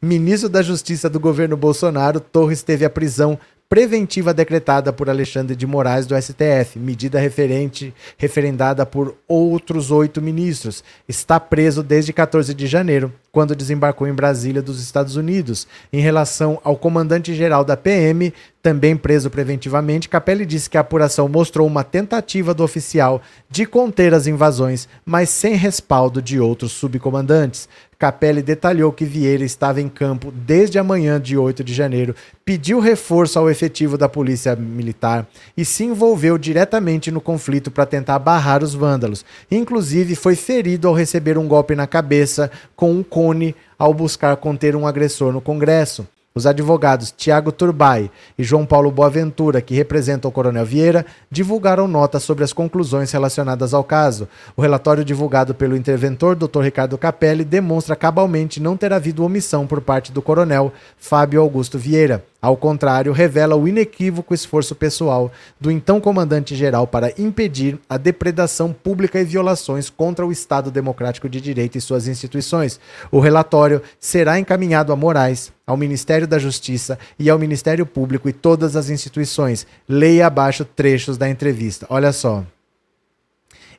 ministro 0.00 0.48
da 0.48 0.62
Justiça 0.62 1.08
do 1.08 1.18
governo 1.18 1.56
Bolsonaro, 1.56 2.20
Torres 2.20 2.62
teve 2.62 2.84
a 2.84 2.90
prisão 2.90 3.38
preventiva 3.68 4.34
decretada 4.34 4.92
por 4.92 5.08
Alexandre 5.08 5.56
de 5.56 5.66
Moraes 5.66 6.06
do 6.06 6.14
STF, 6.14 6.78
medida 6.78 7.18
referente, 7.18 7.94
referendada 8.16 8.84
por 8.84 9.16
outros 9.26 9.90
oito 9.90 10.20
ministros. 10.22 10.84
Está 11.08 11.40
preso 11.40 11.82
desde 11.82 12.12
14 12.12 12.54
de 12.54 12.66
janeiro, 12.66 13.12
quando 13.32 13.56
desembarcou 13.56 14.06
em 14.06 14.12
Brasília 14.12 14.62
dos 14.62 14.80
Estados 14.80 15.16
Unidos. 15.16 15.66
Em 15.92 16.00
relação 16.00 16.60
ao 16.62 16.76
comandante-geral 16.76 17.64
da 17.64 17.76
PM, 17.76 18.32
também 18.64 18.96
preso 18.96 19.28
preventivamente, 19.28 20.08
Capelli 20.08 20.46
disse 20.46 20.70
que 20.70 20.78
a 20.78 20.80
apuração 20.80 21.28
mostrou 21.28 21.66
uma 21.66 21.84
tentativa 21.84 22.54
do 22.54 22.64
oficial 22.64 23.20
de 23.50 23.66
conter 23.66 24.14
as 24.14 24.26
invasões, 24.26 24.88
mas 25.04 25.28
sem 25.28 25.54
respaldo 25.54 26.22
de 26.22 26.40
outros 26.40 26.72
subcomandantes. 26.72 27.68
Capelli 27.98 28.40
detalhou 28.40 28.90
que 28.90 29.04
Vieira 29.04 29.44
estava 29.44 29.82
em 29.82 29.88
campo 29.90 30.32
desde 30.34 30.78
a 30.78 30.82
manhã 30.82 31.20
de 31.20 31.36
8 31.36 31.62
de 31.62 31.74
janeiro, 31.74 32.16
pediu 32.42 32.80
reforço 32.80 33.38
ao 33.38 33.50
efetivo 33.50 33.98
da 33.98 34.08
Polícia 34.08 34.56
Militar 34.56 35.26
e 35.54 35.62
se 35.62 35.84
envolveu 35.84 36.38
diretamente 36.38 37.10
no 37.10 37.20
conflito 37.20 37.70
para 37.70 37.84
tentar 37.84 38.18
barrar 38.18 38.64
os 38.64 38.72
vândalos. 38.72 39.26
Inclusive, 39.50 40.14
foi 40.14 40.36
ferido 40.36 40.88
ao 40.88 40.94
receber 40.94 41.36
um 41.36 41.46
golpe 41.46 41.74
na 41.74 41.86
cabeça 41.86 42.50
com 42.74 42.90
um 42.90 43.02
cone 43.02 43.54
ao 43.78 43.92
buscar 43.92 44.34
conter 44.38 44.74
um 44.74 44.86
agressor 44.86 45.34
no 45.34 45.42
Congresso. 45.42 46.08
Os 46.36 46.46
advogados 46.46 47.12
Tiago 47.16 47.52
Turbay 47.52 48.10
e 48.36 48.42
João 48.42 48.66
Paulo 48.66 48.90
Boaventura, 48.90 49.60
que 49.60 49.72
representam 49.72 50.28
o 50.28 50.32
Coronel 50.32 50.66
Vieira, 50.66 51.06
divulgaram 51.30 51.86
notas 51.86 52.24
sobre 52.24 52.42
as 52.42 52.52
conclusões 52.52 53.12
relacionadas 53.12 53.72
ao 53.72 53.84
caso. 53.84 54.28
O 54.56 54.60
relatório 54.60 55.04
divulgado 55.04 55.54
pelo 55.54 55.76
interventor, 55.76 56.34
Dr. 56.34 56.62
Ricardo 56.62 56.98
Capelli, 56.98 57.44
demonstra 57.44 57.94
cabalmente 57.94 58.58
não 58.58 58.76
ter 58.76 58.92
havido 58.92 59.22
omissão 59.22 59.64
por 59.64 59.80
parte 59.80 60.10
do 60.10 60.20
Coronel 60.20 60.72
Fábio 60.98 61.40
Augusto 61.40 61.78
Vieira. 61.78 62.24
Ao 62.44 62.58
contrário, 62.58 63.10
revela 63.10 63.56
o 63.56 63.66
inequívoco 63.66 64.34
esforço 64.34 64.74
pessoal 64.74 65.32
do 65.58 65.70
então 65.70 65.98
comandante-geral 65.98 66.86
para 66.86 67.10
impedir 67.18 67.80
a 67.88 67.96
depredação 67.96 68.70
pública 68.70 69.18
e 69.18 69.24
violações 69.24 69.88
contra 69.88 70.26
o 70.26 70.30
Estado 70.30 70.70
Democrático 70.70 71.26
de 71.26 71.40
Direito 71.40 71.78
e 71.78 71.80
suas 71.80 72.06
instituições. 72.06 72.78
O 73.10 73.18
relatório 73.18 73.80
será 73.98 74.38
encaminhado 74.38 74.92
a 74.92 74.96
Moraes, 74.96 75.54
ao 75.66 75.74
Ministério 75.74 76.28
da 76.28 76.38
Justiça 76.38 76.98
e 77.18 77.30
ao 77.30 77.38
Ministério 77.38 77.86
Público 77.86 78.28
e 78.28 78.32
todas 78.34 78.76
as 78.76 78.90
instituições. 78.90 79.66
Leia 79.88 80.26
abaixo 80.26 80.66
trechos 80.66 81.16
da 81.16 81.26
entrevista. 81.26 81.86
Olha 81.88 82.12
só. 82.12 82.44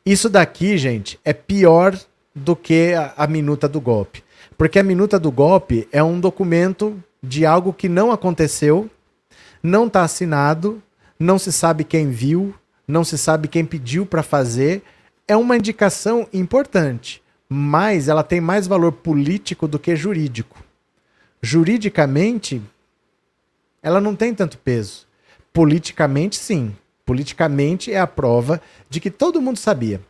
Isso 0.03 0.28
daqui, 0.28 0.76
gente, 0.76 1.20
é 1.24 1.34
pior 1.34 1.95
do 2.34 2.55
que 2.55 2.95
a, 2.95 3.13
a 3.16 3.28
minuta 3.28 3.70
do 3.70 3.80
golpe. 3.80 4.24
Porque 4.57 4.80
a 4.80 4.84
minuta 4.84 5.20
do 5.20 5.32
golpe 5.32 5.88
é 5.91 6.03
um 6.03 6.20
documento 6.20 6.99
de 7.26 7.45
algo 7.45 7.73
que 7.73 7.89
não 7.89 8.11
aconteceu, 8.11 8.89
não 9.61 9.88
está 9.88 10.03
assinado, 10.03 10.82
não 11.19 11.39
se 11.39 11.51
sabe 11.51 11.84
quem 11.84 12.09
viu, 12.09 12.53
não 12.88 13.03
se 13.03 13.17
sabe 13.17 13.47
quem 13.47 13.65
pediu 13.65 14.05
para 14.05 14.23
fazer. 14.23 14.84
É 15.28 15.36
uma 15.36 15.57
indicação 15.57 16.28
importante, 16.32 17.21
mas 17.49 18.07
ela 18.07 18.23
tem 18.23 18.39
mais 18.39 18.67
valor 18.67 18.91
político 18.91 19.67
do 19.67 19.80
que 19.80 19.95
jurídico. 19.95 20.63
Juridicamente, 21.41 22.61
ela 23.82 23.99
não 23.99 24.15
tem 24.15 24.34
tanto 24.34 24.57
peso. 24.57 25.07
Politicamente, 25.51 26.36
sim. 26.36 26.76
Politicamente 27.05 27.91
é 27.91 27.99
a 27.99 28.07
prova 28.07 28.61
de 28.89 28.99
que 28.99 29.11
todo 29.11 29.41
mundo 29.41 29.57
sabia. 29.57 30.01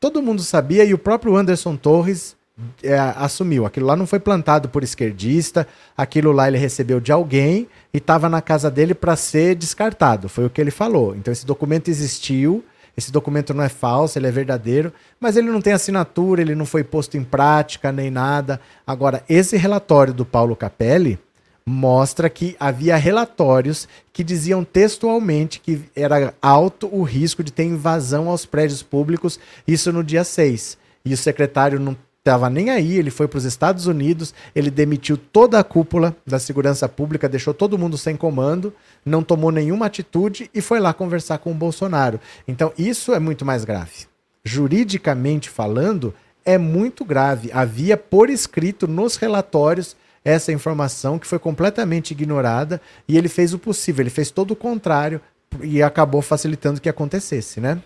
Todo 0.00 0.22
mundo 0.22 0.42
sabia 0.42 0.84
e 0.84 0.94
o 0.94 0.98
próprio 0.98 1.36
Anderson 1.36 1.76
Torres 1.76 2.36
é, 2.82 2.96
assumiu. 2.98 3.66
Aquilo 3.66 3.86
lá 3.86 3.96
não 3.96 4.06
foi 4.06 4.20
plantado 4.20 4.68
por 4.68 4.82
esquerdista, 4.82 5.66
aquilo 5.96 6.32
lá 6.32 6.48
ele 6.48 6.58
recebeu 6.58 7.00
de 7.00 7.10
alguém 7.10 7.68
e 7.92 7.98
estava 7.98 8.28
na 8.28 8.40
casa 8.40 8.70
dele 8.70 8.94
para 8.94 9.16
ser 9.16 9.54
descartado. 9.54 10.28
Foi 10.28 10.44
o 10.46 10.50
que 10.50 10.60
ele 10.60 10.70
falou. 10.70 11.14
Então 11.16 11.32
esse 11.32 11.44
documento 11.44 11.88
existiu, 11.88 12.64
esse 12.96 13.10
documento 13.10 13.52
não 13.52 13.64
é 13.64 13.68
falso, 13.68 14.18
ele 14.18 14.28
é 14.28 14.30
verdadeiro, 14.30 14.92
mas 15.18 15.36
ele 15.36 15.50
não 15.50 15.60
tem 15.60 15.72
assinatura, 15.72 16.40
ele 16.40 16.54
não 16.54 16.64
foi 16.64 16.84
posto 16.84 17.16
em 17.16 17.24
prática 17.24 17.90
nem 17.90 18.10
nada. 18.10 18.60
Agora, 18.86 19.24
esse 19.28 19.56
relatório 19.56 20.14
do 20.14 20.24
Paulo 20.24 20.54
Capelli 20.54 21.18
mostra 21.66 22.28
que 22.28 22.54
havia 22.60 22.94
relatórios 22.94 23.88
que 24.12 24.22
diziam 24.22 24.62
textualmente 24.62 25.58
que 25.60 25.82
era 25.96 26.34
alto 26.40 26.88
o 26.92 27.02
risco 27.02 27.42
de 27.42 27.52
ter 27.52 27.64
invasão 27.64 28.28
aos 28.28 28.44
prédios 28.44 28.82
públicos, 28.82 29.40
isso 29.66 29.92
no 29.92 30.04
dia 30.04 30.22
6. 30.22 30.78
E 31.06 31.12
o 31.12 31.16
secretário 31.16 31.80
não 31.80 31.96
estava 32.24 32.48
nem 32.48 32.70
aí, 32.70 32.96
ele 32.96 33.10
foi 33.10 33.28
para 33.28 33.36
os 33.36 33.44
Estados 33.44 33.86
Unidos, 33.86 34.32
ele 34.54 34.70
demitiu 34.70 35.18
toda 35.18 35.58
a 35.58 35.64
cúpula 35.64 36.16
da 36.26 36.38
segurança 36.38 36.88
pública, 36.88 37.28
deixou 37.28 37.52
todo 37.52 37.76
mundo 37.76 37.98
sem 37.98 38.16
comando, 38.16 38.72
não 39.04 39.22
tomou 39.22 39.52
nenhuma 39.52 39.84
atitude 39.84 40.50
e 40.54 40.62
foi 40.62 40.80
lá 40.80 40.94
conversar 40.94 41.36
com 41.36 41.52
o 41.52 41.54
Bolsonaro. 41.54 42.18
Então, 42.48 42.72
isso 42.78 43.12
é 43.12 43.20
muito 43.20 43.44
mais 43.44 43.66
grave. 43.66 44.06
Juridicamente 44.42 45.50
falando, 45.50 46.14
é 46.46 46.56
muito 46.56 47.04
grave. 47.04 47.50
Havia 47.52 47.94
por 47.94 48.30
escrito 48.30 48.88
nos 48.88 49.16
relatórios 49.16 49.94
essa 50.24 50.50
informação 50.50 51.18
que 51.18 51.26
foi 51.26 51.38
completamente 51.38 52.12
ignorada 52.12 52.80
e 53.06 53.18
ele 53.18 53.28
fez 53.28 53.52
o 53.52 53.58
possível, 53.58 54.02
ele 54.02 54.08
fez 54.08 54.30
todo 54.30 54.52
o 54.52 54.56
contrário 54.56 55.20
e 55.62 55.82
acabou 55.82 56.22
facilitando 56.22 56.80
que 56.80 56.88
acontecesse, 56.88 57.60
né? 57.60 57.82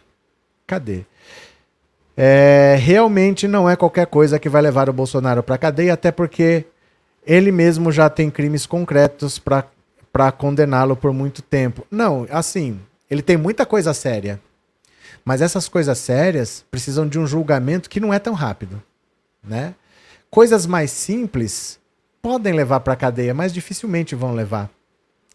Cadê? 0.65 1.05
É, 2.21 2.75
realmente 2.81 3.47
não 3.47 3.71
é 3.71 3.77
qualquer 3.77 4.09
coisa 4.09 4.41
que 4.41 4.49
vai 4.49 4.61
levar 4.61 4.91
o 4.91 4.93
Bolsonaro 4.93 5.41
para 5.41 5.57
cadeia, 5.57 5.93
até 5.93 6.11
porque 6.11 6.65
ele 7.25 7.53
mesmo 7.53 7.93
já 7.93 8.11
tem 8.11 8.29
crimes 8.29 8.67
concretos 8.67 9.39
para 9.39 10.33
condená-lo 10.33 10.97
por 10.97 11.13
muito 11.13 11.41
tempo. 11.43 11.87
Não, 11.89 12.27
assim, 12.29 12.81
ele 13.09 13.23
tem 13.23 13.37
muita 13.37 13.65
coisa 13.65 13.95
séria. 13.95 14.41
Mas 15.25 15.41
essas 15.41 15.69
coisas 15.69 15.97
sérias 15.97 16.65
precisam 16.69 17.07
de 17.07 17.21
um 17.21 17.27
julgamento 17.27 17.89
que 17.89 18.01
não 18.01 18.13
é 18.13 18.19
tão 18.19 18.35
rápido, 18.35 18.83
né? 19.41 19.77
Coisas 20.29 20.67
mais 20.67 20.91
simples 20.91 21.79
podem 22.21 22.53
levar 22.53 22.81
para 22.81 22.97
cadeia, 22.97 23.33
mas 23.33 23.53
dificilmente 23.53 24.17
vão 24.17 24.35
levar. 24.35 24.69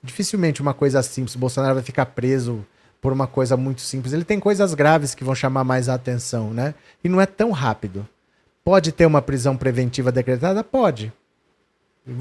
Dificilmente 0.04 0.62
uma 0.62 0.74
coisa 0.74 1.02
simples, 1.02 1.34
Bolsonaro 1.34 1.76
vai 1.76 1.84
ficar 1.84 2.08
preso 2.08 2.66
por 3.04 3.12
uma 3.12 3.28
coisa 3.28 3.58
muito 3.58 3.82
simples. 3.82 4.14
Ele 4.14 4.24
tem 4.24 4.40
coisas 4.40 4.74
graves 4.74 5.14
que 5.14 5.26
vão 5.26 5.36
chamar 5.36 5.66
mais 5.66 5.90
a 5.90 5.94
atenção, 5.94 6.54
né? 6.54 6.74
E 7.04 7.10
não 7.10 7.20
é 7.20 7.26
tão 7.26 7.52
rápido. 7.52 8.08
Pode 8.64 8.94
ter 8.94 9.06
uma 9.06 9.22
prisão 9.22 9.58
preventiva 9.58 10.10
decretada? 10.10 10.64
Pode. 10.64 11.12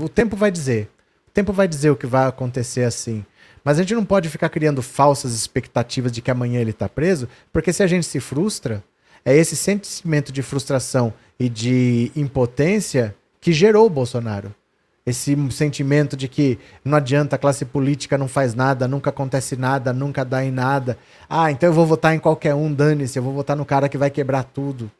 O 0.00 0.08
tempo 0.08 0.34
vai 0.34 0.50
dizer. 0.50 0.90
O 1.28 1.30
tempo 1.30 1.52
vai 1.52 1.68
dizer 1.68 1.90
o 1.90 1.96
que 1.96 2.06
vai 2.06 2.26
acontecer 2.26 2.82
assim. 2.82 3.24
Mas 3.64 3.78
a 3.78 3.82
gente 3.82 3.94
não 3.94 4.04
pode 4.04 4.28
ficar 4.28 4.48
criando 4.48 4.82
falsas 4.82 5.34
expectativas 5.34 6.10
de 6.10 6.20
que 6.20 6.32
amanhã 6.32 6.60
ele 6.60 6.72
está 6.72 6.88
preso, 6.88 7.28
porque 7.52 7.72
se 7.72 7.84
a 7.84 7.86
gente 7.86 8.04
se 8.04 8.18
frustra, 8.18 8.82
é 9.24 9.36
esse 9.36 9.54
sentimento 9.54 10.32
de 10.32 10.42
frustração 10.42 11.14
e 11.38 11.48
de 11.48 12.10
impotência 12.16 13.14
que 13.40 13.52
gerou 13.52 13.86
o 13.86 13.90
Bolsonaro 13.90 14.52
esse 15.04 15.36
sentimento 15.50 16.16
de 16.16 16.28
que 16.28 16.58
não 16.84 16.96
adianta, 16.96 17.36
a 17.36 17.38
classe 17.38 17.64
política 17.64 18.16
não 18.16 18.28
faz 18.28 18.54
nada, 18.54 18.86
nunca 18.86 19.10
acontece 19.10 19.56
nada, 19.56 19.92
nunca 19.92 20.24
dá 20.24 20.44
em 20.44 20.50
nada. 20.50 20.96
Ah, 21.28 21.50
então 21.50 21.68
eu 21.68 21.72
vou 21.72 21.84
votar 21.84 22.14
em 22.14 22.18
qualquer 22.18 22.54
um, 22.54 22.72
dane-se, 22.72 23.18
eu 23.18 23.22
vou 23.22 23.32
votar 23.32 23.56
no 23.56 23.64
cara 23.64 23.88
que 23.88 23.98
vai 23.98 24.10
quebrar 24.10 24.44
tudo. 24.44 24.90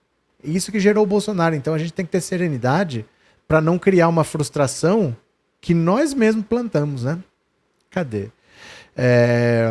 Isso 0.43 0.73
que 0.73 0.81
gerou 0.81 1.05
o 1.05 1.07
Bolsonaro. 1.07 1.55
Então 1.55 1.73
a 1.73 1.79
gente 1.79 1.93
tem 1.93 2.05
que 2.05 2.11
ter 2.11 2.21
serenidade 2.21 3.07
para 3.47 3.61
não 3.61 3.79
criar 3.79 4.09
uma 4.09 4.25
frustração 4.25 5.17
que 5.61 5.73
nós 5.73 6.13
mesmos 6.13 6.45
plantamos, 6.47 7.05
né? 7.05 7.19
Cadê? 7.91 8.31
É, 8.95 9.67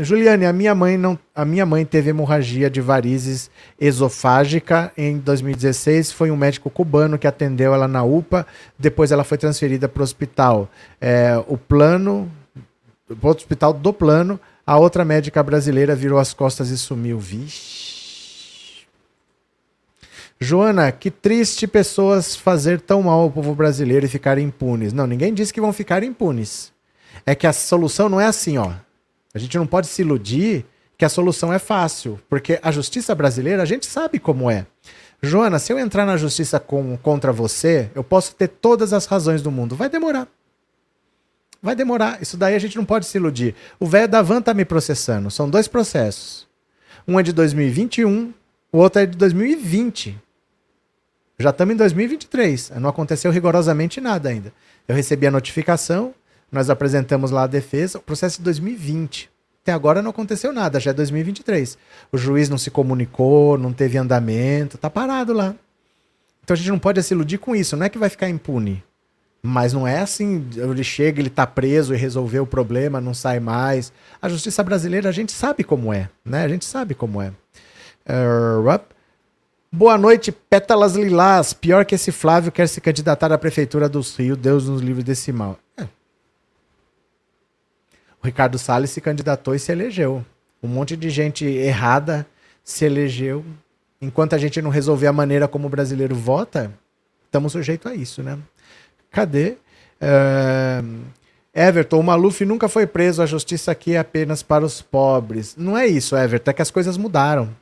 Juliane, 0.00 0.46
a 0.46 0.52
minha 0.52 0.74
mãe 0.74 0.96
não, 0.96 1.18
a 1.34 1.44
minha 1.44 1.66
mãe 1.66 1.84
teve 1.84 2.10
hemorragia 2.10 2.70
de 2.70 2.80
varizes 2.80 3.50
esofágica 3.80 4.92
em 4.96 5.18
2016. 5.18 6.12
Foi 6.12 6.30
um 6.30 6.36
médico 6.36 6.70
cubano 6.70 7.18
que 7.18 7.26
atendeu 7.26 7.74
ela 7.74 7.88
na 7.88 8.04
UPA. 8.04 8.46
Depois 8.78 9.10
ela 9.10 9.24
foi 9.24 9.38
transferida 9.38 9.88
para 9.88 10.00
o 10.00 10.04
hospital. 10.04 10.68
É, 11.00 11.42
o 11.48 11.58
plano, 11.58 12.30
o 13.10 13.28
hospital 13.28 13.72
do 13.72 13.92
plano. 13.92 14.38
A 14.66 14.78
outra 14.78 15.04
médica 15.04 15.42
brasileira 15.42 15.94
virou 15.94 16.18
as 16.18 16.32
costas 16.32 16.70
e 16.70 16.78
sumiu. 16.78 17.18
Vixe. 17.18 18.04
Joana, 20.40 20.90
que 20.90 21.10
triste 21.10 21.66
pessoas 21.66 22.34
fazer 22.34 22.80
tão 22.80 23.02
mal 23.02 23.20
ao 23.20 23.30
povo 23.30 23.54
brasileiro 23.54 24.06
e 24.06 24.08
ficarem 24.08 24.46
impunes. 24.46 24.92
Não, 24.92 25.06
ninguém 25.06 25.34
disse 25.34 25.52
que 25.52 25.60
vão 25.60 25.72
ficar 25.72 26.02
impunes 26.02 26.73
é 27.26 27.34
que 27.34 27.46
a 27.46 27.52
solução 27.52 28.08
não 28.08 28.20
é 28.20 28.26
assim, 28.26 28.58
ó. 28.58 28.72
A 29.34 29.38
gente 29.38 29.56
não 29.56 29.66
pode 29.66 29.86
se 29.86 30.02
iludir 30.02 30.64
que 30.96 31.04
a 31.04 31.08
solução 31.08 31.52
é 31.52 31.58
fácil, 31.58 32.20
porque 32.28 32.58
a 32.62 32.70
justiça 32.70 33.14
brasileira 33.14 33.62
a 33.62 33.66
gente 33.66 33.86
sabe 33.86 34.18
como 34.18 34.50
é. 34.50 34.66
Joana, 35.22 35.58
se 35.58 35.72
eu 35.72 35.78
entrar 35.78 36.04
na 36.04 36.16
justiça 36.16 36.60
com, 36.60 36.96
contra 36.98 37.32
você, 37.32 37.90
eu 37.94 38.04
posso 38.04 38.34
ter 38.34 38.48
todas 38.48 38.92
as 38.92 39.06
razões 39.06 39.42
do 39.42 39.50
mundo. 39.50 39.74
Vai 39.74 39.88
demorar. 39.88 40.28
Vai 41.62 41.74
demorar. 41.74 42.20
Isso 42.20 42.36
daí 42.36 42.54
a 42.54 42.58
gente 42.58 42.76
não 42.76 42.84
pode 42.84 43.06
se 43.06 43.16
iludir. 43.16 43.54
O 43.80 43.86
velho 43.86 44.06
da 44.06 44.20
Van 44.20 44.42
tá 44.42 44.52
me 44.52 44.64
processando. 44.64 45.30
São 45.30 45.48
dois 45.48 45.66
processos. 45.66 46.46
Um 47.08 47.18
é 47.18 47.22
de 47.22 47.32
2021, 47.32 48.32
o 48.70 48.78
outro 48.78 49.00
é 49.02 49.06
de 49.06 49.16
2020. 49.16 50.20
Já 51.38 51.50
estamos 51.50 51.74
em 51.74 51.76
2023. 51.76 52.72
Não 52.78 52.88
aconteceu 52.88 53.30
rigorosamente 53.30 54.00
nada 54.00 54.28
ainda. 54.28 54.52
Eu 54.86 54.94
recebi 54.94 55.26
a 55.26 55.30
notificação, 55.30 56.14
nós 56.50 56.70
apresentamos 56.70 57.30
lá 57.30 57.44
a 57.44 57.48
defesa, 57.48 57.98
o 57.98 58.02
processo 58.02 58.38
de 58.38 58.44
2020. 58.44 59.30
Até 59.62 59.72
agora 59.72 60.02
não 60.02 60.10
aconteceu 60.10 60.52
nada, 60.52 60.78
já 60.78 60.90
é 60.90 60.94
2023. 60.94 61.78
O 62.12 62.18
juiz 62.18 62.48
não 62.48 62.58
se 62.58 62.70
comunicou, 62.70 63.56
não 63.56 63.72
teve 63.72 63.96
andamento, 63.96 64.76
tá 64.76 64.90
parado 64.90 65.32
lá. 65.32 65.54
Então 66.42 66.52
a 66.54 66.56
gente 66.56 66.68
não 66.68 66.78
pode 66.78 67.02
se 67.02 67.14
iludir 67.14 67.38
com 67.38 67.56
isso, 67.56 67.76
não 67.76 67.86
é 67.86 67.88
que 67.88 67.98
vai 67.98 68.10
ficar 68.10 68.28
impune. 68.28 68.84
Mas 69.42 69.72
não 69.72 69.86
é 69.86 70.00
assim, 70.00 70.46
ele 70.56 70.84
chega, 70.84 71.20
ele 71.20 71.30
tá 71.30 71.46
preso 71.46 71.94
e 71.94 71.96
resolveu 71.96 72.44
o 72.44 72.46
problema, 72.46 73.00
não 73.00 73.14
sai 73.14 73.40
mais. 73.40 73.92
A 74.20 74.28
justiça 74.28 74.62
brasileira, 74.62 75.08
a 75.08 75.12
gente 75.12 75.32
sabe 75.32 75.64
como 75.64 75.92
é, 75.92 76.08
né? 76.24 76.44
A 76.44 76.48
gente 76.48 76.64
sabe 76.64 76.94
como 76.94 77.20
é. 77.20 77.28
Uh, 78.06 78.62
Boa 79.76 79.98
noite, 79.98 80.30
pétalas 80.30 80.94
lilás. 80.94 81.52
Pior 81.52 81.84
que 81.84 81.96
esse 81.96 82.12
Flávio 82.12 82.52
quer 82.52 82.68
se 82.68 82.80
candidatar 82.80 83.32
à 83.32 83.38
prefeitura 83.38 83.88
dos 83.88 84.14
Rios, 84.14 84.38
Deus 84.38 84.68
nos 84.68 84.80
livre 84.80 85.02
desse 85.02 85.32
mal. 85.32 85.58
O 88.24 88.26
Ricardo 88.26 88.58
Salles 88.58 88.88
se 88.88 89.02
candidatou 89.02 89.54
e 89.54 89.58
se 89.58 89.70
elegeu. 89.70 90.24
Um 90.62 90.66
monte 90.66 90.96
de 90.96 91.10
gente 91.10 91.44
errada 91.44 92.26
se 92.64 92.86
elegeu. 92.86 93.44
Enquanto 94.00 94.34
a 94.34 94.38
gente 94.38 94.62
não 94.62 94.70
resolver 94.70 95.06
a 95.06 95.12
maneira 95.12 95.46
como 95.46 95.66
o 95.66 95.70
brasileiro 95.70 96.14
vota, 96.14 96.72
estamos 97.26 97.52
sujeitos 97.52 97.92
a 97.92 97.94
isso, 97.94 98.22
né? 98.22 98.38
Cadê? 99.10 99.58
Uh, 100.00 101.02
Everton, 101.54 102.00
o 102.00 102.02
Maluf 102.02 102.46
nunca 102.46 102.66
foi 102.66 102.86
preso, 102.86 103.20
a 103.20 103.26
justiça 103.26 103.70
aqui 103.70 103.92
é 103.92 103.98
apenas 103.98 104.42
para 104.42 104.64
os 104.64 104.80
pobres. 104.80 105.54
Não 105.54 105.76
é 105.76 105.86
isso, 105.86 106.16
Everton, 106.16 106.50
é 106.50 106.54
que 106.54 106.62
as 106.62 106.70
coisas 106.70 106.96
mudaram. 106.96 107.54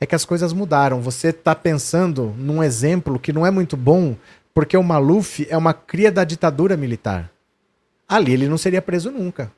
É 0.00 0.04
que 0.04 0.16
as 0.16 0.24
coisas 0.24 0.52
mudaram. 0.52 1.00
Você 1.00 1.28
está 1.28 1.54
pensando 1.54 2.34
num 2.36 2.60
exemplo 2.60 3.20
que 3.20 3.32
não 3.32 3.46
é 3.46 3.52
muito 3.52 3.76
bom, 3.76 4.16
porque 4.52 4.76
o 4.76 4.82
Maluf 4.82 5.46
é 5.48 5.56
uma 5.56 5.72
cria 5.72 6.10
da 6.10 6.24
ditadura 6.24 6.76
militar. 6.76 7.30
Ali 8.08 8.32
ele 8.32 8.48
não 8.48 8.58
seria 8.58 8.82
preso 8.82 9.08
nunca. 9.08 9.48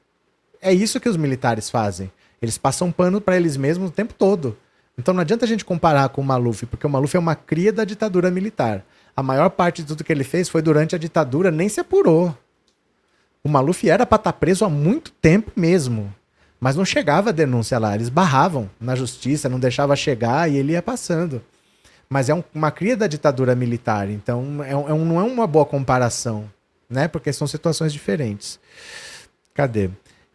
É 0.65 0.73
isso 0.73 0.99
que 0.99 1.11
os 1.11 1.17
militares 1.19 1.69
fazem. 1.69 2.11
Eles 2.41 2.57
passam 2.57 2.91
pano 2.91 3.21
para 3.21 3.37
eles 3.37 3.55
mesmos 3.55 3.91
o 3.91 3.93
tempo 3.93 4.15
todo. 4.15 4.57
Então 4.97 5.13
não 5.13 5.21
adianta 5.21 5.45
a 5.45 5.49
gente 5.49 5.63
comparar 5.63 6.09
com 6.09 6.23
o 6.23 6.25
Maluf, 6.25 6.65
porque 6.65 6.87
o 6.87 6.91
Maluf 6.91 7.15
é 7.15 7.21
uma 7.21 7.35
cria 7.35 7.71
da 7.71 7.85
ditadura 7.85 8.31
militar. 8.31 8.83
A 9.15 9.23
maior 9.23 9.51
parte 9.51 9.83
de 9.83 9.89
tudo 9.89 10.03
que 10.03 10.11
ele 10.11 10.25
fez 10.25 10.49
foi 10.49 10.63
durante 10.63 10.95
a 10.95 10.99
ditadura, 10.99 11.51
nem 11.51 11.69
se 11.69 11.81
apurou. 11.81 12.35
O 13.43 13.49
Maluf 13.49 13.87
era 13.87 14.07
para 14.07 14.17
estar 14.17 14.33
tá 14.33 14.39
preso 14.39 14.65
há 14.65 14.71
muito 14.71 15.13
tempo 15.13 15.53
mesmo. 15.55 16.11
Mas 16.59 16.77
não 16.77 16.85
chegava 16.85 17.29
a 17.29 17.33
denúncia 17.33 17.79
lá, 17.79 17.95
eles 17.95 18.09
barravam 18.09 18.71
na 18.81 18.95
justiça, 18.95 19.51
não 19.51 19.61
deixava 19.61 19.95
chegar 19.95 20.51
e 20.51 20.57
ele 20.57 20.73
ia 20.73 20.81
passando. 20.81 21.43
Mas 22.09 22.31
é 22.31 22.35
um, 22.35 22.43
uma 22.55 22.71
cria 22.71 22.97
da 22.97 23.07
ditadura 23.07 23.55
militar, 23.55 24.09
então 24.09 24.65
é, 24.65 24.71
é 24.71 24.75
um, 24.95 25.05
não 25.05 25.21
é 25.21 25.25
uma 25.25 25.47
boa 25.47 25.67
comparação, 25.67 26.51
né? 26.89 27.07
Porque 27.07 27.35
são 27.35 27.47
situações 27.47 27.93
diferentes. 27.93 28.59
Cadê? 29.53 29.91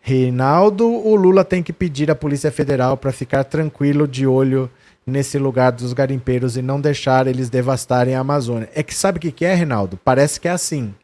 Reinaldo, 0.10 0.88
o 0.88 1.16
Lula 1.16 1.46
tem 1.46 1.62
que 1.62 1.72
pedir 1.72 2.10
à 2.10 2.16
Polícia 2.16 2.52
Federal 2.52 2.98
para 2.98 3.12
ficar 3.12 3.44
tranquilo 3.44 4.08
de 4.08 4.26
olho 4.26 4.68
nesse 5.06 5.38
lugar 5.38 5.72
dos 5.72 5.94
garimpeiros 5.94 6.58
e 6.58 6.64
não 6.64 6.82
deixar 6.82 7.28
eles 7.28 7.48
devastarem 7.48 8.16
a 8.16 8.22
Amazônia. 8.22 8.68
É 8.74 8.82
que 8.82 8.96
sabe 8.96 9.20
o 9.20 9.22
que, 9.22 9.32
que 9.32 9.46
é, 9.46 9.54
Reinaldo? 9.54 10.00
Parece 10.04 10.40
que 10.40 10.48
é 10.48 10.52
assim. 10.52 10.96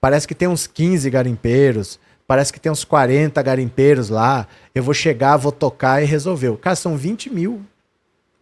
Parece 0.00 0.26
que 0.26 0.34
tem 0.34 0.48
uns 0.48 0.66
15 0.66 1.08
garimpeiros, 1.08 2.00
parece 2.26 2.52
que 2.52 2.58
tem 2.58 2.72
uns 2.72 2.82
40 2.82 3.40
garimpeiros 3.42 4.08
lá. 4.08 4.48
Eu 4.74 4.82
vou 4.82 4.92
chegar, 4.92 5.36
vou 5.36 5.52
tocar 5.52 6.02
e 6.02 6.06
resolveu. 6.06 6.56
Cara, 6.56 6.74
são 6.74 6.96
20 6.96 7.32
mil. 7.32 7.62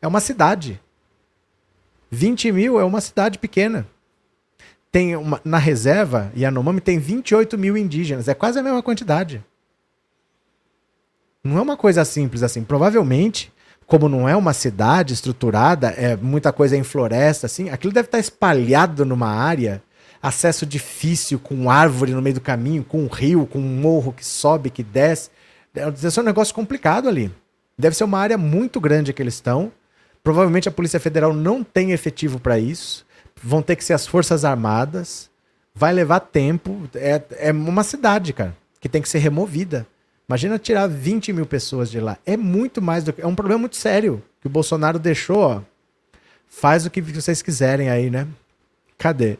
É 0.01 0.09
uma 0.09 0.21
cidade. 0.21 0.81
20 2.11 2.53
mil 2.53 2.81
é 2.81 2.85
uma 2.85 3.03
cidade 3.03 3.39
pequena. 3.39 3.87
Tem 4.91 5.14
uma, 5.14 5.43
na 5.45 5.59
reserva, 5.59 6.33
Yanomami 6.35 6.81
tem 6.81 6.99
28 6.99 7.59
mil 7.59 7.77
indígenas. 7.77 8.29
É 8.29 8.33
quase 8.33 8.59
a 8.59 8.62
mesma 8.62 8.83
quantidade. 8.83 9.45
Não 11.47 11.59
é 11.59 11.62
uma 11.62 11.76
coisa 11.76 12.05
simples 12.05 12.42
assim. 12.42 12.62
Provavelmente 12.62 13.53
como 13.86 14.09
não 14.09 14.28
é 14.28 14.34
uma 14.34 14.53
cidade 14.53 15.14
estruturada, 15.14 15.88
é 15.88 16.16
muita 16.16 16.53
coisa 16.53 16.76
em 16.76 16.82
floresta, 16.82 17.47
assim, 17.47 17.70
aquilo 17.70 17.92
deve 17.92 18.09
estar 18.09 18.18
espalhado 18.18 19.05
numa 19.05 19.28
área, 19.28 19.80
acesso 20.20 20.66
difícil, 20.66 21.38
com 21.38 21.70
árvore 21.70 22.12
no 22.12 22.20
meio 22.20 22.34
do 22.34 22.40
caminho, 22.40 22.82
com 22.82 23.05
um 23.05 23.07
rio, 23.07 23.47
com 23.47 23.61
um 23.61 23.80
morro 23.80 24.12
que 24.12 24.26
sobe, 24.26 24.70
que 24.70 24.82
desce. 24.82 25.30
Deve 25.72 26.11
ser 26.11 26.20
um 26.20 26.24
negócio 26.24 26.55
complicado 26.55 27.09
ali. 27.09 27.32
Deve 27.78 27.94
ser 27.94 28.05
uma 28.05 28.18
área 28.18 28.36
muito 28.36 28.80
grande 28.80 29.12
que 29.12 29.22
eles 29.22 29.34
estão. 29.34 29.70
Provavelmente 30.24 30.68
a 30.68 30.72
Polícia 30.72 30.99
Federal 30.99 31.32
não 31.32 31.62
tem 31.62 31.92
efetivo 31.92 32.40
para 32.40 32.59
isso. 32.59 33.07
Vão 33.40 33.62
ter 33.62 33.76
que 33.76 33.84
ser 33.84 33.92
as 33.92 34.07
Forças 34.07 34.44
Armadas. 34.44 35.30
Vai 35.72 35.92
levar 35.92 36.20
tempo. 36.20 36.88
É, 36.94 37.22
é 37.38 37.53
uma 37.53 37.84
cidade, 37.84 38.32
cara, 38.32 38.57
que 38.80 38.88
tem 38.88 39.03
que 39.03 39.09
ser 39.09 39.18
removida. 39.18 39.86
Imagina 40.29 40.59
tirar 40.59 40.89
20 40.89 41.33
mil 41.33 41.47
pessoas 41.47 41.91
de 41.91 42.01
lá. 42.01 42.18
É 42.27 42.37
muito 42.37 42.83
mais 42.83 43.05
do 43.05 43.12
que. 43.12 43.22
É 43.22 43.27
um 43.27 43.35
problema 43.35 43.61
muito 43.61 43.77
sério 43.77 44.22
que 44.41 44.49
o 44.49 44.51
Bolsonaro 44.51 44.99
deixou, 44.99 45.39
ó. 45.39 45.61
Faz 46.49 46.85
o 46.85 46.91
que 46.91 47.01
vocês 47.01 47.43
quiserem 47.43 47.91
aí, 47.91 48.11
né? 48.11 48.27
Cadê? 48.99 49.39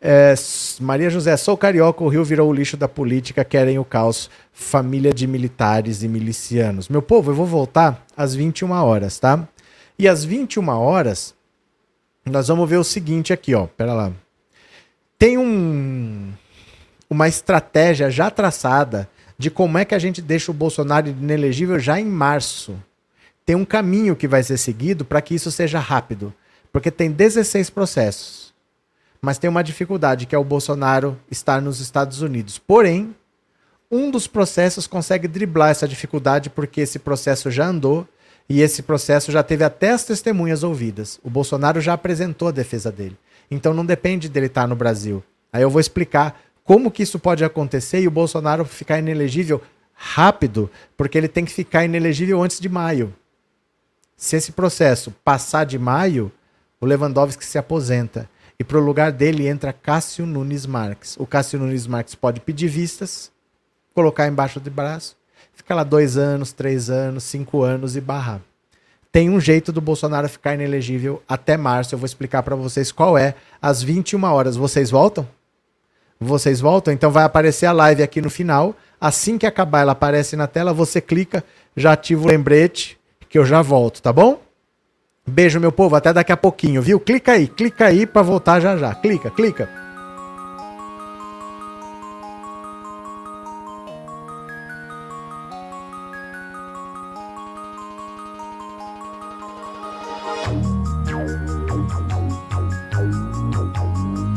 É, 0.00 0.34
Maria 0.80 1.08
José, 1.08 1.36
sou 1.36 1.56
carioca, 1.56 2.04
o 2.04 2.08
Rio 2.08 2.24
virou 2.24 2.50
o 2.50 2.52
lixo 2.52 2.76
da 2.76 2.88
política, 2.88 3.44
querem 3.44 3.78
o 3.78 3.84
caos. 3.84 4.28
Família 4.52 5.14
de 5.14 5.26
militares 5.26 6.02
e 6.02 6.08
milicianos. 6.08 6.88
Meu 6.88 7.00
povo, 7.00 7.30
eu 7.30 7.34
vou 7.34 7.46
voltar 7.46 8.04
às 8.16 8.34
21 8.34 8.70
horas, 8.72 9.18
tá? 9.18 9.48
E 9.98 10.08
às 10.08 10.24
21 10.24 10.68
horas, 10.68 11.34
nós 12.26 12.48
vamos 12.48 12.68
ver 12.68 12.76
o 12.76 12.84
seguinte 12.84 13.32
aqui, 13.32 13.54
ó. 13.54 13.66
Pera 13.66 13.94
lá. 13.94 14.12
Tem 15.18 15.38
um, 15.38 16.32
uma 17.08 17.28
estratégia 17.28 18.10
já 18.10 18.30
traçada 18.30 19.08
de 19.38 19.50
como 19.50 19.78
é 19.78 19.84
que 19.84 19.94
a 19.94 19.98
gente 19.98 20.22
deixa 20.22 20.50
o 20.50 20.54
Bolsonaro 20.54 21.08
inelegível 21.08 21.78
já 21.78 22.00
em 22.00 22.06
março. 22.06 22.76
Tem 23.44 23.56
um 23.56 23.64
caminho 23.64 24.16
que 24.16 24.28
vai 24.28 24.42
ser 24.42 24.56
seguido 24.56 25.04
para 25.04 25.20
que 25.20 25.34
isso 25.34 25.50
seja 25.50 25.78
rápido, 25.78 26.32
porque 26.72 26.90
tem 26.90 27.10
16 27.10 27.70
processos. 27.70 28.54
Mas 29.20 29.38
tem 29.38 29.48
uma 29.48 29.64
dificuldade, 29.64 30.26
que 30.26 30.34
é 30.34 30.38
o 30.38 30.44
Bolsonaro 30.44 31.18
estar 31.30 31.60
nos 31.60 31.80
Estados 31.80 32.20
Unidos. 32.20 32.58
Porém, 32.58 33.14
um 33.90 34.10
dos 34.10 34.26
processos 34.26 34.86
consegue 34.86 35.28
driblar 35.28 35.70
essa 35.70 35.88
dificuldade 35.88 36.50
porque 36.50 36.80
esse 36.80 36.98
processo 36.98 37.50
já 37.50 37.66
andou 37.66 38.06
e 38.48 38.60
esse 38.60 38.82
processo 38.82 39.32
já 39.32 39.42
teve 39.42 39.64
até 39.64 39.90
as 39.90 40.04
testemunhas 40.04 40.62
ouvidas. 40.62 41.18
O 41.22 41.30
Bolsonaro 41.30 41.80
já 41.80 41.94
apresentou 41.94 42.48
a 42.48 42.52
defesa 42.52 42.90
dele. 42.90 43.16
Então 43.50 43.72
não 43.72 43.84
depende 43.84 44.28
dele 44.28 44.46
estar 44.46 44.66
no 44.66 44.76
Brasil. 44.76 45.22
Aí 45.52 45.62
eu 45.62 45.70
vou 45.70 45.80
explicar 45.80 46.40
como 46.64 46.90
que 46.90 47.02
isso 47.02 47.18
pode 47.18 47.44
acontecer 47.44 48.00
e 48.00 48.08
o 48.08 48.10
Bolsonaro 48.10 48.64
ficar 48.64 48.98
inelegível 48.98 49.62
rápido, 49.92 50.70
porque 50.96 51.16
ele 51.16 51.28
tem 51.28 51.44
que 51.44 51.52
ficar 51.52 51.84
inelegível 51.84 52.42
antes 52.42 52.58
de 52.58 52.68
maio. 52.68 53.14
Se 54.16 54.36
esse 54.36 54.52
processo 54.52 55.14
passar 55.24 55.64
de 55.64 55.78
maio, 55.78 56.32
o 56.80 56.86
Lewandowski 56.86 57.44
se 57.44 57.58
aposenta. 57.58 58.28
E 58.58 58.64
para 58.64 58.78
o 58.78 58.84
lugar 58.84 59.12
dele 59.12 59.46
entra 59.46 59.72
Cássio 59.72 60.24
Nunes 60.24 60.64
Marques. 60.64 61.16
O 61.18 61.26
Cássio 61.26 61.58
Nunes 61.58 61.86
Marques 61.86 62.14
pode 62.14 62.40
pedir 62.40 62.68
vistas, 62.68 63.30
colocar 63.92 64.28
embaixo 64.28 64.60
do 64.60 64.70
braço, 64.70 65.16
ficar 65.52 65.74
lá 65.74 65.84
dois 65.84 66.16
anos, 66.16 66.52
três 66.52 66.88
anos, 66.88 67.24
cinco 67.24 67.62
anos 67.62 67.96
e 67.96 68.00
barrar. 68.00 68.40
Tem 69.10 69.30
um 69.30 69.40
jeito 69.40 69.72
do 69.72 69.80
Bolsonaro 69.80 70.28
ficar 70.28 70.54
inelegível 70.54 71.22
até 71.28 71.56
março. 71.56 71.94
Eu 71.94 71.98
vou 71.98 72.06
explicar 72.06 72.42
para 72.42 72.56
vocês 72.56 72.90
qual 72.90 73.16
é. 73.16 73.34
Às 73.62 73.82
21 73.82 74.24
horas. 74.24 74.56
Vocês 74.56 74.90
voltam? 74.90 75.28
Vocês 76.20 76.60
voltam, 76.60 76.92
então 76.92 77.10
vai 77.10 77.24
aparecer 77.24 77.66
a 77.66 77.72
live 77.72 78.02
aqui 78.02 78.20
no 78.20 78.30
final. 78.30 78.74
Assim 79.00 79.36
que 79.36 79.46
acabar, 79.46 79.80
ela 79.80 79.92
aparece 79.92 80.36
na 80.36 80.46
tela, 80.46 80.72
você 80.72 81.00
clica, 81.00 81.44
já 81.76 81.92
ativa 81.92 82.24
o 82.24 82.28
lembrete, 82.28 82.98
que 83.28 83.38
eu 83.38 83.44
já 83.44 83.60
volto, 83.60 84.00
tá 84.00 84.12
bom? 84.12 84.40
Beijo, 85.26 85.58
meu 85.58 85.72
povo, 85.72 85.96
até 85.96 86.12
daqui 86.12 86.32
a 86.32 86.36
pouquinho, 86.36 86.80
viu? 86.82 87.00
Clica 87.00 87.32
aí, 87.32 87.48
clica 87.48 87.86
aí 87.86 88.06
para 88.06 88.22
voltar 88.22 88.60
já 88.60 88.76
já. 88.76 88.94
Clica, 88.94 89.30
clica. 89.30 89.83